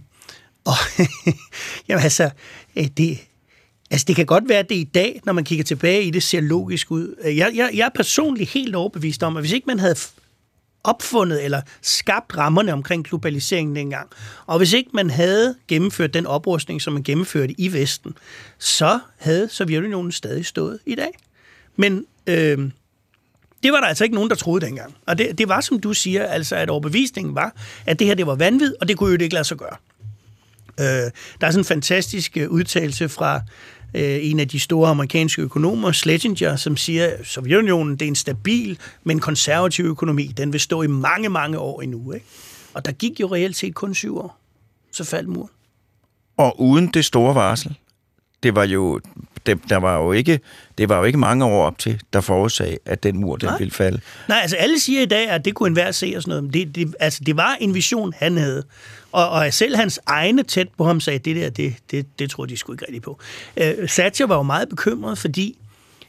og 0.67 0.75
jamen 1.89 2.05
altså, 2.05 2.31
øh, 2.77 2.87
det, 2.97 3.19
altså, 3.91 4.05
det 4.09 4.17
kan 4.17 4.27
godt 4.27 4.49
være, 4.49 4.59
at 4.59 4.69
det 4.69 4.75
i 4.75 4.91
dag, 4.95 5.21
når 5.25 5.33
man 5.33 5.45
kigger 5.45 5.65
tilbage 5.65 6.03
i 6.03 6.11
det, 6.11 6.23
ser 6.23 6.41
logisk 6.41 6.91
ud. 6.91 7.15
Jeg, 7.25 7.53
jeg, 7.55 7.71
jeg 7.75 7.85
er 7.85 7.95
personligt 7.95 8.51
helt 8.51 8.75
overbevist 8.75 9.23
om, 9.23 9.37
at 9.37 9.43
hvis 9.43 9.53
ikke 9.53 9.67
man 9.67 9.79
havde 9.79 9.97
opfundet 10.85 11.45
eller 11.45 11.61
skabt 11.83 12.37
rammerne 12.37 12.73
omkring 12.73 13.05
globaliseringen 13.05 13.77
dengang, 13.77 14.09
og 14.47 14.59
hvis 14.59 14.73
ikke 14.73 14.91
man 14.93 15.11
havde 15.11 15.55
gennemført 15.69 16.15
den 16.15 16.27
oprustning, 16.27 16.83
som 16.83 16.93
man 16.93 17.03
gennemførte 17.03 17.61
i 17.61 17.73
Vesten, 17.73 18.19
så 18.59 19.01
havde 19.17 19.49
Sovjetunionen 19.49 20.13
stadig 20.13 20.47
stået 20.47 20.79
i 20.87 20.95
dag. 20.95 21.11
Men 21.77 22.07
øh, 22.27 22.71
det 23.63 23.73
var 23.73 23.81
der 23.81 23.87
altså 23.87 24.05
ikke 24.05 24.15
nogen, 24.15 24.31
der 24.31 24.37
troede 24.37 24.67
dengang. 24.67 24.95
Og 25.07 25.19
det, 25.19 25.39
det 25.39 25.49
var, 25.49 25.61
som 25.61 25.81
du 25.81 25.95
siger, 25.95 26.27
altså 26.27 26.57
at 26.57 26.71
overbevisningen 26.71 27.35
var, 27.35 27.57
at 27.87 27.99
det 27.99 28.07
her 28.07 28.15
det 28.15 28.27
var 28.27 28.35
vanvid, 28.35 28.75
og 28.81 28.89
det 28.89 28.97
kunne 28.97 29.13
jo 29.13 29.19
ikke 29.23 29.35
lade 29.35 29.45
sig 29.45 29.57
gøre. 29.57 29.77
Øh, 30.81 30.87
der 31.41 31.47
er 31.47 31.51
sådan 31.51 31.61
en 31.61 31.65
fantastisk 31.65 32.37
øh, 32.37 32.51
udtalelse 32.51 33.09
fra 33.09 33.41
øh, 33.95 34.19
en 34.23 34.41
af 34.41 34.49
de 34.49 34.61
store 34.61 34.91
amerikanske 34.91 35.43
økonomer, 35.43 35.93
Schlesinger, 35.93 36.57
som 36.57 36.77
siger, 36.77 37.07
at 37.07 37.27
Sovjetunionen 37.27 37.97
det 37.97 38.03
er 38.03 38.09
en 38.09 38.15
stabil, 38.15 38.79
men 39.05 39.21
konservativ 39.21 39.85
økonomi. 39.85 40.27
Den 40.27 40.53
vil 40.53 40.61
stå 40.61 40.83
i 40.83 40.87
mange, 40.87 41.29
mange 41.29 41.59
år 41.59 41.83
endnu. 41.83 42.13
Ikke? 42.13 42.27
Og 42.75 42.85
der 42.85 42.93
gik 42.93 43.21
jo 43.21 43.35
reelt 43.35 43.57
set 43.57 43.75
kun 43.75 43.95
syv 43.95 44.19
år. 44.19 44.39
Så 44.93 45.05
faldt 45.05 45.29
muren. 45.29 45.51
Og 46.37 46.61
uden 46.61 46.87
det 46.87 47.05
store 47.05 47.35
varsel, 47.35 47.79
det 48.43 48.55
var 48.55 48.65
jo 48.65 49.01
det, 49.47 49.59
der 49.69 49.77
var 49.77 49.99
jo 49.99 50.13
ikke, 50.13 50.41
det 50.79 50.89
var 50.89 50.99
jo 50.99 51.05
ikke 51.05 51.19
mange 51.19 51.45
år 51.45 51.67
op 51.67 51.79
til, 51.79 52.01
der 52.13 52.21
forudsag, 52.21 52.79
at 52.85 53.03
den 53.03 53.17
mur 53.17 53.37
den 53.37 53.49
Nej. 53.49 53.59
ville 53.59 53.73
falde. 53.73 54.01
Nej, 54.29 54.39
altså 54.43 54.57
alle 54.57 54.81
siger 54.81 55.03
i 55.03 55.07
dag, 55.07 55.29
at 55.29 55.45
det 55.45 55.55
kunne 55.55 55.67
enhver 55.67 55.91
se 55.91 56.13
og 56.17 56.23
sådan 56.23 56.31
noget. 56.31 56.45
Men 56.45 56.53
det, 56.53 56.75
det, 56.75 56.95
altså, 57.01 57.21
det 57.27 57.37
var 57.37 57.57
en 57.61 57.75
vision, 57.75 58.13
han 58.17 58.37
havde. 58.37 58.65
Og, 59.13 59.31
og 59.31 59.55
selv 59.55 59.77
hans 59.77 60.01
egne 60.07 60.43
tæt 60.43 60.69
på 60.79 60.85
ham 60.85 61.01
sagde, 61.01 61.19
det 61.19 61.37
der, 61.37 61.51
det, 61.51 61.75
det, 61.91 62.19
det 62.19 62.31
tror 62.31 62.47
de 62.47 62.57
sgu 62.57 62.73
ikke 62.73 62.85
rigtig 62.85 63.03
på. 63.03 63.21
Øh, 63.57 63.89
Thatcher 63.89 64.27
var 64.27 64.37
jo 64.37 64.43
meget 64.43 64.69
bekymret, 64.69 65.19
fordi 65.19 65.59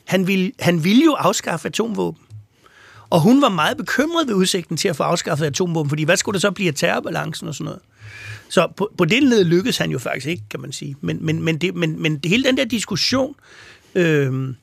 han 0.06 0.28
ville, 0.28 0.52
han 0.60 0.84
ville 0.84 1.04
jo 1.06 1.14
afskaffe 1.14 1.68
atomvåben. 1.68 2.22
Og 3.10 3.22
hun 3.22 3.42
var 3.42 3.50
meget 3.50 3.78
bekymret 3.78 4.28
ved 4.28 4.36
udsigten 4.36 4.78
til 4.78 4.88
at 4.88 4.96
få 4.96 5.04
afskaffet 5.04 5.46
atomvåben, 5.46 5.90
fordi 5.90 6.04
hvad 6.04 6.18
skulle 6.18 6.34
der 6.34 6.40
så 6.40 6.52
blive 6.52 6.68
af 6.68 6.76
terrorbalancen 6.76 7.48
og 7.48 7.56
sådan 7.56 7.66
noget? 7.66 7.82
Så 8.50 8.68
på, 8.78 8.92
på 8.98 9.06
den 9.06 9.24
led 9.24 9.44
lykkedes 9.44 9.78
han 9.78 9.92
jo 9.92 10.00
faktisk 10.00 10.28
ikke, 10.28 10.44
kan 10.50 10.60
man 10.60 10.72
sige. 10.72 10.96
Men, 11.02 11.26
men, 11.26 11.44
men, 11.44 11.58
det, 11.58 11.76
men, 11.76 12.02
men 12.02 12.18
det, 12.18 12.32
hele 12.32 12.44
den 12.44 12.58
der 12.58 12.66
diskussion, 12.66 13.36
øh, 13.96 14.54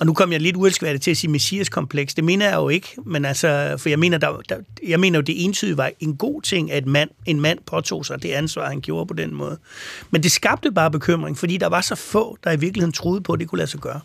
og 0.00 0.06
nu 0.06 0.12
kom 0.12 0.32
jeg 0.32 0.40
lidt 0.40 0.56
uelskværdigt 0.56 1.04
til 1.04 1.10
at 1.10 1.16
sige 1.16 1.30
messias-kompleks, 1.30 2.14
det 2.14 2.24
mener 2.24 2.46
jeg 2.46 2.56
jo 2.56 2.68
ikke, 2.68 2.88
men 3.04 3.24
altså, 3.24 3.74
for 3.78 3.88
jeg 3.88 3.98
mener, 3.98 4.18
der, 4.18 4.40
der, 4.48 4.56
jeg 4.88 5.00
mener 5.00 5.18
jo, 5.18 5.22
det 5.22 5.44
entydigt 5.44 5.76
var 5.76 5.90
en 6.00 6.16
god 6.16 6.42
ting, 6.42 6.72
at 6.72 6.86
mand, 6.86 7.10
en 7.26 7.40
mand 7.40 7.58
påtog 7.66 8.06
sig 8.06 8.22
det 8.22 8.30
ansvar, 8.30 8.68
han 8.68 8.80
gjorde 8.80 9.06
på 9.06 9.14
den 9.14 9.34
måde. 9.34 9.58
Men 10.10 10.22
det 10.22 10.32
skabte 10.32 10.72
bare 10.72 10.90
bekymring, 10.90 11.38
fordi 11.38 11.56
der 11.56 11.66
var 11.66 11.80
så 11.80 11.94
få, 11.94 12.38
der 12.44 12.52
i 12.52 12.60
virkeligheden 12.60 12.92
troede 12.92 13.20
på, 13.20 13.32
at 13.32 13.40
det 13.40 13.48
kunne 13.48 13.58
lade 13.58 13.70
sig 13.70 13.80
gøre. 13.80 14.00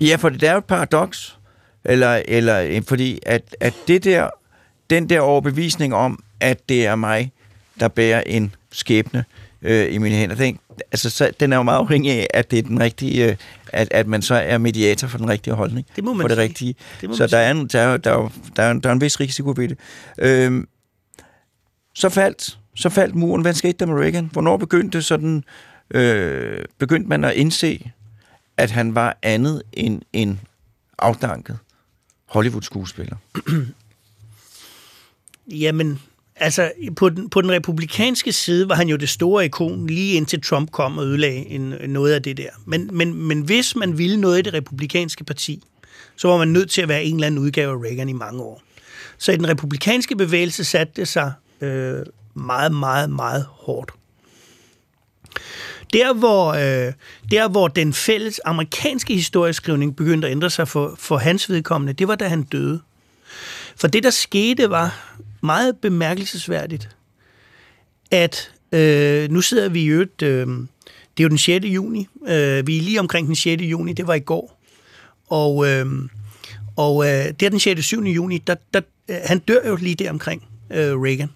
Ja, 0.00 0.16
for 0.16 0.28
det 0.28 0.42
er 0.42 0.52
jo 0.52 0.58
et 0.58 0.64
paradoks, 0.64 1.38
eller, 1.84 2.22
eller 2.28 2.82
fordi 2.88 3.18
at, 3.22 3.56
at 3.60 3.74
det 3.88 4.04
der, 4.04 4.30
den 4.90 5.08
der 5.08 5.20
overbevisning 5.20 5.94
om, 5.94 6.22
at 6.40 6.68
det 6.68 6.86
er 6.86 6.94
mig, 6.94 7.32
der 7.80 7.88
bærer 7.88 8.22
en 8.26 8.54
skæbne 8.72 9.24
øh, 9.62 9.94
i 9.94 9.98
mine 9.98 10.16
hænder, 10.16 10.36
den, 10.36 10.58
altså, 10.92 11.10
så, 11.10 11.32
den 11.40 11.52
er 11.52 11.56
jo 11.56 11.62
meget 11.62 11.78
afhængig 11.78 12.12
af, 12.12 12.26
at 12.34 12.50
det 12.50 12.58
er 12.58 12.62
den 12.62 12.80
rigtige, 12.80 13.30
øh, 13.30 13.36
at, 13.72 13.88
at 13.90 14.06
man 14.06 14.22
så 14.22 14.34
er 14.34 14.58
mediator 14.58 15.08
for 15.08 15.18
den 15.18 15.28
rigtige 15.28 15.54
holdning. 15.54 15.86
Det 15.96 16.04
må 16.04 16.12
man 16.12 16.24
for 16.24 16.28
det 16.28 16.36
sige. 16.36 16.42
rigtige. 16.42 16.74
Det 17.00 17.08
må 17.08 17.16
så 17.16 17.22
man 17.22 17.30
der 17.30 17.38
er, 17.38 17.50
en, 17.50 17.66
der, 17.66 17.80
er, 17.80 17.96
der, 17.96 18.12
er, 18.12 18.28
der, 18.56 18.62
er, 18.62 18.72
der 18.72 18.88
er 18.88 18.92
en 18.92 19.00
vis 19.00 19.20
risiko 19.20 19.54
ved 19.56 19.68
det. 19.68 19.78
Øhm, 20.18 20.68
så 21.94 22.08
faldt, 22.08 22.58
så 22.76 22.88
faldt 22.88 23.14
muren. 23.14 23.42
Hvad 23.42 23.54
skete 23.54 23.72
der 23.72 23.86
med 23.86 23.94
Reagan? 23.94 24.28
Hvornår 24.32 24.56
begyndte 24.56 25.02
sådan, 25.02 25.44
øh, 25.90 26.64
begyndte 26.78 27.08
man 27.08 27.24
at 27.24 27.34
indse, 27.34 27.90
at 28.56 28.70
han 28.70 28.94
var 28.94 29.18
andet 29.22 29.62
end 29.72 30.02
en 30.12 30.40
afdanket 30.98 31.58
Hollywood-skuespiller? 32.26 33.16
Jamen, 35.64 36.00
altså, 36.36 36.72
på 36.96 37.08
den, 37.08 37.30
på 37.30 37.40
den 37.42 37.52
republikanske 37.52 38.32
side 38.32 38.68
var 38.68 38.74
han 38.74 38.88
jo 38.88 38.96
det 38.96 39.08
store 39.08 39.44
ikon, 39.44 39.86
lige 39.86 40.14
indtil 40.14 40.42
Trump 40.42 40.70
kom 40.70 40.98
og 40.98 41.04
ødelagde 41.04 41.46
en, 41.46 41.74
noget 41.88 42.12
af 42.12 42.22
det 42.22 42.36
der. 42.36 42.50
Men, 42.64 42.90
men, 42.92 43.14
men 43.14 43.40
hvis 43.40 43.76
man 43.76 43.98
ville 43.98 44.20
noget 44.20 44.38
i 44.38 44.42
det 44.42 44.54
republikanske 44.54 45.24
parti, 45.24 45.62
så 46.16 46.28
var 46.28 46.38
man 46.38 46.48
nødt 46.48 46.70
til 46.70 46.82
at 46.82 46.88
være 46.88 47.04
en 47.04 47.14
eller 47.14 47.26
anden 47.26 47.40
udgave 47.40 47.72
af 47.72 47.82
Reagan 47.84 48.08
i 48.08 48.12
mange 48.12 48.42
år. 48.42 48.62
Så 49.18 49.32
i 49.32 49.36
den 49.36 49.48
republikanske 49.48 50.16
bevægelse 50.16 50.64
satte 50.64 50.92
det 50.96 51.08
sig 51.08 51.32
øh, 51.60 51.98
meget, 52.34 52.72
meget, 52.72 53.10
meget 53.10 53.46
hårdt. 53.50 53.90
Der 55.92 56.14
hvor, 56.14 56.52
øh, 56.52 56.92
der, 57.30 57.48
hvor 57.48 57.68
den 57.68 57.92
fælles 57.92 58.40
amerikanske 58.44 59.14
historieskrivning 59.14 59.96
begyndte 59.96 60.28
at 60.28 60.32
ændre 60.32 60.50
sig 60.50 60.68
for, 60.68 60.94
for 60.98 61.16
hans 61.16 61.50
vedkommende, 61.50 61.92
det 61.92 62.08
var, 62.08 62.14
da 62.14 62.28
han 62.28 62.42
døde. 62.42 62.80
For 63.76 63.88
det, 63.88 64.02
der 64.02 64.10
skete, 64.10 64.70
var 64.70 65.16
meget 65.40 65.76
bemærkelsesværdigt, 65.76 66.96
at 68.10 68.52
øh, 68.72 69.30
nu 69.30 69.40
sidder 69.40 69.68
vi 69.68 69.82
i 69.82 69.86
øvrigt, 69.86 70.22
øh, 70.22 70.46
det 70.46 71.22
er 71.22 71.22
jo 71.22 71.28
den 71.28 71.38
6. 71.38 71.66
juni, 71.66 72.08
øh, 72.28 72.66
vi 72.66 72.78
er 72.78 72.82
lige 72.82 73.00
omkring 73.00 73.26
den 73.26 73.36
6. 73.36 73.62
juni, 73.62 73.92
det 73.92 74.06
var 74.06 74.14
i 74.14 74.20
går, 74.20 74.62
og, 75.28 75.68
øh, 75.68 75.86
og 76.76 77.04
øh, 77.04 77.24
det 77.40 77.42
er 77.42 77.50
den 77.50 77.60
6. 77.60 77.84
7. 77.84 78.02
juni, 78.02 78.38
der, 78.38 78.54
der, 78.74 78.80
øh, 79.08 79.16
han 79.24 79.38
dør 79.38 79.68
jo 79.68 79.76
lige 79.76 79.94
der 79.94 80.10
omkring 80.10 80.48
øh, 80.70 81.02
Reagan. 81.02 81.30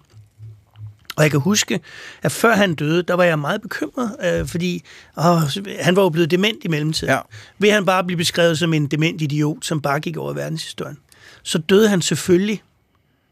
Og 1.15 1.23
jeg 1.23 1.31
kan 1.31 1.39
huske, 1.39 1.79
at 2.23 2.31
før 2.31 2.55
han 2.55 2.75
døde, 2.75 3.03
der 3.03 3.13
var 3.13 3.23
jeg 3.23 3.39
meget 3.39 3.61
bekymret, 3.61 4.15
øh, 4.23 4.47
fordi 4.47 4.83
åh, 5.17 5.41
han 5.79 5.95
var 5.95 6.01
jo 6.01 6.09
blevet 6.09 6.31
dement 6.31 6.63
i 6.63 6.67
mellemtiden. 6.67 7.13
Ja. 7.13 7.19
Vil 7.59 7.71
han 7.71 7.85
bare 7.85 8.03
blive 8.03 8.17
beskrevet 8.17 8.57
som 8.57 8.73
en 8.73 8.87
dement 8.87 9.21
idiot, 9.21 9.65
som 9.65 9.81
bare 9.81 9.99
gik 9.99 10.17
over 10.17 10.33
verdenshistorien. 10.33 10.97
Så 11.43 11.57
døde 11.57 11.89
han 11.89 12.01
selvfølgelig 12.01 12.61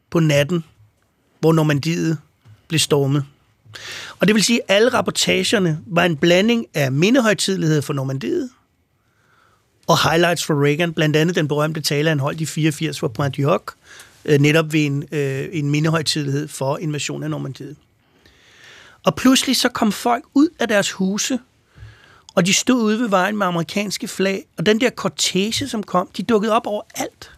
på 0.10 0.20
natten, 0.20 0.64
hvor 1.40 1.54
Normandiet 1.54 2.18
blev 2.68 2.80
stormet. 2.80 3.26
Og 4.20 4.28
det 4.28 4.36
vil 4.36 4.44
sige, 4.44 4.62
at 4.68 4.76
alle 4.76 4.90
rapportagerne 4.90 5.80
var 5.86 6.06
en 6.06 6.18
blanding 6.18 6.66
af 6.74 6.92
mindehøjtidlighed 6.92 7.82
for 7.82 7.94
Normandiet 7.94 8.50
og 9.88 10.10
highlights 10.10 10.46
for 10.46 10.66
Reagan, 10.66 10.94
blandt 10.94 11.16
andet 11.16 11.36
den 11.36 11.48
berømte 11.48 11.82
tale, 11.82 12.10
han 12.10 12.20
holdt 12.20 12.42
i 12.42 12.46
84 12.46 13.00
for 13.00 13.08
Brand 13.08 13.44
Hoc, 13.46 13.72
netop 14.40 14.74
ved 14.74 14.86
en, 14.86 15.04
øh, 15.12 15.48
en 15.52 15.70
mindehøjtidlighed 15.70 16.48
for 16.48 16.78
invasionen 16.78 17.24
af 17.24 17.30
Normandiet. 17.30 17.76
Og 19.06 19.16
pludselig 19.16 19.56
så 19.56 19.70
kom 19.70 19.92
folk 19.92 20.24
ud 20.34 20.48
af 20.60 20.68
deres 20.68 20.92
huse, 20.92 21.40
og 22.36 22.46
de 22.46 22.54
stod 22.54 22.84
ude 22.84 23.00
ved 23.00 23.10
vejen 23.10 23.38
med 23.38 23.46
amerikanske 23.46 24.08
flag, 24.08 24.46
og 24.58 24.66
den 24.66 24.82
der 24.82 24.90
kortege, 24.90 25.68
som 25.68 25.84
kom, 25.84 26.10
de 26.18 26.24
dukkede 26.24 26.54
op 26.54 26.68
overalt. 26.68 27.32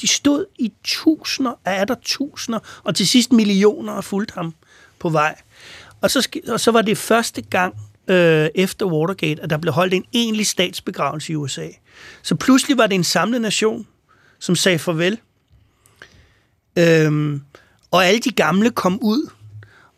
De 0.00 0.06
stod 0.06 0.44
i 0.58 0.72
tusinder 0.84 1.52
er 1.64 1.84
der 1.84 1.94
tusinder, 2.02 2.58
og 2.84 2.94
til 2.94 3.08
sidst 3.08 3.32
millioner 3.32 3.92
og 3.92 4.04
fulgte 4.04 4.34
ham 4.34 4.54
på 4.98 5.08
vej. 5.08 5.34
Og 6.00 6.10
så, 6.10 6.28
og 6.48 6.60
så 6.60 6.70
var 6.70 6.82
det 6.82 6.98
første 6.98 7.42
gang 7.42 7.74
øh, 8.08 8.48
efter 8.54 8.86
Watergate, 8.86 9.42
at 9.42 9.50
der 9.50 9.56
blev 9.56 9.72
holdt 9.72 9.94
en 9.94 10.04
egentlig 10.12 10.46
statsbegravelse 10.46 11.32
i 11.32 11.36
USA. 11.36 11.68
Så 12.22 12.34
pludselig 12.34 12.78
var 12.78 12.86
det 12.86 12.94
en 12.94 13.04
samlet 13.04 13.40
nation, 13.40 13.86
som 14.38 14.56
sagde 14.56 14.78
farvel. 14.78 15.18
Øhm, 16.78 17.42
og 17.90 18.06
alle 18.06 18.20
de 18.20 18.30
gamle 18.30 18.70
kom 18.70 18.98
ud, 19.02 19.30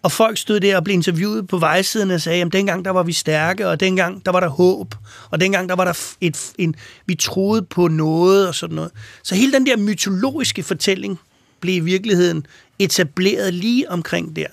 og 0.03 0.12
folk 0.12 0.38
stod 0.38 0.61
der 0.61 0.76
og 0.76 0.84
blev 0.84 0.94
interviewet 0.94 1.49
på 1.49 1.59
vejsiden 1.59 2.11
og 2.11 2.20
sagde, 2.20 2.42
at 2.42 2.53
dengang 2.53 2.84
der 2.84 2.90
var 2.90 3.03
vi 3.03 3.12
stærke, 3.12 3.68
og 3.68 3.80
dengang 3.80 4.26
der 4.26 4.32
var 4.32 4.40
der 4.40 4.49
håb, 4.49 4.94
og 5.30 5.40
dengang 5.40 5.68
der 5.68 5.76
var 5.76 5.84
der 5.84 6.14
et, 6.20 6.53
en, 6.59 6.74
vi 7.07 7.14
troede 7.14 7.62
på 7.62 7.88
noget 7.88 8.49
og 8.49 8.55
sådan 8.55 8.76
noget. 8.76 8.90
Så 9.22 9.34
hele 9.34 9.53
den 9.53 9.66
der 9.66 9.76
mytologiske 9.76 10.62
fortælling 10.62 11.18
blev 11.61 11.76
i 11.76 11.80
virkeligheden 11.80 12.46
etableret 12.78 13.55
lige 13.55 13.90
omkring 13.90 14.36
der. 14.36 14.46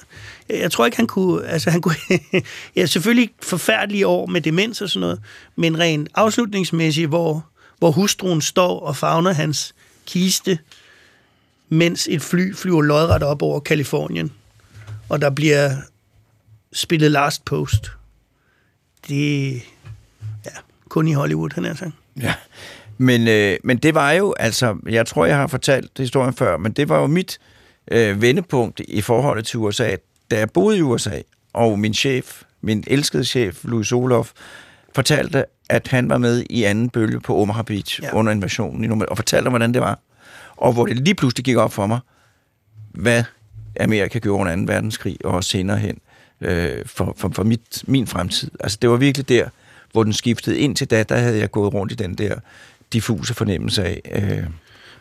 Jeg 0.50 0.72
tror 0.72 0.86
ikke, 0.86 0.98
han 0.98 1.08
kunne... 1.08 1.48
Altså, 1.48 1.70
han 1.70 1.82
kunne 1.82 1.96
ja, 2.76 2.86
selvfølgelig 2.86 3.30
forfærdelige 3.42 4.08
år 4.08 4.26
med 4.26 4.42
demens 4.42 4.82
og 4.82 4.90
sådan 4.90 5.02
noget, 5.02 5.20
men 5.56 5.80
rent 5.80 6.10
afslutningsmæssigt, 6.16 7.08
hvor, 7.08 7.46
hvor 7.80 7.92
hustruen 7.92 8.42
står 8.42 8.80
og 8.80 8.96
fagner 8.96 9.34
hans 9.34 9.76
kiste, 10.06 10.60
mens 11.70 12.08
et 12.12 12.22
fly 12.22 12.56
flyver 12.56 12.82
lodret 12.82 13.24
op 13.24 13.42
over 13.42 13.60
Kalifornien, 13.60 14.32
og 15.10 15.22
der 15.22 15.30
bliver 15.30 15.72
spillet 16.74 17.12
Last 17.12 17.46
Post. 17.46 17.92
Det 19.08 19.54
ja, 20.46 20.52
kun 20.90 21.08
i 21.08 21.14
Hollywood, 21.14 21.50
han 21.56 21.66
er 21.66 21.74
sagt. 21.74 21.92
Ja. 22.22 22.34
Men, 22.98 23.28
øh, 23.28 23.58
men 23.64 23.78
det 23.78 23.96
var 23.96 24.12
jo, 24.12 24.34
altså, 24.40 24.78
jeg 24.90 25.08
tror, 25.08 25.26
jeg 25.26 25.38
har 25.38 25.48
fortalt 25.48 25.92
historien 25.98 26.34
før, 26.34 26.58
men 26.58 26.72
det 26.72 26.90
var 26.90 27.00
jo 27.00 27.08
mit 27.08 27.40
øh, 27.92 28.22
vendepunkt 28.22 28.82
i 28.88 29.02
forholdet 29.02 29.46
til 29.46 29.60
USA, 29.60 29.96
da 30.32 30.38
jeg 30.38 30.50
boede 30.52 30.78
i 30.78 30.82
USA, 30.82 31.22
og 31.54 31.80
min 31.80 31.94
chef, 31.94 32.42
min 32.62 32.84
elskede 32.88 33.26
chef, 33.26 33.64
Louis 33.64 33.92
Olof, 33.92 34.32
fortalte, 34.96 35.46
at 35.70 35.88
han 35.88 36.10
var 36.10 36.18
med 36.18 36.46
i 36.50 36.64
anden 36.64 36.90
bølge 36.90 37.20
på 37.20 37.38
Omaha 37.38 37.62
Beach 37.62 38.02
Ja. 38.02 38.08
ja. 38.08 38.14
under 38.14 38.32
invasionen, 38.32 38.84
i 38.84 38.88
Normandiet, 38.88 39.10
og 39.10 39.18
fortalte 39.18 39.48
om, 39.48 39.52
hvordan 39.52 39.74
det 39.74 39.82
var. 39.82 40.00
Og 40.56 40.74
hvor 40.74 40.86
det 40.86 40.98
lige 40.98 41.16
pludselig 41.16 41.46
gik 41.46 41.58
op 41.58 41.74
for 41.74 41.88
mig, 41.88 42.00
hvad 42.92 43.24
Amerika 43.80 44.20
gjorde 44.20 44.42
under 44.42 44.56
2. 44.56 44.74
verdenskrig, 44.74 45.18
og 45.24 45.32
også 45.32 45.50
senere 45.50 45.78
hen 45.78 46.00
øh, 46.42 46.86
for, 46.86 47.16
for, 47.18 47.30
for 47.34 47.44
mit, 47.44 47.84
min 47.88 48.08
fremtid. 48.08 48.52
Altså, 48.60 48.78
det 48.82 48.90
var 48.90 48.98
virkelig 48.98 49.30
der, 49.30 49.50
hvor 49.92 50.04
den 50.04 50.14
skiftede. 50.14 50.58
Indtil 50.58 50.88
da, 50.88 51.04
der 51.04 51.18
havde 51.18 51.38
jeg 51.38 51.52
gået 51.52 51.74
rundt 51.74 51.92
i 51.92 51.96
den 51.96 52.16
der 52.16 52.36
diffuse 52.94 53.34
fornemmelse 53.34 53.84
af... 53.84 54.02
Øh, 54.12 54.44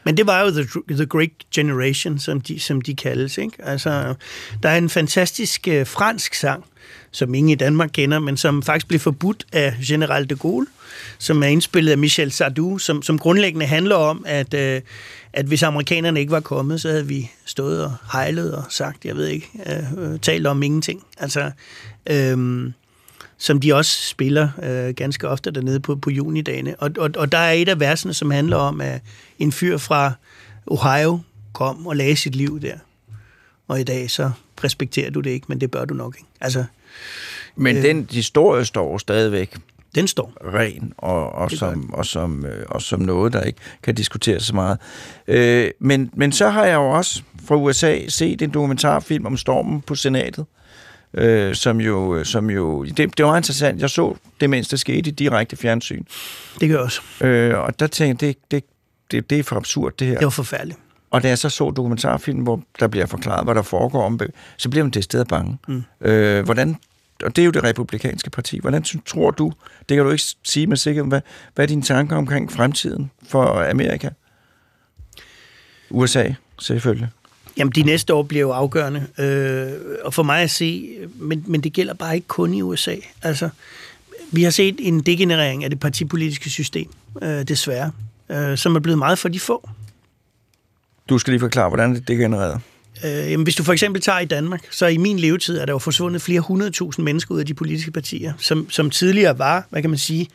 Men 0.05 0.16
det 0.16 0.27
var 0.27 0.41
jo 0.41 0.51
The, 0.51 0.66
the 0.91 1.07
Great 1.07 1.31
Generation, 1.55 2.18
som 2.18 2.41
de, 2.41 2.61
som 2.61 2.81
de 2.81 2.95
kaldes. 2.97 3.39
Ikke? 3.39 3.57
Altså, 3.59 4.14
der 4.62 4.68
er 4.68 4.79
en 4.79 4.91
fantastisk 4.91 5.68
øh, 5.68 5.87
fransk 5.87 6.35
sang, 6.35 6.64
som 7.11 7.35
ingen 7.35 7.51
i 7.51 7.55
Danmark 7.55 7.91
kender, 7.93 8.18
men 8.18 8.37
som 8.37 8.62
faktisk 8.62 8.89
blev 8.89 9.01
forbudt 9.01 9.47
af 9.53 9.75
General 9.87 10.31
de 10.31 10.37
Gaulle, 10.37 10.66
som 11.25 11.43
er 11.43 11.47
indspillet 11.47 11.93
af 11.93 11.99
Michel 11.99 12.33
Sardou, 12.33 12.79
som, 12.79 13.03
som 13.03 13.18
grundlæggende 13.18 13.66
handler 13.66 13.97
om, 13.97 14.25
at, 14.27 14.55
øh, 14.55 14.81
at 15.33 15.47
hvis 15.47 15.62
amerikanerne 15.62 16.20
ikke 16.20 16.33
var 16.33 16.41
kommet, 16.41 16.81
så 16.81 16.89
havde 16.89 17.07
vi 17.07 17.31
stået 17.45 17.85
og 17.85 17.93
hejlet 18.12 18.55
og 18.55 18.64
sagt, 18.70 19.05
jeg 19.05 19.16
ved 19.16 19.27
ikke, 19.27 19.51
øh, 19.66 20.12
øh, 20.12 20.18
talt 20.20 20.47
om 20.47 20.62
ingenting. 20.62 21.05
Altså, 21.18 21.51
øh, 22.07 22.70
som 23.39 23.61
de 23.61 23.75
også 23.75 24.09
spiller 24.09 24.49
øh, 24.62 24.95
ganske 24.95 25.29
ofte 25.29 25.51
dernede 25.51 25.81
på, 25.81 25.97
på 25.97 26.11
junidagene. 26.11 26.75
Og, 26.79 26.91
og, 26.99 27.11
og 27.16 27.33
der 27.33 27.39
er 27.39 27.53
et 27.53 27.68
af 27.68 27.81
versene, 27.81 28.14
som 28.14 28.31
handler 28.31 28.57
om, 28.57 28.81
at 28.81 29.01
en 29.39 29.53
fyr 29.53 29.79
fra 29.79 30.12
Ohio 30.66 31.20
kom 31.53 31.87
og 31.87 31.97
lagde 31.97 32.16
sit 32.16 32.35
liv 32.35 32.61
der. 32.61 32.77
Og 33.68 33.81
i 33.81 33.85
dag 33.85 34.11
så 34.11 34.31
respekterer 34.64 35.11
du 35.11 35.20
det 35.20 35.31
ikke, 35.31 35.47
men 35.49 35.61
det 35.61 35.70
bør 35.70 35.85
du 35.85 35.95
nok 35.95 36.16
ikke. 36.18 36.29
Altså, 36.41 36.64
men 37.57 37.77
øh, 37.77 37.83
den 37.83 38.09
historie 38.11 38.64
står 38.64 38.99
stadigvæk 38.99 39.57
den 39.95 40.09
står. 40.09 40.32
ren 40.55 40.92
og, 40.99 41.32
og, 41.32 41.51
som, 41.51 41.95
og, 41.95 42.07
som, 42.07 42.47
øh, 42.47 42.66
og 42.68 42.82
som 42.82 43.01
noget, 43.01 43.32
der 43.32 43.42
ikke 43.42 43.59
kan 43.82 43.95
diskuteres 43.95 44.42
så 44.42 44.55
meget. 44.55 44.78
Øh, 45.28 45.70
men, 45.78 46.11
men 46.12 46.32
så 46.32 46.49
har 46.49 46.64
jeg 46.64 46.74
jo 46.74 46.90
også 46.90 47.22
fra 47.47 47.57
USA 47.57 47.99
set 48.09 48.42
en 48.42 48.51
dokumentarfilm 48.51 49.26
om 49.26 49.36
stormen 49.36 49.80
på 49.80 49.95
senatet, 49.95 50.47
øh, 51.14 51.55
som 51.55 51.80
jo, 51.80 52.24
som 52.24 52.51
jo 52.51 52.84
det, 52.84 53.18
det 53.18 53.24
var 53.24 53.36
interessant. 53.36 53.80
Jeg 53.80 53.90
så 53.90 54.16
det, 54.40 54.51
mens 54.51 54.68
det 54.68 54.80
skete 54.80 55.11
i 55.11 55.12
direkte 55.12 55.57
fjernsyn. 55.57 56.05
Det 56.61 56.68
gør 56.68 56.78
også. 56.78 57.01
Øh, 57.20 57.59
og 57.59 57.80
der 57.80 57.86
tænkte 57.86 58.26
jeg, 58.26 58.34
det, 58.51 58.51
det, 58.51 58.64
det, 59.11 59.30
det 59.30 59.38
er 59.38 59.42
for 59.42 59.57
absurd, 59.57 59.92
det 59.99 60.07
her. 60.07 60.14
Det 60.14 60.24
var 60.24 60.30
forfærdeligt. 60.30 60.78
Og 61.11 61.22
da 61.22 61.28
jeg 61.28 61.38
så 61.38 61.49
så 61.49 61.70
dokumentarfilm, 61.70 62.40
hvor 62.40 62.62
der 62.80 62.86
bliver 62.86 63.07
forklaret, 63.07 63.45
hvad 63.45 63.55
der 63.55 63.62
foregår 63.62 64.03
om 64.03 64.20
så 64.57 64.70
bliver 64.70 64.84
man 64.84 64.90
det 64.90 65.05
sted 65.05 65.24
bange. 65.24 65.59
Mm. 65.68 65.82
Øh, 66.01 66.45
hvordan, 66.45 66.76
og 67.23 67.37
det 67.37 67.43
er 67.43 67.47
jo 67.47 67.51
det 67.51 67.65
republikanske 67.65 68.31
parti. 68.31 68.59
Hvordan 68.61 68.85
tror 69.07 69.31
du, 69.31 69.53
det 69.89 69.97
kan 69.97 70.05
du 70.05 70.11
ikke 70.11 70.25
sige 70.43 70.67
med 70.67 70.77
sikkerhed, 70.77 71.09
hvad, 71.09 71.21
hvad 71.55 71.65
er 71.65 71.67
dine 71.67 71.83
tanker 71.83 72.17
omkring 72.17 72.53
fremtiden 72.53 73.11
for 73.29 73.71
Amerika? 73.71 74.09
USA, 75.91 76.29
selvfølgelig. 76.61 77.09
Jamen, 77.57 77.73
de 77.73 77.83
næste 77.83 78.15
år 78.15 78.23
bliver 78.23 78.41
jo 78.41 78.51
afgørende. 78.51 79.07
Øh, 79.19 79.73
og 80.05 80.15
for 80.15 80.23
mig 80.23 80.43
at 80.43 80.51
se, 80.51 80.97
men, 81.15 81.45
men 81.47 81.61
det 81.61 81.73
gælder 81.73 81.95
bare 81.95 82.15
ikke 82.15 82.29
kun 82.29 82.55
i 82.55 82.62
USA. 82.62 82.97
Altså, 83.23 83.49
vi 84.33 84.43
har 84.43 84.51
set 84.51 84.77
en 84.79 85.01
degenerering 85.01 85.65
af 85.65 85.71
det 85.71 85.81
partipolitiske 85.81 86.51
system, 86.51 86.91
øh, 87.23 87.43
desværre, 87.43 87.93
øh, 88.29 88.59
som 88.59 88.77
er 88.77 88.81
blevet 88.81 88.99
meget 88.99 89.19
for 89.19 89.29
de 89.29 89.41
få. 89.41 89.69
Du 91.09 91.19
skal 91.19 91.31
lige 91.31 91.41
forklare, 91.41 91.69
hvordan 91.69 91.95
det 91.95 92.09
degenererede. 92.09 92.61
Øh, 93.05 93.31
jamen, 93.31 93.45
hvis 93.45 93.55
du 93.55 93.63
for 93.63 93.73
eksempel 93.73 94.03
tager 94.03 94.19
i 94.19 94.25
Danmark, 94.25 94.67
så 94.71 94.87
i 94.87 94.97
min 94.97 95.19
levetid 95.19 95.59
er 95.59 95.65
der 95.67 95.73
jo 95.73 95.79
forsvundet 95.79 96.23
flere 96.23 96.41
hundredtusind 96.41 97.05
mennesker 97.05 97.35
ud 97.35 97.41
af 97.41 97.47
de 97.47 97.55
politiske 97.55 97.91
partier, 97.91 98.33
som, 98.39 98.71
som 98.71 98.91
tidligere 98.91 99.39
var, 99.39 99.67
hvad 99.71 99.83
kan 99.83 99.91
man 99.91 99.99
sige, 99.99 100.29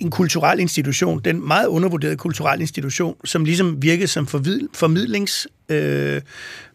en 0.00 0.10
kulturel 0.10 0.60
institution, 0.60 1.20
den 1.24 1.46
meget 1.46 1.66
undervurderede 1.66 2.16
kulturel 2.16 2.60
institution, 2.60 3.16
som 3.24 3.44
ligesom 3.44 3.82
virkede 3.82 4.08
som 4.08 4.26
forvid, 4.26 4.68
formidlings 4.74 5.48
øh, 5.68 6.20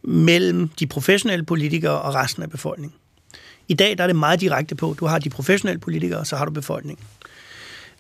mellem 0.04 0.70
de 0.80 0.88
professionelle 0.88 1.46
politikere 1.46 2.02
og 2.02 2.16
resten 2.16 2.44
af 2.44 2.50
befolkningen. 2.50 2.96
I 3.68 3.74
dag 3.74 3.98
der 3.98 4.04
er 4.04 4.08
det 4.08 4.16
meget 4.16 4.42
direkte 4.42 4.76
på, 4.76 4.96
du 5.00 5.06
har 5.06 5.20
de 5.20 5.30
professionelle 5.30 5.80
politikere, 5.80 6.20
og 6.20 6.28
så 6.28 6.36
har 6.36 6.46
du 6.46 6.52
befolkningen. 6.52 7.06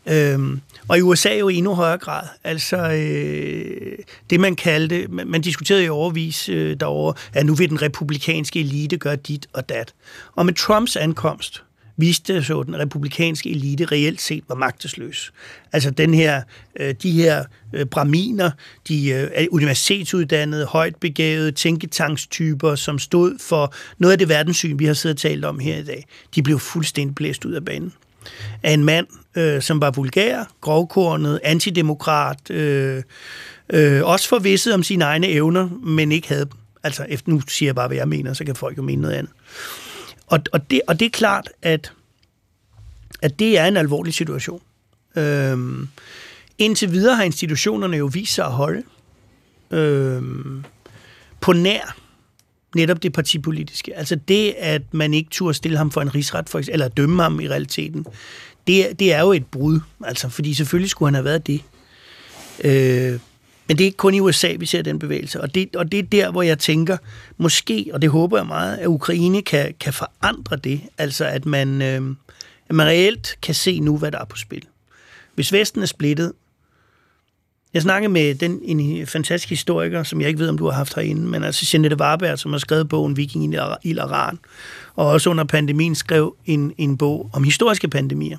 Øhm, 0.07 0.61
og 0.87 0.97
i 0.97 1.01
USA 1.01 1.37
jo 1.37 1.49
i 1.49 1.55
endnu 1.55 1.73
højere 1.73 1.97
grad. 1.97 2.27
Altså 2.43 2.77
øh, 2.77 3.97
det 4.29 4.39
man 4.39 4.55
kaldte, 4.55 5.07
man, 5.09 5.27
man 5.27 5.41
diskuterede 5.41 5.83
i 5.83 5.89
overvis 5.89 6.49
øh, 6.49 6.77
derovre, 6.79 7.13
at 7.33 7.45
nu 7.45 7.55
vil 7.55 7.69
den 7.69 7.81
republikanske 7.81 8.59
elite 8.59 8.97
gøre 8.97 9.15
dit 9.15 9.47
og 9.53 9.69
dat. 9.69 9.93
Og 10.35 10.45
med 10.45 10.53
Trumps 10.53 10.95
ankomst 10.95 11.63
viste 11.97 12.43
så, 12.43 12.63
den 12.63 12.79
republikanske 12.79 13.49
elite 13.49 13.85
reelt 13.85 14.21
set 14.21 14.43
var 14.47 14.55
magtesløs. 14.55 15.33
Altså 15.73 15.89
den 15.89 16.13
her, 16.13 16.41
øh, 16.79 16.95
de 17.03 17.11
her 17.11 17.43
øh, 17.73 17.85
braminer, 17.85 18.51
de 18.87 19.09
øh, 19.09 19.47
universitetsuddannede, 19.51 20.65
højt 20.65 20.95
begavede 20.95 21.51
tænketankstyper, 21.51 22.75
som 22.75 22.99
stod 22.99 23.39
for 23.39 23.73
noget 23.97 24.11
af 24.11 24.17
det 24.17 24.29
verdenssyn, 24.29 24.79
vi 24.79 24.85
har 24.85 24.93
siddet 24.93 25.15
og 25.15 25.21
talt 25.21 25.45
om 25.45 25.59
her 25.59 25.77
i 25.77 25.83
dag, 25.83 26.05
de 26.35 26.43
blev 26.43 26.59
fuldstændig 26.59 27.15
blæst 27.15 27.45
ud 27.45 27.53
af 27.53 27.65
banen 27.65 27.93
af 28.63 28.71
en 28.71 28.83
mand, 28.83 29.07
øh, 29.35 29.61
som 29.61 29.81
var 29.81 29.91
vulgær, 29.91 30.43
grovkornet, 30.61 31.39
antidemokrat, 31.43 32.51
øh, 32.51 33.03
øh, 33.69 34.03
også 34.03 34.29
forvisset 34.29 34.73
om 34.73 34.83
sine 34.83 35.05
egne 35.05 35.27
evner, 35.27 35.69
men 35.83 36.11
ikke 36.11 36.27
havde 36.27 36.45
dem. 36.45 36.59
Altså, 36.83 37.05
efter, 37.09 37.31
nu 37.31 37.41
siger 37.47 37.67
jeg 37.67 37.75
bare, 37.75 37.87
hvad 37.87 37.97
jeg 37.97 38.07
mener, 38.07 38.33
så 38.33 38.45
kan 38.45 38.55
folk 38.55 38.77
jo 38.77 38.81
mene 38.81 39.01
noget 39.01 39.15
andet. 39.15 39.33
Og, 40.27 40.39
og, 40.51 40.71
det, 40.71 40.81
og 40.87 40.99
det 40.99 41.05
er 41.05 41.09
klart, 41.09 41.49
at, 41.61 41.91
at 43.21 43.39
det 43.39 43.59
er 43.59 43.65
en 43.65 43.77
alvorlig 43.77 44.13
situation. 44.13 44.61
Øhm, 45.15 45.87
indtil 46.57 46.91
videre 46.91 47.15
har 47.15 47.23
institutionerne 47.23 47.97
jo 47.97 48.09
vist 48.13 48.33
sig 48.33 48.45
at 48.45 48.51
holde 48.51 48.83
øhm, 49.71 50.63
på 51.41 51.53
nær 51.53 51.95
netop 52.75 53.03
det 53.03 53.13
partipolitiske. 53.13 53.97
Altså 53.97 54.15
det, 54.15 54.55
at 54.57 54.81
man 54.91 55.13
ikke 55.13 55.29
turde 55.29 55.53
stille 55.53 55.77
ham 55.77 55.91
for 55.91 56.01
en 56.01 56.15
rigsret, 56.15 56.49
for, 56.49 56.61
eller 56.67 56.87
dømme 56.87 57.23
ham 57.23 57.39
i 57.39 57.49
realiteten, 57.49 58.05
det, 58.67 58.99
det 58.99 59.13
er 59.13 59.21
jo 59.21 59.31
et 59.31 59.45
brud. 59.45 59.79
Altså, 60.05 60.29
fordi 60.29 60.53
selvfølgelig 60.53 60.89
skulle 60.89 61.07
han 61.07 61.13
have 61.13 61.25
været 61.25 61.47
det. 61.47 61.61
Øh, 62.63 63.19
men 63.67 63.77
det 63.77 63.83
er 63.83 63.85
ikke 63.85 63.97
kun 63.97 64.13
i 64.13 64.19
USA, 64.19 64.55
vi 64.59 64.65
ser 64.65 64.81
den 64.81 64.99
bevægelse. 64.99 65.41
Og 65.41 65.55
det, 65.55 65.75
og 65.75 65.91
det 65.91 65.99
er 65.99 66.03
der, 66.03 66.31
hvor 66.31 66.41
jeg 66.41 66.59
tænker, 66.59 66.97
måske, 67.37 67.89
og 67.93 68.01
det 68.01 68.09
håber 68.09 68.37
jeg 68.37 68.47
meget, 68.47 68.77
at 68.77 68.87
Ukraine 68.87 69.41
kan, 69.41 69.73
kan 69.79 69.93
forandre 69.93 70.55
det. 70.55 70.81
Altså, 70.97 71.25
at 71.25 71.45
man, 71.45 71.81
øh, 71.81 72.15
at 72.69 72.75
man 72.75 72.87
reelt 72.87 73.37
kan 73.41 73.55
se 73.55 73.79
nu, 73.79 73.97
hvad 73.97 74.11
der 74.11 74.19
er 74.19 74.25
på 74.25 74.37
spil. 74.37 74.63
Hvis 75.35 75.53
Vesten 75.53 75.81
er 75.81 75.85
splittet, 75.85 76.31
jeg 77.75 77.81
snakkede 77.81 78.13
med 78.13 78.35
den, 78.35 78.59
en 78.63 79.07
fantastisk 79.07 79.49
historiker, 79.49 80.03
som 80.03 80.21
jeg 80.21 80.27
ikke 80.27 80.39
ved, 80.39 80.49
om 80.49 80.57
du 80.57 80.65
har 80.65 80.71
haft 80.71 80.95
herinde, 80.95 81.21
men 81.21 81.43
altså 81.43 81.69
Jeanette 81.73 81.97
Warberg, 81.99 82.39
som 82.39 82.51
har 82.51 82.59
skrevet 82.59 82.89
bogen 82.89 83.17
Viking 83.17 83.53
i 83.53 83.57
Iran, 83.89 84.39
og 84.95 85.07
også 85.07 85.29
under 85.29 85.43
pandemien 85.43 85.95
skrev 85.95 86.35
en, 86.45 86.73
en 86.77 86.97
bog 86.97 87.29
om 87.33 87.43
historiske 87.43 87.87
pandemier. 87.87 88.37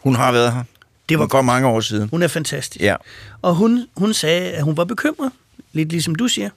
Hun 0.00 0.14
har 0.14 0.32
været 0.32 0.52
her. 0.52 0.62
Det 1.08 1.18
var 1.18 1.26
godt 1.26 1.46
mange 1.46 1.68
år 1.68 1.80
siden. 1.80 2.08
Hun 2.08 2.22
er 2.22 2.28
fantastisk. 2.28 2.84
Ja. 2.84 2.96
Og 3.42 3.54
hun, 3.54 3.86
hun 3.96 4.14
sagde, 4.14 4.50
at 4.50 4.62
hun 4.62 4.76
var 4.76 4.84
bekymret, 4.84 5.32
lidt 5.72 5.88
ligesom 5.88 6.14
du 6.14 6.28
siger, 6.28 6.50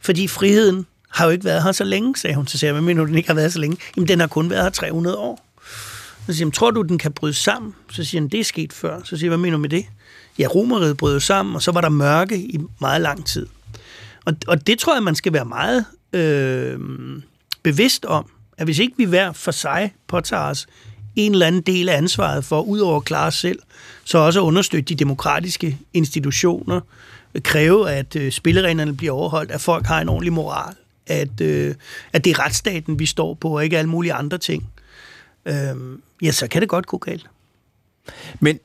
fordi 0.00 0.28
friheden 0.28 0.86
har 1.10 1.24
jo 1.24 1.30
ikke 1.30 1.44
været 1.44 1.62
her 1.62 1.72
så 1.72 1.84
længe, 1.84 2.16
sagde 2.16 2.36
hun. 2.36 2.46
Så 2.46 2.58
sagde 2.58 2.74
jeg, 2.74 2.80
hvad 2.80 2.82
mener 2.82 3.02
du, 3.02 3.08
den 3.08 3.16
ikke 3.16 3.28
har 3.28 3.34
været 3.34 3.52
så 3.52 3.58
længe? 3.58 3.76
Jamen, 3.96 4.08
den 4.08 4.20
har 4.20 4.26
kun 4.26 4.50
været 4.50 4.62
her 4.62 4.70
300 4.70 5.16
år. 5.16 5.46
Så 6.26 6.32
siger 6.32 6.46
jeg, 6.46 6.52
tror 6.52 6.70
du, 6.70 6.82
den 6.82 6.98
kan 6.98 7.12
bryde 7.12 7.34
sammen? 7.34 7.74
Så 7.90 8.04
siger 8.04 8.20
han, 8.20 8.28
det 8.28 8.40
er 8.40 8.44
sket 8.44 8.72
før. 8.72 9.00
Så 9.04 9.16
siger 9.16 9.26
jeg, 9.26 9.30
hvad 9.30 9.38
mener 9.38 9.56
du 9.56 9.60
med 9.60 9.68
det? 9.68 9.86
Ja, 10.38 10.46
romeriet 10.46 10.96
brød 10.96 11.20
sammen, 11.20 11.54
og 11.54 11.62
så 11.62 11.72
var 11.72 11.80
der 11.80 11.88
mørke 11.88 12.38
i 12.38 12.60
meget 12.80 13.00
lang 13.00 13.26
tid. 13.26 13.46
Og, 14.24 14.34
og 14.46 14.66
det 14.66 14.78
tror 14.78 14.94
jeg, 14.94 15.02
man 15.02 15.14
skal 15.14 15.32
være 15.32 15.44
meget 15.44 15.84
øh, 16.12 16.78
bevidst 17.62 18.04
om, 18.04 18.30
at 18.58 18.66
hvis 18.66 18.78
ikke 18.78 18.94
vi 18.96 19.04
hver 19.04 19.32
for 19.32 19.50
sig 19.50 19.94
påtager 20.06 20.42
os 20.42 20.66
en 21.16 21.32
eller 21.32 21.46
anden 21.46 21.62
del 21.62 21.88
af 21.88 21.96
ansvaret 21.96 22.44
for, 22.44 22.60
udover 22.60 22.96
at 22.96 23.04
klare 23.04 23.26
os 23.26 23.34
selv, 23.34 23.58
så 24.04 24.18
også 24.18 24.40
at 24.40 24.44
understøtte 24.44 24.94
de 24.94 24.94
demokratiske 24.94 25.78
institutioner, 25.94 26.80
kræve, 27.40 27.90
at 27.90 28.16
øh, 28.16 28.32
spillereglerne 28.32 28.96
bliver 28.96 29.12
overholdt, 29.12 29.50
at 29.50 29.60
folk 29.60 29.86
har 29.86 30.00
en 30.00 30.08
ordentlig 30.08 30.32
moral, 30.32 30.74
at, 31.06 31.40
øh, 31.40 31.74
at 32.12 32.24
det 32.24 32.30
er 32.30 32.44
retsstaten, 32.44 32.98
vi 32.98 33.06
står 33.06 33.34
på, 33.34 33.56
og 33.56 33.64
ikke 33.64 33.78
alle 33.78 33.90
mulige 33.90 34.12
andre 34.12 34.38
ting, 34.38 34.70
øh, 35.46 35.74
ja, 36.22 36.32
så 36.32 36.46
kan 36.48 36.60
det 36.60 36.68
godt 36.68 36.86
gå 36.86 36.98
galt. 36.98 37.26
Men 38.40 38.58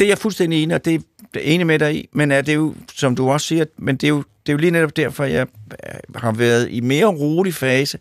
det 0.00 0.06
er 0.06 0.10
jeg 0.10 0.18
fuldstændig 0.18 0.62
enig, 0.62 0.74
og 0.74 0.84
det 0.84 0.94
er 1.34 1.40
enig 1.40 1.66
med 1.66 1.78
dig 1.78 1.96
i, 1.96 2.08
men 2.12 2.30
er 2.30 2.40
det 2.40 2.54
jo, 2.54 2.74
som 2.94 3.16
du 3.16 3.30
også 3.30 3.46
siger, 3.46 3.64
men 3.76 3.96
det 3.96 4.04
er 4.04 4.08
jo, 4.08 4.16
det 4.16 4.48
er 4.48 4.52
jo 4.52 4.56
lige 4.58 4.70
netop 4.70 4.96
derfor, 4.96 5.24
jeg 5.24 5.46
øh, 5.86 5.94
har 6.14 6.32
været 6.32 6.68
i 6.70 6.80
mere 6.80 7.06
rolig 7.06 7.54
fase 7.54 7.98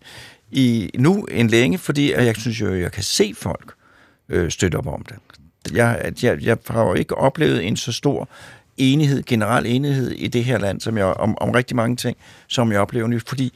i 0.52 0.90
nu 0.98 1.24
end 1.24 1.50
længe, 1.50 1.78
fordi 1.78 2.14
jeg 2.14 2.36
synes 2.36 2.62
jo, 2.62 2.76
jeg 2.76 2.92
kan 2.92 3.04
se 3.04 3.34
folk 3.38 3.74
øh, 4.30 4.52
støtte 4.52 4.76
op 4.76 4.88
om 4.88 5.06
det. 5.10 5.16
Jeg, 5.76 6.14
jeg, 6.24 6.44
jeg 6.44 6.58
har 6.68 6.84
jo 6.84 6.94
ikke 6.94 7.18
oplevet 7.18 7.68
en 7.68 7.78
så 7.78 7.92
stor 7.92 8.30
enighed, 8.78 9.24
generel 9.24 9.66
enighed 9.66 10.12
i 10.12 10.28
det 10.28 10.44
her 10.44 10.58
land, 10.58 10.82
som 10.82 10.98
jeg, 10.98 11.06
om, 11.06 11.38
om 11.38 11.50
rigtig 11.50 11.76
mange 11.76 11.96
ting, 11.96 12.18
som 12.48 12.72
jeg 12.72 12.80
oplever 12.80 13.08
nu, 13.08 13.20
fordi 13.28 13.54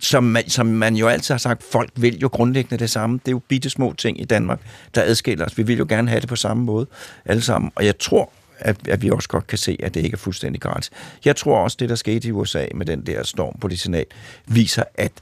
som 0.00 0.24
man, 0.24 0.48
som 0.48 0.66
man 0.66 0.96
jo 0.96 1.08
altid 1.08 1.34
har 1.34 1.38
sagt, 1.38 1.62
folk 1.62 1.90
vil 1.96 2.18
jo 2.18 2.28
grundlæggende 2.28 2.78
det 2.78 2.90
samme. 2.90 3.18
Det 3.18 3.28
er 3.28 3.32
jo 3.32 3.38
bitte 3.48 3.70
små 3.70 3.94
ting 3.98 4.20
i 4.20 4.24
Danmark, 4.24 4.60
der 4.94 5.02
adskiller 5.02 5.44
os. 5.44 5.58
Vi 5.58 5.62
vil 5.62 5.78
jo 5.78 5.86
gerne 5.88 6.08
have 6.08 6.20
det 6.20 6.28
på 6.28 6.36
samme 6.36 6.64
måde, 6.64 6.86
alle 7.24 7.42
sammen. 7.42 7.72
Og 7.74 7.86
jeg 7.86 7.98
tror, 7.98 8.32
at, 8.58 8.88
at 8.88 9.02
vi 9.02 9.10
også 9.10 9.28
godt 9.28 9.46
kan 9.46 9.58
se, 9.58 9.76
at 9.82 9.94
det 9.94 10.04
ikke 10.04 10.14
er 10.14 10.18
fuldstændig 10.18 10.62
gratis. 10.62 10.90
Jeg 11.24 11.36
tror 11.36 11.58
også, 11.58 11.76
det 11.80 11.88
der 11.88 11.94
skete 11.94 12.28
i 12.28 12.32
USA 12.32 12.66
med 12.74 12.86
den 12.86 13.06
der 13.06 13.22
storm 13.22 13.58
på 13.60 13.68
det 13.68 13.80
senat, 13.80 14.06
viser, 14.46 14.82
at 14.94 15.12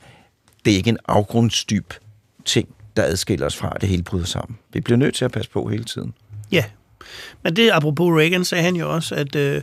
det 0.64 0.70
ikke 0.70 0.90
er 0.90 0.92
en 0.92 0.98
afgrundsdyb 1.08 1.92
ting, 2.44 2.68
der 2.96 3.02
adskiller 3.02 3.46
os 3.46 3.56
fra, 3.56 3.72
at 3.74 3.80
det 3.80 3.88
hele 3.88 4.02
bryder 4.02 4.26
sammen. 4.26 4.58
Vi 4.72 4.80
bliver 4.80 4.98
nødt 4.98 5.14
til 5.14 5.24
at 5.24 5.32
passe 5.32 5.50
på 5.50 5.68
hele 5.68 5.84
tiden. 5.84 6.14
Ja, 6.52 6.64
men 7.42 7.56
det, 7.56 7.70
apropos 7.72 8.20
Reagan, 8.20 8.44
sagde 8.44 8.64
han 8.64 8.76
jo 8.76 8.94
også, 8.94 9.14
at 9.14 9.36
øh, 9.36 9.56
øh, 9.56 9.62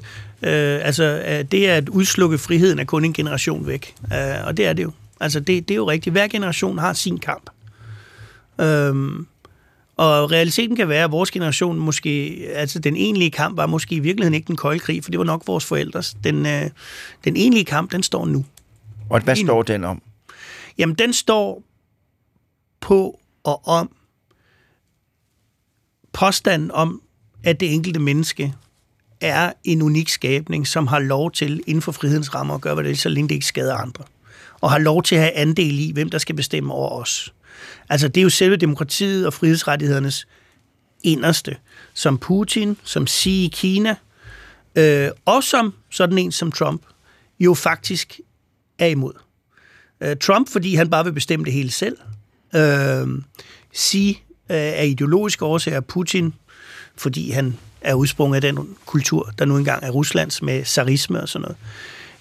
altså, 0.86 1.24
det 1.52 1.68
at 1.68 1.90
udslukke 1.90 2.38
friheden 2.38 2.80
er 2.80 2.84
kun 2.84 3.06
en 3.06 3.14
generation 3.14 3.68
væk. 3.68 3.96
Øh, 4.14 4.48
og 4.48 4.58
det 4.58 4.68
er 4.68 4.74
det 4.74 4.84
jo. 4.84 4.92
Altså, 5.24 5.40
det, 5.40 5.68
det 5.68 5.74
er 5.74 5.78
jo 5.78 5.90
rigtigt. 5.90 6.14
Hver 6.14 6.28
generation 6.28 6.78
har 6.78 6.94
sin 6.94 7.18
kamp. 7.18 7.50
Øhm, 8.62 9.28
og 9.98 10.32
realiteten 10.32 10.76
kan 10.76 10.90
være, 10.90 11.04
at 11.04 11.12
vores 11.12 11.32
generation 11.32 11.80
måske, 11.80 12.46
altså 12.54 12.80
den 12.80 12.96
egentlige 12.96 13.32
kamp 13.32 13.58
var 13.58 13.66
måske 13.66 13.96
i 13.96 14.00
virkeligheden 14.00 14.34
ikke 14.34 14.48
den 14.48 14.56
kolde 14.56 14.80
krig, 14.80 15.04
for 15.04 15.12
det 15.12 15.18
var 15.18 15.26
nok 15.26 15.44
vores 15.48 15.66
forældres. 15.66 16.18
Den, 16.24 16.46
øh, 16.46 16.70
den 17.24 17.36
egentlige 17.36 17.66
kamp, 17.66 17.92
den 17.92 18.04
står 18.04 18.26
nu. 18.26 18.46
Og 19.10 19.22
hvad 19.22 19.36
står 19.36 19.64
den 19.64 19.84
om? 19.84 20.02
Jamen, 20.78 20.96
den 20.96 21.14
står 21.14 21.64
på 22.80 23.20
og 23.44 23.68
om 23.68 23.96
påstanden 26.14 26.72
om, 26.72 27.02
at 27.44 27.60
det 27.60 27.74
enkelte 27.74 28.00
menneske 28.00 28.54
er 29.22 29.54
en 29.64 29.82
unik 29.82 30.10
skabning, 30.10 30.68
som 30.68 30.88
har 30.88 31.00
lov 31.00 31.32
til 31.32 31.64
inden 31.68 31.82
for 31.82 31.92
frihedens 31.92 32.36
rammer 32.36 32.56
at 32.56 32.62
gøre, 32.62 32.74
hvad 32.74 32.84
det 32.84 32.90
vil, 32.90 32.98
så 32.98 33.10
længe 33.10 33.30
det 33.30 33.36
ikke 33.36 33.48
skader 33.48 33.76
andre. 33.76 34.04
Og 34.64 34.72
har 34.72 34.78
lov 34.78 35.04
til 35.04 35.16
at 35.16 35.22
have 35.22 35.34
andel 35.34 35.80
i, 35.80 35.92
hvem 35.92 36.10
der 36.10 36.18
skal 36.18 36.36
bestemme 36.36 36.74
over 36.74 36.90
os. 36.90 37.34
Altså, 37.90 38.08
det 38.08 38.22
er 38.22 38.24
jo 38.24 38.30
selve 38.30 38.56
demokratiet 38.56 39.28
og 39.28 39.34
frihedsrettighedernes 39.34 40.28
inderste, 41.04 41.58
som 41.94 42.18
Putin, 42.18 42.78
som 42.84 43.08
Xi 43.08 43.46
i 43.46 43.50
Kina, 43.54 43.96
øh, 44.76 45.10
og 45.26 45.44
som 45.44 45.74
sådan 45.90 46.18
en 46.18 46.32
som 46.32 46.52
Trump, 46.52 46.82
jo 47.40 47.54
faktisk 47.54 48.20
er 48.80 48.86
imod. 48.86 49.14
Øh, 50.02 50.18
Trump, 50.18 50.50
fordi 50.50 50.76
han 50.76 50.90
bare 50.90 51.04
vil 51.04 51.14
bestemme 51.14 51.46
det 51.46 51.54
hele 51.54 51.72
selv. 51.72 51.98
Øh, 52.56 53.08
Xi 53.76 54.22
øh, 54.50 54.58
er 54.58 54.84
ideologisk 54.84 55.42
årsager 55.42 55.80
Putin, 55.80 56.34
fordi 56.96 57.32
han 57.32 57.58
er 57.82 57.94
udsprunget 57.94 58.36
af 58.36 58.42
den 58.42 58.76
kultur, 58.86 59.32
der 59.40 59.46
nu 59.46 59.58
engang 59.58 59.84
er 59.84 59.92
Ruslands 59.92 60.42
med 60.42 60.66
zarisme 60.66 61.22
og 61.22 61.30
sådan 61.30 61.42
noget. 61.42 61.58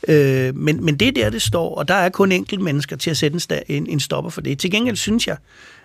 Øh, 0.08 0.56
men, 0.56 0.84
men 0.84 0.96
det 0.96 1.08
er 1.08 1.12
der, 1.12 1.30
det 1.30 1.42
står, 1.42 1.74
og 1.74 1.88
der 1.88 1.94
er 1.94 2.08
kun 2.08 2.32
enkelt 2.32 2.60
mennesker 2.60 2.96
til 2.96 3.10
at 3.10 3.16
sætte 3.16 3.34
en, 3.34 3.40
sta- 3.40 3.64
en, 3.68 3.86
en 3.86 4.00
stopper 4.00 4.30
for 4.30 4.40
det. 4.40 4.58
Til 4.58 4.70
gengæld 4.70 4.96
synes 4.96 5.26
jeg, 5.26 5.36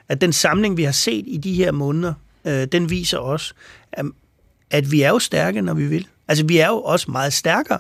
at 0.10 0.22
den 0.22 0.34
samling, 0.34 0.78
vi 0.78 0.84
har 0.84 0.92
set 0.92 1.24
i 1.28 1.38
de 1.38 1.54
her 1.54 1.72
måneder, 1.72 2.14
øh, 2.46 2.68
den 2.72 2.90
viser 2.90 3.18
også, 3.18 3.54
at, 3.92 4.06
at 4.70 4.92
vi 4.92 5.02
er 5.02 5.10
jo 5.10 5.20
stærke, 5.20 5.62
når 5.62 5.74
vi 5.74 5.88
vil. 5.88 6.08
Altså, 6.28 6.46
vi 6.46 6.58
er 6.58 6.68
jo 6.68 6.82
også 6.82 7.12
meget 7.12 7.34
stærkere 7.34 7.80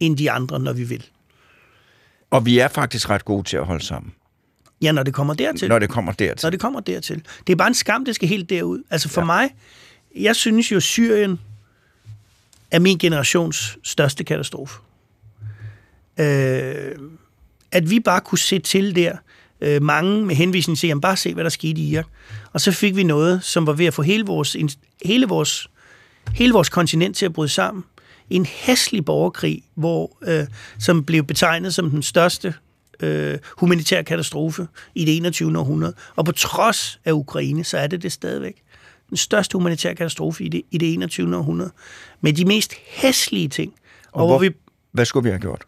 end 0.00 0.16
de 0.16 0.30
andre, 0.30 0.60
når 0.60 0.72
vi 0.72 0.84
vil. 0.84 1.04
Og 2.30 2.46
vi 2.46 2.58
er 2.58 2.68
faktisk 2.68 3.10
ret 3.10 3.24
gode 3.24 3.48
til 3.48 3.56
at 3.56 3.64
holde 3.66 3.84
sammen, 3.84 4.12
Ja, 4.82 4.92
når 4.92 5.02
det 5.02 5.14
kommer 5.14 5.34
dertil. 5.34 5.68
når 5.68 5.78
det 5.78 5.88
kommer 5.88 6.12
dertil. 6.12 6.44
når 6.46 6.50
det 6.50 6.60
kommer 6.60 6.80
dertil. 6.80 7.22
Det 7.46 7.52
er 7.52 7.56
bare 7.56 7.68
en 7.68 7.74
skam, 7.74 8.04
det 8.04 8.14
skal 8.14 8.28
helt 8.28 8.50
derud. 8.50 8.82
Altså 8.90 9.08
for 9.08 9.20
ja. 9.20 9.24
mig, 9.24 9.50
jeg 10.16 10.36
synes 10.36 10.72
jo, 10.72 10.80
Syrien 10.80 11.40
er 12.70 12.78
min 12.78 12.98
generations 12.98 13.78
største 13.82 14.24
katastrofe. 14.24 14.78
Øh, 16.20 16.96
at 17.72 17.90
vi 17.90 18.00
bare 18.00 18.20
kunne 18.20 18.38
se 18.38 18.58
til 18.58 18.96
der, 18.96 19.16
øh, 19.60 19.82
mange 19.82 20.26
med 20.26 20.34
henvisning 20.34 20.78
til, 20.78 20.86
jamen 20.86 21.00
bare 21.00 21.16
se, 21.16 21.34
hvad 21.34 21.44
der 21.44 21.50
skete 21.50 21.80
i 21.80 21.90
Irak. 21.90 22.06
Og 22.52 22.60
så 22.60 22.72
fik 22.72 22.96
vi 22.96 23.02
noget, 23.02 23.44
som 23.44 23.66
var 23.66 23.72
ved 23.72 23.86
at 23.86 23.94
få 23.94 24.02
hele 24.02 24.24
vores, 24.26 24.56
hele 25.04 25.26
vores, 25.26 25.70
hele 26.34 26.52
vores 26.52 26.68
kontinent 26.68 27.16
til 27.16 27.26
at 27.26 27.32
bryde 27.32 27.48
sammen. 27.48 27.84
En 28.30 28.46
hæslig 28.46 29.04
borgerkrig, 29.04 29.62
hvor, 29.74 30.18
øh, 30.22 30.46
som 30.78 31.04
blev 31.04 31.24
betegnet 31.24 31.74
som 31.74 31.90
den 31.90 32.02
største 32.02 32.54
øh, 33.00 33.38
humanitær 33.58 34.02
katastrofe 34.02 34.66
i 34.94 35.04
det 35.04 35.16
21. 35.16 35.58
århundrede. 35.58 35.94
Og 36.16 36.24
på 36.24 36.32
trods 36.32 37.00
af 37.04 37.12
Ukraine, 37.12 37.64
så 37.64 37.78
er 37.78 37.86
det 37.86 38.02
det 38.02 38.12
stadigvæk. 38.12 38.62
Den 39.08 39.16
største 39.16 39.52
humanitære 39.52 39.94
katastrofe 39.94 40.44
i 40.44 40.48
det, 40.48 40.62
i 40.70 40.78
det 40.78 40.92
21. 40.92 41.36
århundrede. 41.36 41.70
Med 42.20 42.32
de 42.32 42.44
mest 42.44 42.74
hæslige 42.86 43.48
ting. 43.48 43.72
Og, 44.12 44.20
og 44.20 44.26
hvor 44.26 44.38
vi, 44.38 44.50
Hvad 44.92 45.04
skulle 45.04 45.24
vi 45.24 45.30
have 45.30 45.40
gjort? 45.40 45.64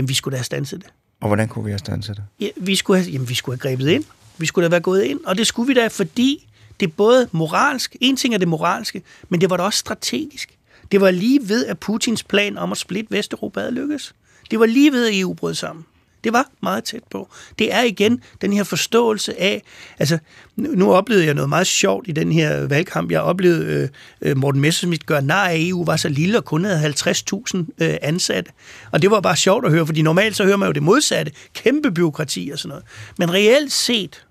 Jamen, 0.00 0.08
vi 0.08 0.14
skulle 0.14 0.32
da 0.32 0.38
have 0.38 0.44
stanset 0.44 0.80
det. 0.82 0.90
Og 1.20 1.26
hvordan 1.28 1.48
kunne 1.48 1.64
vi 1.64 1.70
have 1.70 1.78
standset 1.78 2.16
det? 2.16 2.24
Ja, 2.40 2.48
vi 2.56 2.76
skulle 2.76 3.00
have, 3.00 3.12
jamen, 3.12 3.28
vi 3.28 3.34
skulle 3.34 3.58
have 3.60 3.70
grebet 3.70 3.88
ind. 3.88 4.04
Vi 4.38 4.46
skulle 4.46 4.64
da 4.64 4.70
være 4.70 4.80
gået 4.80 5.02
ind. 5.02 5.20
Og 5.24 5.38
det 5.38 5.46
skulle 5.46 5.66
vi 5.66 5.74
da, 5.74 5.86
fordi 5.86 6.48
det 6.80 6.86
er 6.86 6.90
både 6.96 7.28
moralsk, 7.32 7.96
en 8.00 8.16
ting 8.16 8.34
er 8.34 8.38
det 8.38 8.48
moralske, 8.48 9.02
men 9.28 9.40
det 9.40 9.50
var 9.50 9.56
da 9.56 9.62
også 9.62 9.78
strategisk. 9.78 10.58
Det 10.92 11.00
var 11.00 11.10
lige 11.10 11.48
ved, 11.48 11.66
at 11.66 11.78
Putins 11.78 12.22
plan 12.22 12.58
om 12.58 12.72
at 12.72 12.78
splitte 12.78 13.10
Vesteuropa 13.10 13.60
havde 13.60 13.72
lykkes. 13.72 14.14
Det 14.50 14.60
var 14.60 14.66
lige 14.66 14.92
ved, 14.92 15.08
at 15.08 15.18
EU 15.18 15.34
brød 15.34 15.54
sammen. 15.54 15.84
Det 16.24 16.32
var 16.32 16.46
meget 16.62 16.84
tæt 16.84 17.02
på. 17.10 17.28
Det 17.58 17.74
er 17.74 17.82
igen 17.82 18.22
den 18.40 18.52
her 18.52 18.64
forståelse 18.64 19.40
af, 19.40 19.62
altså 19.98 20.18
nu 20.56 20.92
oplevede 20.92 21.26
jeg 21.26 21.34
noget 21.34 21.48
meget 21.48 21.66
sjovt 21.66 22.08
i 22.08 22.12
den 22.12 22.32
her 22.32 22.66
valgkamp. 22.66 23.10
Jeg 23.10 23.20
oplevede 23.20 23.90
øh, 24.22 24.30
øh 24.30 24.36
Morten 24.36 24.60
Messerschmidt 24.60 25.06
gøre 25.06 25.22
nar 25.22 25.48
af, 25.48 25.54
at 25.54 25.68
EU 25.68 25.84
var 25.84 25.96
så 25.96 26.08
lille 26.08 26.38
og 26.38 26.44
kun 26.44 26.64
havde 26.64 26.94
50.000 26.94 27.58
øh, 27.58 27.96
ansatte. 28.02 28.50
Og 28.90 29.02
det 29.02 29.10
var 29.10 29.20
bare 29.20 29.36
sjovt 29.36 29.64
at 29.64 29.70
høre, 29.70 29.86
fordi 29.86 30.02
normalt 30.02 30.36
så 30.36 30.44
hører 30.44 30.56
man 30.56 30.66
jo 30.66 30.72
det 30.72 30.82
modsatte. 30.82 31.32
Kæmpe 31.54 31.90
byråkrati 31.90 32.50
og 32.52 32.58
sådan 32.58 32.68
noget. 32.68 32.84
Men 33.18 33.32
reelt 33.32 33.72
set, 33.72 34.26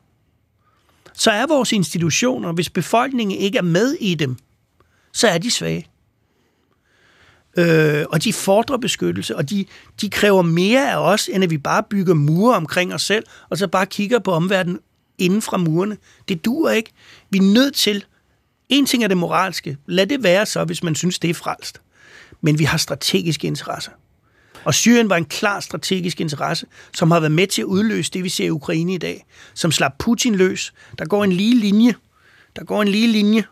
så 1.13 1.31
er 1.31 1.47
vores 1.47 1.71
institutioner, 1.71 2.51
hvis 2.51 2.69
befolkningen 2.69 3.37
ikke 3.37 3.57
er 3.57 3.61
med 3.61 3.93
i 3.93 4.15
dem, 4.15 4.37
så 5.13 5.27
er 5.27 5.37
de 5.37 5.51
svage. 5.51 5.87
Øh, 7.57 8.05
og 8.09 8.23
de 8.23 8.33
fordrer 8.33 8.77
beskyttelse, 8.77 9.35
og 9.35 9.49
de, 9.49 9.65
de 10.01 10.09
kræver 10.09 10.41
mere 10.41 10.91
af 10.91 10.97
os, 10.97 11.29
end 11.33 11.43
at 11.43 11.49
vi 11.49 11.57
bare 11.57 11.83
bygger 11.89 12.13
mure 12.13 12.55
omkring 12.55 12.93
os 12.93 13.01
selv, 13.01 13.23
og 13.49 13.57
så 13.57 13.67
bare 13.67 13.85
kigger 13.85 14.19
på 14.19 14.31
omverdenen 14.31 14.79
inden 15.17 15.41
fra 15.41 15.57
murene. 15.57 15.97
Det 16.27 16.45
duer 16.45 16.71
ikke. 16.71 16.91
Vi 17.29 17.37
er 17.37 17.53
nødt 17.53 17.75
til, 17.75 18.05
en 18.69 18.85
ting 18.85 19.03
er 19.03 19.07
det 19.07 19.17
moralske, 19.17 19.77
lad 19.85 20.07
det 20.07 20.23
være 20.23 20.45
så, 20.45 20.63
hvis 20.63 20.83
man 20.83 20.95
synes, 20.95 21.19
det 21.19 21.29
er 21.29 21.33
frelst. 21.33 21.81
Men 22.41 22.59
vi 22.59 22.63
har 22.63 22.77
strategiske 22.77 23.47
interesser. 23.47 23.91
Og 24.63 24.73
Syrien 24.73 25.09
var 25.09 25.15
en 25.15 25.25
klar 25.25 25.59
strategisk 25.59 26.21
interesse, 26.21 26.65
som 26.93 27.11
har 27.11 27.19
været 27.19 27.31
med 27.31 27.47
til 27.47 27.61
at 27.61 27.65
udløse 27.65 28.11
det, 28.11 28.23
vi 28.23 28.29
ser 28.29 28.45
i 28.45 28.49
Ukraine 28.49 28.93
i 28.93 28.97
dag, 28.97 29.25
som 29.53 29.71
slap 29.71 29.91
Putin 29.99 30.35
løs. 30.35 30.73
Der 30.97 31.05
går 31.05 31.23
en 31.23 31.31
lige 31.31 31.55
linje. 31.55 31.95
Der 32.55 32.63
går 32.63 32.81
en 32.81 32.87
lige 32.87 33.07
linje 33.07 33.43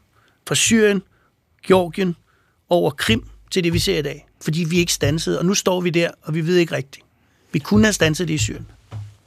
fra 0.47 0.55
Syrien, 0.55 1.01
Georgien, 1.67 2.15
over 2.69 2.91
Krim 2.91 3.23
til 3.51 3.63
det, 3.63 3.73
vi 3.73 3.79
ser 3.79 3.99
i 3.99 4.01
dag. 4.01 4.27
Fordi 4.41 4.63
vi 4.63 4.77
ikke 4.77 4.93
stansede, 4.93 5.39
og 5.39 5.45
nu 5.45 5.53
står 5.53 5.81
vi 5.81 5.89
der, 5.89 6.11
og 6.21 6.35
vi 6.35 6.47
ved 6.47 6.55
ikke 6.55 6.75
rigtigt. 6.75 7.05
Vi 7.51 7.59
kunne 7.59 7.85
have 7.85 7.93
stanset 7.93 8.27
det 8.27 8.33
i 8.33 8.37
Syrien. 8.37 8.67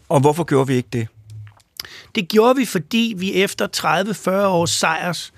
Og 0.08 0.20
hvorfor 0.20 0.44
gjorde 0.44 0.66
vi 0.66 0.74
ikke 0.74 0.88
det? 0.92 1.08
Det 2.14 2.28
gjorde 2.28 2.56
vi, 2.56 2.64
fordi 2.64 3.14
vi 3.16 3.32
efter 3.32 3.66
30-40 3.76 4.30
års 4.30 4.70
sejrs, 4.70 5.32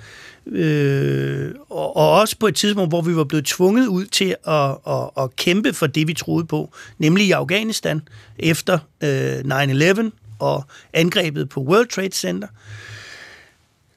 øh, 0.46 1.54
og, 1.70 1.96
og 1.96 2.10
også 2.12 2.36
på 2.38 2.46
et 2.46 2.56
tidspunkt, 2.56 2.90
hvor 2.90 3.02
vi 3.02 3.16
var 3.16 3.24
blevet 3.24 3.46
tvunget 3.46 3.86
ud 3.86 4.06
til 4.06 4.36
at, 4.46 4.76
at, 4.86 5.24
at 5.24 5.36
kæmpe 5.36 5.72
for 5.72 5.86
det, 5.86 6.08
vi 6.08 6.14
troede 6.14 6.44
på, 6.44 6.72
nemlig 6.98 7.26
i 7.26 7.30
Afghanistan, 7.30 8.02
efter 8.38 8.78
øh, 9.00 9.38
9-11 9.38 10.10
og 10.38 10.64
angrebet 10.92 11.48
på 11.48 11.60
World 11.60 11.88
Trade 11.88 12.12
Center, 12.12 12.48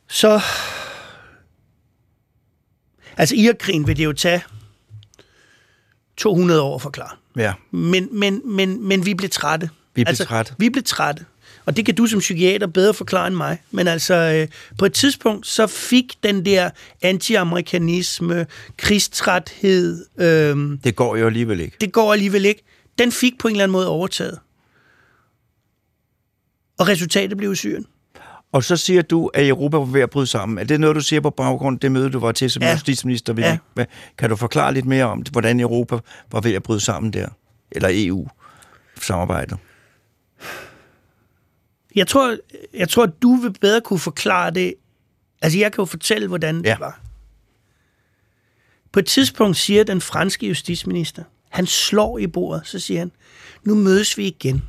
så... 0.08 0.42
Altså, 3.18 3.36
Irakkrigen 3.36 3.88
vil 3.88 3.98
det 3.98 4.06
jo 4.06 4.14
tage 4.14 4.44
200 6.18 6.62
år 6.62 6.76
at 6.76 6.82
forklare. 6.82 7.16
Ja. 7.38 7.54
Men, 7.72 8.10
men, 8.12 8.42
men, 8.46 8.88
men 8.88 9.06
vi 9.06 9.14
blev 9.14 9.30
trætte. 9.30 9.70
Vi 9.96 10.04
blev 10.04 10.08
altså, 10.08 10.26
trætte. 10.26 10.54
Vi 10.58 10.70
blev 10.70 10.84
trætte. 10.84 11.26
Og 11.66 11.78
det 11.78 11.86
kan 11.86 11.96
du 11.96 12.08
som 12.08 12.20
psykiater 12.20 12.68
bedre 12.68 12.94
forklare 12.94 13.28
end 13.28 13.36
mig. 13.36 13.62
Men 13.72 13.88
altså, 13.88 14.14
øh, 14.14 14.48
på 14.78 14.86
et 14.86 14.94
tidspunkt, 14.94 15.48
så 15.48 15.68
fik 15.68 16.14
den 16.24 16.46
der 16.46 16.70
anti-amerikanisme, 17.02 18.46
krigstræthed, 18.78 20.06
øh, 20.18 20.78
Det 20.84 20.96
går 20.96 21.16
jo 21.16 21.26
alligevel 21.28 21.60
ikke. 21.60 21.78
det 21.82 21.92
går 21.92 22.14
alligevel 22.14 22.46
ikke, 22.46 22.64
den 22.98 23.12
fik 23.12 23.34
på 23.40 23.48
en 23.48 23.54
eller 23.54 23.64
anden 23.64 23.72
måde 23.72 23.88
overtaget. 23.88 24.40
Og 26.78 26.88
resultatet 26.88 27.38
blev 27.38 27.56
Syrien. 27.56 27.86
Og 28.56 28.64
så 28.64 28.78
siger 28.78 29.02
du, 29.02 29.28
at 29.28 29.48
Europa 29.48 29.78
var 29.78 29.86
ved 29.86 30.02
at 30.02 30.10
bryde 30.10 30.28
sammen. 30.28 30.58
Er 30.58 30.64
det 30.64 30.80
noget, 30.80 30.96
du 30.96 31.02
siger 31.02 31.20
på 31.22 31.30
baggrund 31.30 31.76
af 31.76 31.80
det 31.80 31.92
møde, 31.92 32.10
du 32.10 32.20
var 32.20 32.32
til 32.32 32.52
som 32.52 32.64
Ja. 32.64 32.72
justitsminister? 32.72 33.34
Vil 33.34 33.42
Ja. 33.42 33.58
Hvad- 33.74 33.86
Kan 34.18 34.30
du 34.30 34.36
forklare 34.36 34.74
lidt 34.74 34.86
mere 34.86 35.06
om, 35.06 35.24
hvordan 35.32 35.60
Europa 35.60 35.98
var 36.32 36.42
ved 36.42 36.54
at 36.54 36.64
bryde 36.64 36.80
sammen 36.80 37.14
der? 37.14 37.30
Eller 37.72 37.90
EU-samarbejdet? 37.92 39.58
Jeg 41.96 42.08
tror, 42.08 42.38
jeg 42.74 42.90
tror, 42.90 43.04
at 43.04 43.12
du 43.22 43.36
vil 43.36 43.54
bedre 43.62 43.82
kunne 43.82 44.00
forklare 44.00 44.52
det. 44.52 44.74
Altså, 45.42 45.60
jeg 45.60 45.72
kan 45.72 45.82
jo 45.82 45.86
fortælle, 45.86 46.28
hvordan 46.28 46.62
Ja. 46.66 46.72
det 46.72 46.80
var. 46.80 47.00
På 48.92 49.00
et 49.00 49.06
tidspunkt 49.06 49.58
siger 49.58 49.84
den 49.84 50.02
franske 50.02 50.48
justitsminister, 50.48 51.24
han 51.50 51.66
slår 51.66 52.18
i 52.18 52.28
bordet, 52.28 52.68
så 52.68 52.80
siger 52.80 53.00
han, 53.00 53.12
nu 53.64 53.76
mødes 53.76 54.18
vi 54.18 54.28
igen. 54.28 54.64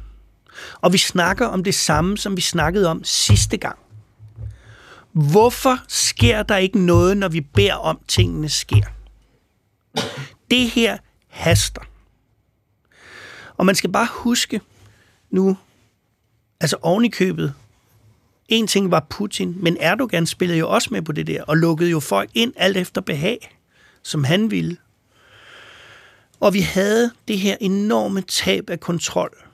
Og 0.81 0.93
vi 0.93 0.99
snakker 0.99 1.47
om 1.47 1.65
det 1.65 1.75
samme, 1.75 2.19
som 2.19 2.37
vi 2.37 2.41
snakkede 2.41 2.89
om 2.89 3.05
sidste 3.05 3.57
gang. 3.57 3.79
Hvorfor 5.13 5.79
sker 5.89 6.43
der 6.43 6.57
ikke 6.57 6.79
noget, 6.79 7.17
når 7.17 7.29
vi 7.29 7.41
beder 7.41 7.75
om, 7.75 8.01
tingene 8.09 8.49
sker? 8.49 8.85
Det 10.51 10.71
her 10.71 10.99
haster. 11.29 11.83
Og 13.57 13.67
man 13.67 13.75
skal 13.75 13.93
bare 13.93 14.09
huske 14.11 14.61
nu, 15.31 15.57
altså 16.61 16.77
oven 16.83 17.05
i 17.05 17.09
købet, 17.09 17.55
En 18.49 18.67
ting 18.67 18.91
var 18.91 19.07
Putin, 19.11 19.55
men 19.63 19.77
Erdogan 19.81 20.27
spillede 20.27 20.59
jo 20.59 20.71
også 20.71 20.89
med 20.93 21.03
på 21.03 21.13
det 21.13 21.27
der, 21.27 21.43
og 21.43 21.57
lukkede 21.57 21.91
jo 21.91 22.01
folk 22.01 22.31
ind 22.35 22.53
alt 22.57 22.77
efter 22.77 23.01
behag, 23.01 23.59
som 24.03 24.25
han 24.25 24.51
ville. 24.51 24.77
Og 26.41 26.55
vi 26.55 26.61
havde 26.61 27.11
det 27.29 27.39
her 27.39 27.57
enorme 27.61 28.21
tab 28.21 28.71
af 28.71 28.81
kontrol. 28.81 29.47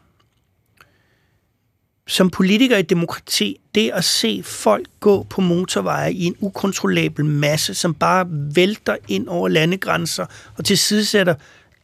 Som 2.07 2.31
politiker 2.31 2.77
i 2.77 2.83
demokrati, 2.83 3.61
det 3.75 3.91
at 3.91 4.05
se 4.05 4.43
folk 4.43 4.89
gå 5.01 5.23
på 5.23 5.41
motorveje 5.41 6.13
i 6.13 6.25
en 6.25 6.37
ukontrollabel 6.41 7.25
masse, 7.25 7.75
som 7.75 7.95
bare 7.95 8.27
vælter 8.31 8.97
ind 9.09 9.29
over 9.29 9.49
landegrænser 9.49 10.27
og 10.59 10.65
tilsidesætter 10.65 11.35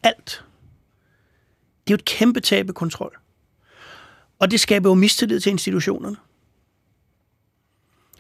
alt. 0.03 0.45
Det 1.87 1.93
er 1.93 1.95
jo 1.95 1.95
et 1.95 2.05
kæmpe 2.05 2.41
tab 2.41 2.69
af 2.69 2.75
kontrol. 2.75 3.19
Og 4.39 4.51
det 4.51 4.61
skaber 4.61 4.91
jo 4.91 4.95
mistillid 4.95 5.41
til 5.41 5.51
institutionerne. 5.51 6.17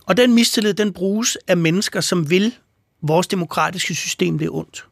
Og 0.06 0.16
den 0.16 0.34
mistillid, 0.34 0.74
den 0.74 0.92
bruges 0.92 1.38
af 1.46 1.56
mennesker, 1.56 2.00
som 2.00 2.30
vil 2.30 2.54
vores 3.02 3.26
demokratiske 3.26 3.94
system 3.94 4.38
det 4.38 4.50
ondt. 4.50 4.86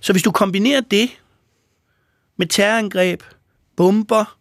Så 0.00 0.12
hvis 0.12 0.22
du 0.22 0.30
kombinerer 0.30 0.80
det 0.80 1.10
med 2.36 2.46
terrorangreb, 2.46 3.22
bomber, 3.76 4.38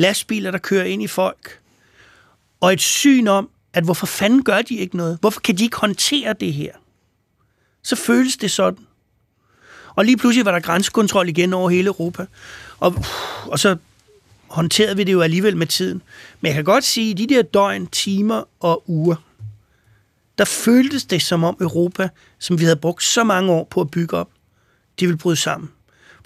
lastbiler, 0.00 0.50
der 0.50 0.58
kører 0.58 0.84
ind 0.84 1.02
i 1.02 1.06
folk, 1.06 1.60
og 2.60 2.72
et 2.72 2.80
syn 2.80 3.26
om, 3.28 3.50
at 3.72 3.84
hvorfor 3.84 4.06
fanden 4.06 4.42
gør 4.44 4.62
de 4.62 4.76
ikke 4.76 4.96
noget? 4.96 5.18
Hvorfor 5.20 5.40
kan 5.40 5.58
de 5.58 5.64
ikke 5.64 5.76
håndtere 5.76 6.34
det 6.40 6.52
her? 6.52 6.72
Så 7.82 7.96
føles 7.96 8.36
det 8.36 8.50
sådan. 8.50 8.86
Og 9.94 10.04
lige 10.04 10.16
pludselig 10.16 10.44
var 10.44 10.52
der 10.52 10.60
grænsekontrol 10.60 11.28
igen 11.28 11.52
over 11.52 11.70
hele 11.70 11.86
Europa. 11.86 12.26
Og, 12.78 13.04
og 13.46 13.58
så 13.58 13.76
håndterede 14.48 14.96
vi 14.96 15.04
det 15.04 15.12
jo 15.12 15.20
alligevel 15.20 15.56
med 15.56 15.66
tiden. 15.66 16.02
Men 16.40 16.46
jeg 16.46 16.54
kan 16.54 16.64
godt 16.64 16.84
sige, 16.84 17.10
at 17.10 17.18
de 17.18 17.26
der 17.26 17.42
døgn, 17.42 17.86
timer 17.86 18.44
og 18.60 18.82
uger, 18.86 19.16
der 20.38 20.44
føltes 20.44 21.04
det 21.04 21.22
som 21.22 21.44
om 21.44 21.56
Europa, 21.60 22.08
som 22.38 22.58
vi 22.58 22.64
havde 22.64 22.76
brugt 22.76 23.02
så 23.02 23.24
mange 23.24 23.52
år 23.52 23.64
på 23.64 23.80
at 23.80 23.90
bygge 23.90 24.16
op, 24.16 24.30
de 25.00 25.06
ville 25.06 25.18
bryde 25.18 25.36
sammen. 25.36 25.70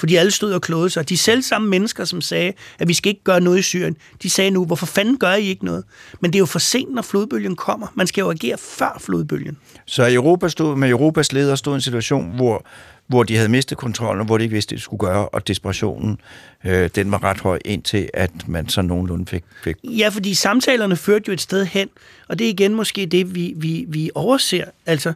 Fordi 0.04 0.16
alle 0.16 0.30
stod 0.30 0.52
og 0.52 0.62
klodede 0.62 0.90
sig. 0.90 1.08
De 1.08 1.16
selv 1.16 1.42
samme 1.42 1.68
mennesker, 1.68 2.04
som 2.04 2.20
sagde, 2.20 2.52
at 2.78 2.88
vi 2.88 2.94
skal 2.94 3.10
ikke 3.10 3.24
gøre 3.24 3.40
noget 3.40 3.58
i 3.58 3.62
Syrien, 3.62 3.96
de 4.22 4.30
sagde 4.30 4.50
nu, 4.50 4.64
hvorfor 4.64 4.86
fanden 4.86 5.18
gør 5.18 5.32
I 5.32 5.46
ikke 5.46 5.64
noget? 5.64 5.84
Men 6.20 6.32
det 6.32 6.36
er 6.36 6.40
jo 6.40 6.46
for 6.46 6.58
sent, 6.58 6.94
når 6.94 7.02
flodbølgen 7.02 7.56
kommer. 7.56 7.86
Man 7.94 8.06
skal 8.06 8.22
jo 8.22 8.30
agere 8.30 8.56
før 8.58 8.98
flodbølgen. 9.00 9.56
Så 9.86 10.12
Europa 10.12 10.48
stod, 10.48 10.76
med 10.76 10.88
Europas 10.88 11.32
ledere 11.32 11.56
stod 11.56 11.74
en 11.74 11.80
situation, 11.80 12.36
hvor 12.36 12.66
hvor 13.06 13.22
de 13.22 13.36
havde 13.36 13.48
mistet 13.48 13.78
kontrollen, 13.78 14.20
og 14.20 14.26
hvor 14.26 14.38
de 14.38 14.44
ikke 14.44 14.52
vidste, 14.52 14.70
hvad 14.70 14.78
de 14.78 14.82
skulle 14.82 15.00
gøre, 15.00 15.28
og 15.28 15.48
desperationen, 15.48 16.18
øh, 16.64 16.90
den 16.94 17.10
var 17.10 17.24
ret 17.24 17.40
høj, 17.40 17.58
indtil 17.64 18.10
at 18.14 18.48
man 18.48 18.68
så 18.68 18.82
nogenlunde 18.82 19.26
fik, 19.26 19.44
fik... 19.64 19.76
Ja, 19.84 20.08
fordi 20.08 20.34
samtalerne 20.34 20.96
førte 20.96 21.24
jo 21.28 21.32
et 21.32 21.40
sted 21.40 21.64
hen, 21.64 21.88
og 22.28 22.38
det 22.38 22.44
er 22.44 22.48
igen 22.48 22.74
måske 22.74 23.06
det, 23.06 23.34
vi, 23.34 23.52
vi, 23.56 23.84
vi 23.88 24.10
overser. 24.14 24.64
Altså, 24.86 25.12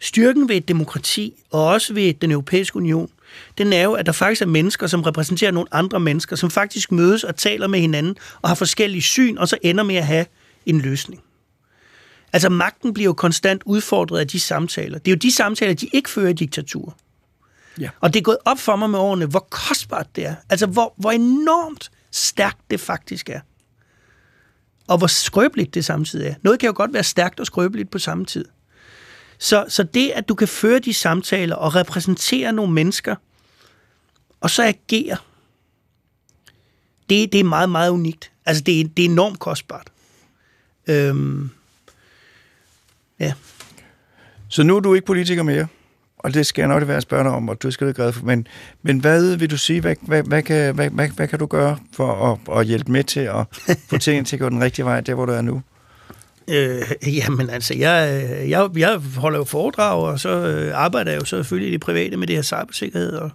styrken 0.00 0.48
ved 0.48 0.56
et 0.56 0.68
demokrati, 0.68 1.34
og 1.50 1.66
også 1.66 1.94
ved 1.94 2.14
den 2.14 2.30
europæiske 2.30 2.76
union, 2.76 3.10
den 3.58 3.72
er 3.72 3.82
jo, 3.82 3.92
at 3.92 4.06
der 4.06 4.12
faktisk 4.12 4.42
er 4.42 4.46
mennesker, 4.46 4.86
som 4.86 5.02
repræsenterer 5.02 5.50
nogle 5.50 5.68
andre 5.74 6.00
mennesker, 6.00 6.36
som 6.36 6.50
faktisk 6.50 6.92
mødes 6.92 7.24
og 7.24 7.36
taler 7.36 7.66
med 7.66 7.80
hinanden, 7.80 8.16
og 8.42 8.48
har 8.48 8.54
forskellige 8.54 9.02
syn, 9.02 9.38
og 9.38 9.48
så 9.48 9.58
ender 9.62 9.84
med 9.84 9.96
at 9.96 10.06
have 10.06 10.26
en 10.66 10.80
løsning. 10.80 11.22
Altså 12.32 12.48
magten 12.48 12.94
bliver 12.94 13.04
jo 13.04 13.12
konstant 13.12 13.62
udfordret 13.64 14.20
af 14.20 14.28
de 14.28 14.40
samtaler. 14.40 14.98
Det 14.98 15.10
er 15.10 15.12
jo 15.12 15.18
de 15.18 15.32
samtaler, 15.32 15.74
de 15.74 15.88
ikke 15.92 16.10
fører 16.10 16.28
i 16.28 16.32
diktatur. 16.32 16.96
Ja. 17.80 17.90
Og 18.00 18.14
det 18.14 18.20
er 18.20 18.22
gået 18.22 18.38
op 18.44 18.58
for 18.58 18.76
mig 18.76 18.90
med 18.90 18.98
årene, 18.98 19.26
hvor 19.26 19.46
kostbart 19.50 20.16
det 20.16 20.26
er. 20.26 20.34
Altså, 20.50 20.66
hvor, 20.66 20.94
hvor 20.96 21.10
enormt 21.10 21.90
stærkt 22.10 22.70
det 22.70 22.80
faktisk 22.80 23.28
er. 23.28 23.40
Og 24.88 24.98
hvor 24.98 25.06
skrøbeligt 25.06 25.74
det 25.74 25.84
samtidig 25.84 26.26
er. 26.26 26.34
Noget 26.42 26.60
kan 26.60 26.66
jo 26.66 26.72
godt 26.76 26.92
være 26.92 27.04
stærkt 27.04 27.40
og 27.40 27.46
skrøbeligt 27.46 27.90
på 27.90 27.98
samme 27.98 28.24
tid. 28.24 28.44
Så, 29.40 29.64
så 29.68 29.82
det, 29.82 30.10
at 30.10 30.28
du 30.28 30.34
kan 30.34 30.48
føre 30.48 30.78
de 30.78 30.94
samtaler 30.94 31.56
og 31.56 31.74
repræsentere 31.74 32.52
nogle 32.52 32.72
mennesker, 32.72 33.16
og 34.40 34.50
så 34.50 34.62
agere, 34.62 35.16
det, 37.10 37.32
det 37.32 37.40
er 37.40 37.44
meget, 37.44 37.70
meget 37.70 37.90
unikt. 37.90 38.32
Altså, 38.46 38.62
det 38.62 38.96
det 38.96 39.04
er 39.04 39.08
enormt 39.08 39.38
kostbart. 39.38 39.90
Øhm, 40.86 41.50
ja. 43.20 43.32
Så 44.48 44.62
nu 44.62 44.76
er 44.76 44.80
du 44.80 44.94
ikke 44.94 45.06
politiker 45.06 45.42
mere? 45.42 45.68
og 46.22 46.34
det 46.34 46.46
skal 46.46 46.62
jeg 46.62 46.68
nok 46.68 46.88
være 46.88 46.96
at 46.96 47.02
spørge 47.02 47.24
dig 47.24 47.32
om, 47.32 47.48
og 47.48 47.62
du 47.62 47.70
skal 47.70 47.86
det 47.86 47.96
glad 47.96 48.12
for. 48.12 48.24
Men, 48.24 48.46
men 48.82 48.98
hvad 48.98 49.36
vil 49.36 49.50
du 49.50 49.56
sige, 49.56 49.80
hvad, 49.80 49.96
hvad, 50.00 50.22
hvad, 50.22 50.42
kan, 50.42 50.74
hvad, 50.74 50.90
hvad, 50.90 51.08
hvad 51.08 51.28
kan 51.28 51.38
du 51.38 51.46
gøre 51.46 51.78
for 51.92 52.32
at, 52.32 52.58
at 52.58 52.66
hjælpe 52.66 52.92
med 52.92 53.04
til 53.04 53.20
at 53.20 53.46
få 53.90 53.98
tingene 53.98 54.24
til 54.24 54.36
at 54.36 54.40
gå 54.40 54.48
den 54.48 54.62
rigtige 54.62 54.84
vej, 54.84 55.00
der 55.00 55.14
hvor 55.14 55.26
du 55.26 55.32
er 55.32 55.40
nu? 55.40 55.62
Øh, 56.50 56.82
jamen 57.16 57.50
altså, 57.50 57.74
jeg, 57.74 58.24
øh, 58.24 58.50
jeg, 58.50 58.68
jeg 58.76 59.00
holder 59.16 59.38
jo 59.38 59.44
foredrag, 59.44 60.02
og 60.02 60.20
så 60.20 60.28
øh, 60.28 60.72
arbejder 60.74 61.10
jeg 61.10 61.20
jo 61.20 61.24
selvfølgelig 61.24 61.68
i 61.68 61.72
det 61.72 61.80
private 61.80 62.16
med 62.16 62.26
det 62.26 62.36
her 62.36 62.42
cybersikkerhed, 62.42 63.12
og 63.12 63.30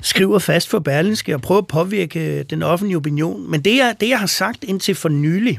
skriver 0.00 0.38
fast 0.38 0.68
for 0.68 0.78
Berlinske 0.78 1.34
og 1.34 1.42
prøver 1.42 1.60
at 1.60 1.66
påvirke 1.66 2.38
øh, 2.38 2.44
den 2.50 2.62
offentlige 2.62 2.96
opinion. 2.96 3.50
Men 3.50 3.60
det 3.60 3.76
jeg, 3.76 3.96
det, 4.00 4.08
jeg 4.08 4.20
har 4.20 4.26
sagt 4.26 4.64
indtil 4.64 4.94
for 4.94 5.08
nylig, 5.08 5.58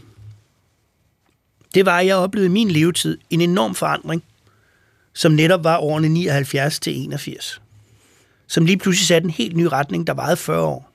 det 1.74 1.86
var, 1.86 2.00
at 2.00 2.06
jeg 2.06 2.16
oplevede 2.16 2.50
i 2.50 2.52
min 2.52 2.72
levetid 2.72 3.18
en 3.30 3.42
enorm 3.42 3.76
forandring 3.76 4.24
som 5.14 5.32
netop 5.32 5.64
var 5.64 5.78
årene 5.78 6.10
79 6.10 6.80
til 6.80 7.04
81. 7.04 7.62
Som 8.48 8.66
lige 8.66 8.78
pludselig 8.78 9.08
satte 9.08 9.26
en 9.26 9.32
helt 9.32 9.56
ny 9.56 9.64
retning, 9.64 10.08
der 10.08 10.14
varede 10.14 10.38
40 10.38 10.62
år. 10.62 10.92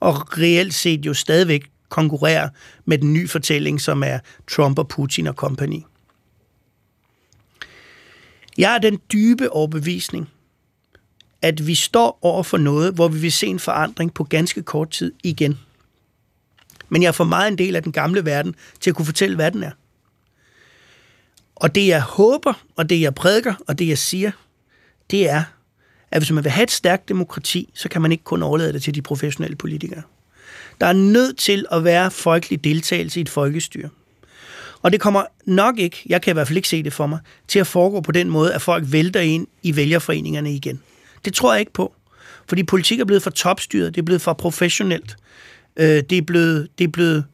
Og 0.00 0.38
reelt 0.38 0.74
set 0.74 1.06
jo 1.06 1.14
stadigvæk 1.14 1.70
konkurrere 1.92 2.50
med 2.84 2.98
den 2.98 3.12
nye 3.12 3.28
fortælling, 3.28 3.80
som 3.80 4.02
er 4.02 4.18
Trump 4.50 4.78
og 4.78 4.88
Putin 4.88 5.26
og 5.26 5.34
company. 5.34 5.80
Jeg 8.58 8.74
er 8.74 8.78
den 8.78 9.00
dybe 9.12 9.52
overbevisning, 9.52 10.30
at 11.42 11.66
vi 11.66 11.74
står 11.74 12.18
over 12.22 12.42
for 12.42 12.58
noget, 12.58 12.94
hvor 12.94 13.08
vi 13.08 13.18
vil 13.18 13.32
se 13.32 13.46
en 13.46 13.58
forandring 13.58 14.14
på 14.14 14.24
ganske 14.24 14.62
kort 14.62 14.90
tid 14.90 15.12
igen. 15.22 15.58
Men 16.88 17.02
jeg 17.02 17.08
er 17.08 17.12
for 17.12 17.24
meget 17.24 17.48
en 17.48 17.58
del 17.58 17.76
af 17.76 17.82
den 17.82 17.92
gamle 17.92 18.24
verden 18.24 18.54
til 18.80 18.90
at 18.90 18.96
kunne 18.96 19.06
fortælle, 19.06 19.36
hvad 19.36 19.50
den 19.50 19.62
er. 19.62 19.70
Og 21.56 21.74
det 21.74 21.86
jeg 21.86 22.02
håber, 22.02 22.52
og 22.76 22.90
det 22.90 23.00
jeg 23.00 23.14
prædiker, 23.14 23.54
og 23.68 23.78
det 23.78 23.88
jeg 23.88 23.98
siger, 23.98 24.30
det 25.10 25.30
er, 25.30 25.44
at 26.10 26.20
hvis 26.22 26.30
man 26.30 26.44
vil 26.44 26.52
have 26.52 26.62
et 26.62 26.70
stærkt 26.70 27.08
demokrati, 27.08 27.72
så 27.74 27.88
kan 27.88 28.02
man 28.02 28.12
ikke 28.12 28.24
kun 28.24 28.42
overlade 28.42 28.72
det 28.72 28.82
til 28.82 28.94
de 28.94 29.02
professionelle 29.02 29.56
politikere. 29.56 30.02
Der 30.80 30.86
er 30.86 30.92
nødt 30.92 31.38
til 31.38 31.66
at 31.72 31.84
være 31.84 32.10
folkelig 32.10 32.64
deltagelse 32.64 33.20
i 33.20 33.22
et 33.22 33.28
folkestyre. 33.28 33.88
Og 34.82 34.92
det 34.92 35.00
kommer 35.00 35.24
nok 35.44 35.78
ikke, 35.78 36.02
jeg 36.06 36.22
kan 36.22 36.32
i 36.32 36.34
hvert 36.34 36.46
fald 36.46 36.56
ikke 36.56 36.68
se 36.68 36.82
det 36.82 36.92
for 36.92 37.06
mig, 37.06 37.18
til 37.48 37.58
at 37.58 37.66
foregå 37.66 38.00
på 38.00 38.12
den 38.12 38.30
måde, 38.30 38.54
at 38.54 38.62
folk 38.62 38.84
vælter 38.86 39.20
ind 39.20 39.46
i 39.62 39.76
vælgerforeningerne 39.76 40.54
igen. 40.54 40.82
Det 41.24 41.34
tror 41.34 41.52
jeg 41.52 41.60
ikke 41.60 41.72
på. 41.72 41.94
Fordi 42.48 42.62
politik 42.62 43.00
er 43.00 43.04
blevet 43.04 43.22
for 43.22 43.30
topstyret, 43.30 43.94
det 43.94 44.00
er 44.00 44.04
blevet 44.04 44.22
for 44.22 44.32
professionelt. 44.32 45.16
Øh, 45.76 46.02
det, 46.10 46.18
er 46.18 46.22
blevet, 46.22 46.68
det, 46.78 46.84
er 46.84 46.88
blevet, 46.88 47.24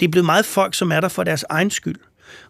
det 0.00 0.06
er 0.06 0.10
blevet 0.10 0.26
meget 0.26 0.44
folk, 0.44 0.74
som 0.74 0.92
er 0.92 1.00
der 1.00 1.08
for 1.08 1.24
deres 1.24 1.44
egen 1.50 1.70
skyld. 1.70 1.96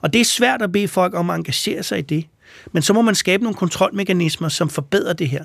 Og 0.01 0.12
det 0.12 0.20
er 0.20 0.24
svært 0.24 0.62
at 0.62 0.72
bede 0.72 0.88
folk 0.88 1.14
om 1.14 1.30
at 1.30 1.36
engagere 1.36 1.82
sig 1.82 1.98
i 1.98 2.03
det. 2.03 2.26
Men 2.72 2.82
så 2.82 2.92
må 2.92 3.03
man 3.03 3.14
skabe 3.14 3.42
nogle 3.42 3.57
kontrolmekanismer, 3.57 4.48
som 4.48 4.70
forbedrer 4.70 5.12
det 5.12 5.28
her. 5.28 5.44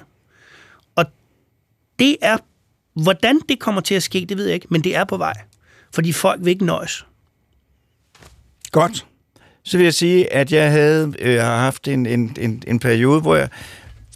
Og 0.95 1.05
det 1.99 2.17
er, 2.21 2.37
hvordan 2.95 3.39
det 3.49 3.59
kommer 3.59 3.81
til 3.81 3.95
at 3.95 4.03
ske, 4.03 4.25
det 4.29 4.37
ved 4.37 4.45
jeg 4.45 4.55
ikke, 4.55 4.67
men 4.69 4.83
det 4.83 4.95
er 4.95 5.03
på 5.03 5.17
vej. 5.17 5.33
Fordi 5.93 6.11
folk 6.11 6.39
vil 6.43 6.51
ikke 6.51 6.65
nøjes. 6.65 7.05
Godt. 8.71 9.05
Så 9.63 9.77
vil 9.77 9.83
jeg 9.83 9.93
sige, 9.93 10.33
at 10.33 10.51
jeg 10.51 10.71
havde 10.71 11.13
øh, 11.19 11.39
har 11.39 11.57
haft 11.57 11.87
en, 11.87 12.05
en, 12.05 12.37
en, 12.39 12.63
en 12.67 12.79
periode, 12.79 13.21
hvor 13.21 13.35
jeg 13.35 13.49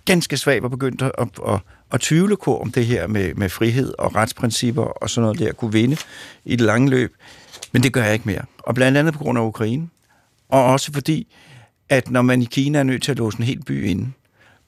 ganske 0.05 0.38
svagt 0.38 0.63
var 0.63 0.69
begyndt 0.69 1.01
at, 1.01 1.11
at, 1.17 1.27
at, 1.47 1.59
at 1.91 2.01
tvivle 2.01 2.38
på, 2.43 2.59
om 2.59 2.71
det 2.71 2.86
her 2.86 3.07
med, 3.07 3.34
med 3.34 3.49
frihed 3.49 3.93
og 3.99 4.15
retsprincipper 4.15 4.84
og 4.84 5.09
sådan 5.09 5.21
noget 5.21 5.39
der 5.39 5.51
kunne 5.51 5.71
vinde 5.71 5.97
i 6.45 6.55
det 6.55 6.65
lange 6.65 6.89
løb. 6.89 7.15
Men 7.71 7.84
det 7.84 7.93
gør 7.93 8.03
jeg 8.03 8.13
ikke 8.13 8.25
mere. 8.25 8.41
Og 8.57 8.75
blandt 8.75 8.97
andet 8.97 9.13
på 9.13 9.19
grund 9.19 9.39
af 9.39 9.43
Ukraine. 9.43 9.89
Og 10.49 10.65
også 10.65 10.93
fordi, 10.93 11.36
at 11.89 12.11
når 12.11 12.21
man 12.21 12.41
i 12.41 12.45
Kina 12.45 12.80
er 12.80 12.84
nødt 12.84 13.03
til 13.03 13.11
at 13.11 13.17
låse 13.17 13.38
en 13.39 13.43
hel 13.43 13.63
by 13.63 13.86
inde, 13.88 14.11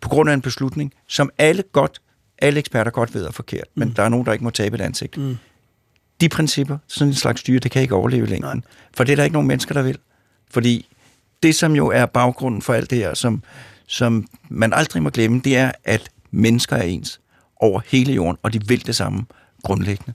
på 0.02 0.10
grund 0.10 0.30
af 0.30 0.34
en 0.34 0.42
beslutning, 0.42 0.94
som 1.08 1.30
alle 1.38 1.64
godt, 1.72 2.02
alle 2.42 2.60
eksperter 2.60 2.92
godt 2.92 3.14
ved 3.14 3.26
er 3.26 3.32
forkert, 3.32 3.68
men 3.76 3.88
mm. 3.88 3.94
der 3.94 4.04
er 4.04 4.10
nogen, 4.10 4.26
der 4.26 4.32
ikke 4.32 4.44
må 4.44 4.50
tabe 4.50 4.76
et 4.76 4.82
ansigt. 4.82 5.18
Mm. 5.18 5.38
De 6.22 6.30
principper, 6.30 6.78
sådan 6.88 7.08
en 7.08 7.16
slags 7.16 7.42
styre, 7.42 7.60
det 7.60 7.72
kan 7.72 7.82
ikke 7.82 7.96
overleve 7.96 8.26
længden. 8.26 8.58
Nej. 8.58 8.62
For 8.94 9.04
det 9.04 9.12
er 9.12 9.16
der 9.16 9.24
ikke 9.24 9.34
nogen 9.34 9.48
mennesker, 9.48 9.74
der 9.74 9.82
vil. 9.82 9.98
Fordi 10.52 10.88
det, 11.44 11.56
som 11.56 11.76
jo 11.76 11.88
er 11.88 12.06
baggrunden 12.06 12.62
for 12.62 12.74
alt 12.74 12.90
det 12.90 12.98
her, 12.98 13.14
som, 13.14 13.44
som 13.88 14.28
man 14.50 14.74
aldrig 14.74 15.04
må 15.04 15.10
glemme, 15.10 15.42
det 15.44 15.58
er, 15.58 15.72
at 15.84 16.10
mennesker 16.32 16.76
er 16.76 16.84
ens 16.84 17.20
over 17.56 17.82
hele 17.86 18.14
jorden, 18.14 18.38
og 18.44 18.54
de 18.54 18.68
vil 18.68 18.86
det 18.86 18.96
samme 18.96 19.26
grundlæggende. 19.64 20.14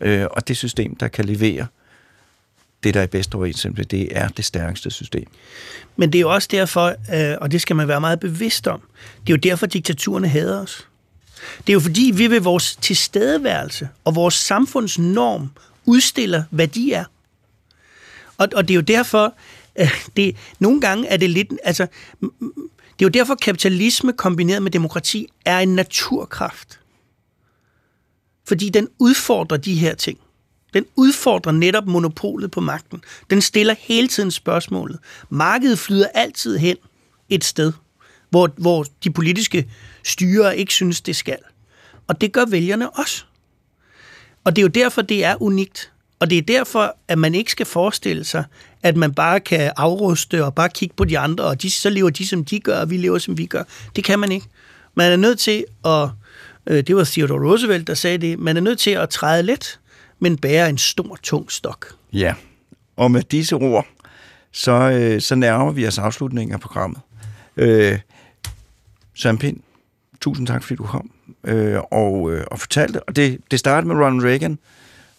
Øh, 0.00 0.26
og 0.30 0.48
det 0.48 0.56
system, 0.56 0.96
der 0.96 1.08
kan 1.08 1.24
levere 1.24 1.66
det, 2.84 2.94
der 2.94 3.00
er 3.00 3.06
bedst 3.06 3.34
overensstemmelse, 3.34 3.84
det 3.84 4.18
er 4.18 4.28
det 4.28 4.44
stærkeste 4.44 4.90
system. 4.90 5.26
Men 5.96 6.12
det 6.12 6.18
er 6.18 6.20
jo 6.20 6.34
også 6.34 6.48
derfor, 6.50 6.94
øh, 7.14 7.36
og 7.40 7.52
det 7.52 7.60
skal 7.60 7.76
man 7.76 7.88
være 7.88 8.00
meget 8.00 8.20
bevidst 8.20 8.66
om, 8.66 8.80
det 9.20 9.32
er 9.32 9.36
jo 9.36 9.40
derfor, 9.50 9.66
diktaturerne 9.66 10.28
hader 10.28 10.62
os. 10.62 10.88
Det 11.58 11.68
er 11.68 11.74
jo 11.74 11.80
fordi, 11.80 12.12
vi 12.14 12.30
ved 12.30 12.40
vores 12.40 12.76
tilstedeværelse 12.76 13.88
og 14.04 14.14
vores 14.14 14.34
samfundsnorm 14.34 15.50
udstiller, 15.84 16.42
hvad 16.50 16.68
de 16.68 16.92
er. 16.92 17.04
Og, 18.38 18.48
og 18.54 18.68
det 18.68 18.74
er 18.74 18.76
jo 18.76 18.80
derfor, 18.80 19.34
øh, 19.80 20.04
det, 20.16 20.36
nogle 20.58 20.80
gange 20.80 21.06
er 21.06 21.16
det 21.16 21.30
lidt, 21.30 21.52
altså, 21.64 21.86
det 22.98 23.04
er 23.04 23.06
jo 23.06 23.08
derfor, 23.08 23.34
kapitalisme 23.34 24.12
kombineret 24.12 24.62
med 24.62 24.70
demokrati 24.70 25.28
er 25.44 25.58
en 25.58 25.74
naturkraft. 25.74 26.80
Fordi 28.48 28.68
den 28.68 28.88
udfordrer 28.98 29.56
de 29.56 29.74
her 29.74 29.94
ting. 29.94 30.18
Den 30.74 30.84
udfordrer 30.96 31.52
netop 31.52 31.86
monopolet 31.86 32.50
på 32.50 32.60
magten. 32.60 33.04
Den 33.30 33.42
stiller 33.42 33.74
hele 33.78 34.08
tiden 34.08 34.30
spørgsmålet. 34.30 34.98
Markedet 35.30 35.78
flyder 35.78 36.06
altid 36.14 36.58
hen 36.58 36.76
et 37.28 37.44
sted, 37.44 37.72
hvor, 38.30 38.50
hvor 38.56 38.84
de 39.04 39.10
politiske 39.10 39.68
styrer 40.04 40.50
ikke 40.50 40.72
synes, 40.72 41.00
det 41.00 41.16
skal. 41.16 41.38
Og 42.06 42.20
det 42.20 42.32
gør 42.32 42.44
vælgerne 42.44 42.90
også. 42.90 43.24
Og 44.44 44.56
det 44.56 44.62
er 44.62 44.64
jo 44.64 44.68
derfor, 44.68 45.02
det 45.02 45.24
er 45.24 45.42
unikt. 45.42 45.92
Og 46.20 46.30
det 46.30 46.38
er 46.38 46.42
derfor, 46.42 46.96
at 47.08 47.18
man 47.18 47.34
ikke 47.34 47.50
skal 47.50 47.66
forestille 47.66 48.24
sig, 48.24 48.44
at 48.82 48.96
man 48.96 49.14
bare 49.14 49.40
kan 49.40 49.72
afruste 49.76 50.44
og 50.44 50.54
bare 50.54 50.68
kigge 50.68 50.94
på 50.96 51.04
de 51.04 51.18
andre, 51.18 51.44
og 51.44 51.62
de, 51.62 51.70
så 51.70 51.90
lever 51.90 52.10
de, 52.10 52.26
som 52.26 52.44
de 52.44 52.60
gør, 52.60 52.80
og 52.80 52.90
vi 52.90 52.96
lever, 52.96 53.18
som 53.18 53.38
vi 53.38 53.46
gør. 53.46 53.62
Det 53.96 54.04
kan 54.04 54.18
man 54.18 54.32
ikke. 54.32 54.46
Man 54.94 55.12
er 55.12 55.16
nødt 55.16 55.38
til 55.38 55.64
at, 55.84 56.08
øh, 56.66 56.84
det 56.86 56.96
var 56.96 57.04
Theodore 57.04 57.50
Roosevelt, 57.50 57.86
der 57.86 57.94
sagde 57.94 58.18
det, 58.18 58.38
man 58.38 58.56
er 58.56 58.60
nødt 58.60 58.78
til 58.78 58.90
at 58.90 59.08
træde 59.08 59.42
let, 59.42 59.80
men 60.18 60.36
bære 60.36 60.68
en 60.68 60.78
stor, 60.78 61.18
tung 61.22 61.52
stok. 61.52 61.94
Ja, 62.12 62.34
og 62.96 63.10
med 63.10 63.22
disse 63.22 63.56
ord, 63.56 63.86
så, 64.52 64.72
øh, 64.72 65.20
så 65.20 65.34
nærmer 65.34 65.72
vi 65.72 65.86
os 65.86 65.98
afslutningen 65.98 66.54
af 66.54 66.60
programmet. 66.60 67.00
Øh, 67.56 67.98
Søren 69.18 69.38
Pind, 69.38 69.56
tusind 70.20 70.46
tak, 70.46 70.62
fordi 70.62 70.76
du 70.76 70.82
kom 70.82 71.10
øh, 71.44 71.80
og, 71.90 72.32
øh, 72.32 72.44
og 72.50 72.58
fortalte. 72.58 73.02
Og 73.02 73.16
det, 73.16 73.38
det 73.50 73.58
startede 73.58 73.94
med 73.94 74.04
Ronald 74.04 74.24
Reagan, 74.24 74.58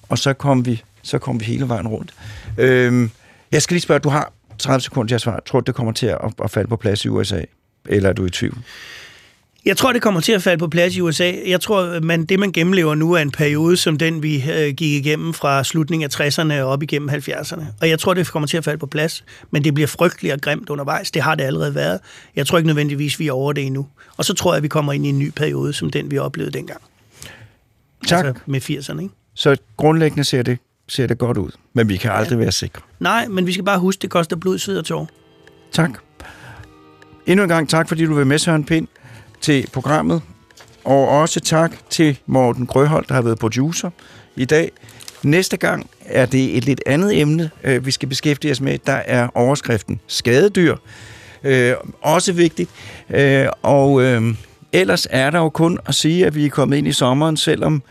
og 0.10 0.18
så 0.18 0.34
kom 0.34 0.66
vi, 0.66 0.84
så 1.02 1.18
kom 1.18 1.40
vi 1.40 1.46
hele 1.46 1.70
vejen 1.70 1.88
rundt. 1.88 2.14
Øh, 2.58 3.10
jeg 3.52 3.62
skal 3.62 3.74
lige 3.74 3.82
spørge, 3.82 4.00
du 4.00 4.10
har 4.10 4.34
30 4.60 4.82
sekunder 4.82 5.08
til 5.08 5.16
at 5.16 5.22
svare. 5.22 5.40
Tror 5.46 5.60
du, 5.60 5.64
det 5.64 5.76
kommer 5.76 5.92
til 5.92 6.06
at, 6.06 6.18
at 6.44 6.52
falde 6.52 6.68
på 6.68 6.76
plads 6.76 7.06
i 7.06 7.10
USA? 7.10 7.42
Eller 7.86 8.10
er 8.10 8.14
du 8.14 8.26
i 8.26 8.30
tvivl? 8.30 8.58
Jeg 9.66 9.78
tror, 9.78 9.94
det 9.94 10.02
kommer 10.02 10.20
til 10.22 10.32
at 10.32 10.44
falde 10.44 10.58
på 10.58 10.68
plads 10.68 10.96
i 10.96 11.02
USA. 11.02 11.34
Jeg 11.48 11.62
tror, 11.62 12.00
man, 12.00 12.26
det 12.26 12.40
man 12.40 12.52
gennemlever 12.52 12.96
nu 12.96 13.14
er 13.14 13.20
en 13.20 13.32
periode 13.32 13.78
som 13.78 13.98
den, 13.98 14.24
vi 14.24 14.44
øh, 14.52 14.74
gik 14.74 15.06
igennem 15.06 15.34
fra 15.34 15.64
slutningen 15.64 16.10
af 16.14 16.22
60'erne 16.22 16.54
og 16.54 16.70
op 16.70 16.84
igennem 16.84 17.10
70'erne. 17.10 17.64
Og 17.82 17.90
jeg 17.90 18.00
tror, 18.00 18.14
det 18.14 18.28
kommer 18.28 18.48
til 18.48 18.58
at 18.58 18.64
falde 18.64 18.78
på 18.78 18.86
plads. 18.86 19.24
Men 19.52 19.64
det 19.64 19.74
bliver 19.74 19.88
frygteligt 19.88 20.34
og 20.34 20.42
grimt 20.42 20.70
undervejs. 20.70 21.12
Det 21.12 21.22
har 21.22 21.36
det 21.36 21.44
allerede 21.44 21.76
været. 21.76 22.00
Jeg 22.36 22.48
tror 22.48 22.58
ikke 22.58 22.68
nødvendigvis, 22.68 23.20
vi 23.20 23.28
er 23.28 23.32
over 23.32 23.54
det 23.54 23.66
endnu. 23.66 23.88
Og 24.18 24.26
så 24.26 24.34
tror 24.34 24.54
jeg, 24.54 24.64
vi 24.64 24.68
kommer 24.68 24.94
ind 24.94 25.06
i 25.06 25.10
en 25.10 25.20
ny 25.20 25.30
periode, 25.30 25.74
som 25.74 25.90
den, 25.90 26.12
vi 26.12 26.18
oplevede 26.18 26.52
dengang. 26.52 26.82
Tak. 28.08 28.26
Altså 28.26 28.42
med 28.46 28.62
80'erne, 28.62 29.02
ikke? 29.02 29.16
Så 29.34 29.58
grundlæggende 29.78 30.24
ser 30.24 30.42
det, 30.42 30.58
ser 30.88 31.08
det 31.08 31.18
godt 31.18 31.38
ud. 31.38 31.52
Men 31.74 31.90
vi 31.90 31.98
kan 31.98 32.12
aldrig 32.12 32.36
ja. 32.36 32.40
være 32.40 32.52
sikre. 32.52 32.82
Nej, 33.00 33.28
men 33.28 33.48
vi 33.48 33.54
skal 33.54 33.66
bare 33.66 33.80
huske, 33.80 34.02
det 34.02 34.10
koster 34.10 34.36
blod, 34.36 34.60
sved 34.60 34.78
og 34.78 34.86
tår. 34.86 35.10
Tak. 35.72 35.92
Endnu 37.26 37.44
en 37.44 37.50
gang 37.50 37.70
tak, 37.70 37.88
fordi 37.88 38.06
du 38.06 38.14
vil 38.14 38.28
med, 38.28 38.38
Søren 38.38 38.64
Pind, 38.64 38.88
til 39.42 39.68
programmet. 39.74 40.22
Og 40.84 41.08
også 41.08 41.40
tak 41.40 41.72
til 41.90 42.20
Morten 42.26 42.66
Grøhold, 42.66 43.06
der 43.08 43.14
har 43.14 43.22
været 43.22 43.40
producer 43.40 43.90
i 44.36 44.46
dag. 44.46 44.72
Næste 45.24 45.58
gang 45.58 45.90
er 46.06 46.26
det 46.26 46.58
et 46.58 46.66
lidt 46.66 46.82
andet 46.86 47.20
emne, 47.20 47.50
øh, 47.64 47.86
vi 47.86 47.92
skal 47.92 48.10
beskæftige 48.10 48.52
os 48.52 48.62
med. 48.62 48.78
Der 48.86 48.94
er 48.94 49.28
overskriften 49.34 50.00
skadedyr. 50.08 50.76
Øh, 51.44 51.74
også 52.02 52.34
vigtigt. 52.34 52.70
Øh, 53.10 53.48
og 53.62 54.02
øh, 54.02 54.36
ellers 54.74 55.08
er 55.10 55.30
der 55.30 55.40
jo 55.40 55.50
kun 55.50 55.80
at 55.86 55.96
sige, 55.96 56.26
at 56.26 56.36
vi 56.36 56.46
er 56.46 56.50
kommet 56.50 56.78
ind 56.78 56.88
i 56.88 56.92
sommeren, 56.92 57.38
selvom, 57.38 57.84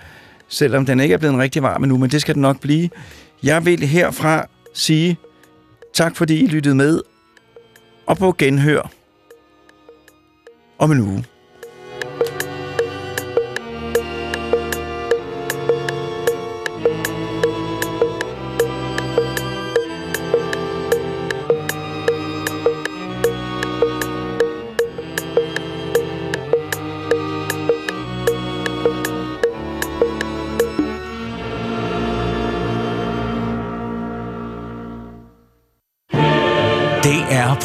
selvom 0.48 0.86
den 0.86 1.00
ikke 1.00 1.14
er 1.14 1.18
blevet 1.18 1.34
en 1.34 1.40
rigtig 1.40 1.62
varm 1.62 1.84
endnu, 1.84 1.98
men 1.98 2.10
det 2.10 2.20
skal 2.20 2.34
den 2.34 2.42
nok 2.42 2.60
blive. 2.60 2.90
Jeg 3.42 3.64
vil 3.64 3.86
herfra 3.86 4.46
sige 4.74 5.16
tak, 5.94 6.16
fordi 6.16 6.44
I 6.44 6.46
lyttede 6.46 6.74
med, 6.74 7.00
og 8.06 8.16
på 8.16 8.34
genhør 8.38 8.90
om 10.78 10.92
en 10.92 11.00
uge. 11.00 11.24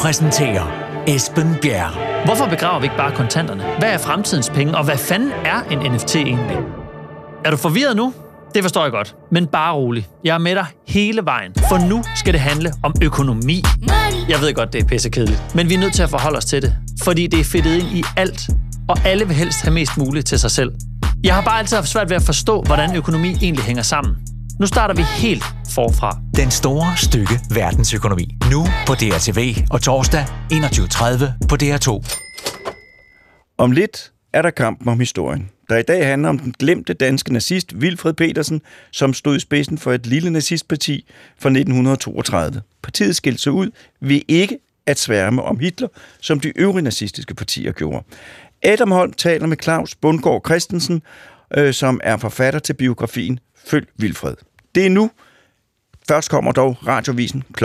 Præsenterer 0.04 0.64
Esben 1.06 1.56
Bjerg. 1.62 2.24
Hvorfor 2.24 2.46
begraver 2.46 2.80
vi 2.80 2.84
ikke 2.84 2.96
bare 2.96 3.12
kontanterne? 3.12 3.64
Hvad 3.78 3.92
er 3.92 3.98
fremtidens 3.98 4.50
penge, 4.50 4.76
og 4.76 4.84
hvad 4.84 4.98
fanden 4.98 5.30
er 5.44 5.62
en 5.70 5.92
NFT 5.92 6.16
egentlig? 6.16 6.56
Er 7.44 7.50
du 7.50 7.56
forvirret 7.56 7.96
nu? 7.96 8.14
Det 8.54 8.64
forstår 8.64 8.82
jeg 8.82 8.92
godt, 8.92 9.14
men 9.30 9.46
bare 9.46 9.74
rolig. 9.74 10.08
Jeg 10.24 10.34
er 10.34 10.38
med 10.38 10.54
dig 10.54 10.66
hele 10.88 11.24
vejen, 11.24 11.52
for 11.68 11.88
nu 11.88 12.02
skal 12.16 12.32
det 12.32 12.40
handle 12.40 12.72
om 12.82 12.94
økonomi. 13.02 13.62
Jeg 14.28 14.40
ved 14.40 14.54
godt, 14.54 14.72
det 14.72 14.82
er 14.82 14.86
pissekedeligt, 14.86 15.54
men 15.54 15.68
vi 15.68 15.74
er 15.74 15.78
nødt 15.78 15.94
til 15.94 16.02
at 16.02 16.10
forholde 16.10 16.36
os 16.36 16.44
til 16.44 16.62
det, 16.62 16.76
fordi 17.02 17.26
det 17.26 17.40
er 17.40 17.44
fedtet 17.44 17.74
ind 17.74 17.88
i 17.92 18.04
alt, 18.16 18.50
og 18.88 18.96
alle 19.04 19.26
vil 19.26 19.36
helst 19.36 19.62
have 19.62 19.74
mest 19.74 19.96
muligt 19.96 20.26
til 20.26 20.38
sig 20.38 20.50
selv. 20.50 20.72
Jeg 21.24 21.34
har 21.34 21.42
bare 21.42 21.58
altid 21.58 21.76
haft 21.76 21.88
svært 21.88 22.10
ved 22.10 22.16
at 22.16 22.22
forstå, 22.22 22.62
hvordan 22.62 22.96
økonomi 22.96 23.28
egentlig 23.42 23.64
hænger 23.64 23.82
sammen. 23.82 24.16
Nu 24.60 24.66
starter 24.66 24.94
vi 24.94 25.02
helt 25.02 25.44
forfra. 25.74 26.18
Den 26.36 26.50
store 26.50 26.96
stykke 26.96 27.40
verdensøkonomi. 27.54 28.28
Nu 28.50 28.66
på 28.86 28.94
DRTV 28.94 29.56
og 29.70 29.82
torsdag 29.82 30.24
21.30 30.52 31.46
på 31.48 31.56
DR2. 31.62 31.88
Om 33.58 33.70
lidt 33.72 34.12
er 34.32 34.42
der 34.42 34.50
kampen 34.50 34.88
om 34.88 35.00
historien, 35.00 35.50
der 35.68 35.76
i 35.76 35.82
dag 35.82 36.06
handler 36.06 36.28
om 36.28 36.38
den 36.38 36.54
glemte 36.58 36.94
danske 36.94 37.32
nazist 37.32 37.74
Wilfred 37.74 38.12
Petersen, 38.12 38.62
som 38.90 39.14
stod 39.14 39.36
i 39.36 39.40
spidsen 39.40 39.78
for 39.78 39.92
et 39.92 40.06
lille 40.06 40.30
nazistparti 40.30 41.06
fra 41.38 41.48
1932. 41.48 42.62
Partiet 42.82 43.16
skilte 43.16 43.42
sig 43.42 43.52
ud 43.52 43.70
ved 44.00 44.20
ikke 44.28 44.58
at 44.86 44.98
sværme 44.98 45.42
om 45.42 45.58
Hitler, 45.58 45.88
som 46.20 46.40
de 46.40 46.58
øvrige 46.58 46.84
nazistiske 46.84 47.34
partier 47.34 47.72
gjorde. 47.72 48.04
Adam 48.62 48.90
Holm 48.90 49.12
taler 49.12 49.46
med 49.46 49.56
Claus 49.62 49.94
Bundgaard 49.94 50.42
Christensen, 50.46 51.02
øh, 51.56 51.74
som 51.74 52.00
er 52.04 52.16
forfatter 52.16 52.60
til 52.60 52.74
biografien 52.74 53.38
Følg 53.66 53.86
Wilfred. 54.00 54.36
Det 54.74 54.86
er 54.86 54.90
nu. 54.90 55.10
Først 56.08 56.30
kommer 56.30 56.52
dog 56.52 56.76
radiovisen 56.86 57.42
kl. 57.54 57.62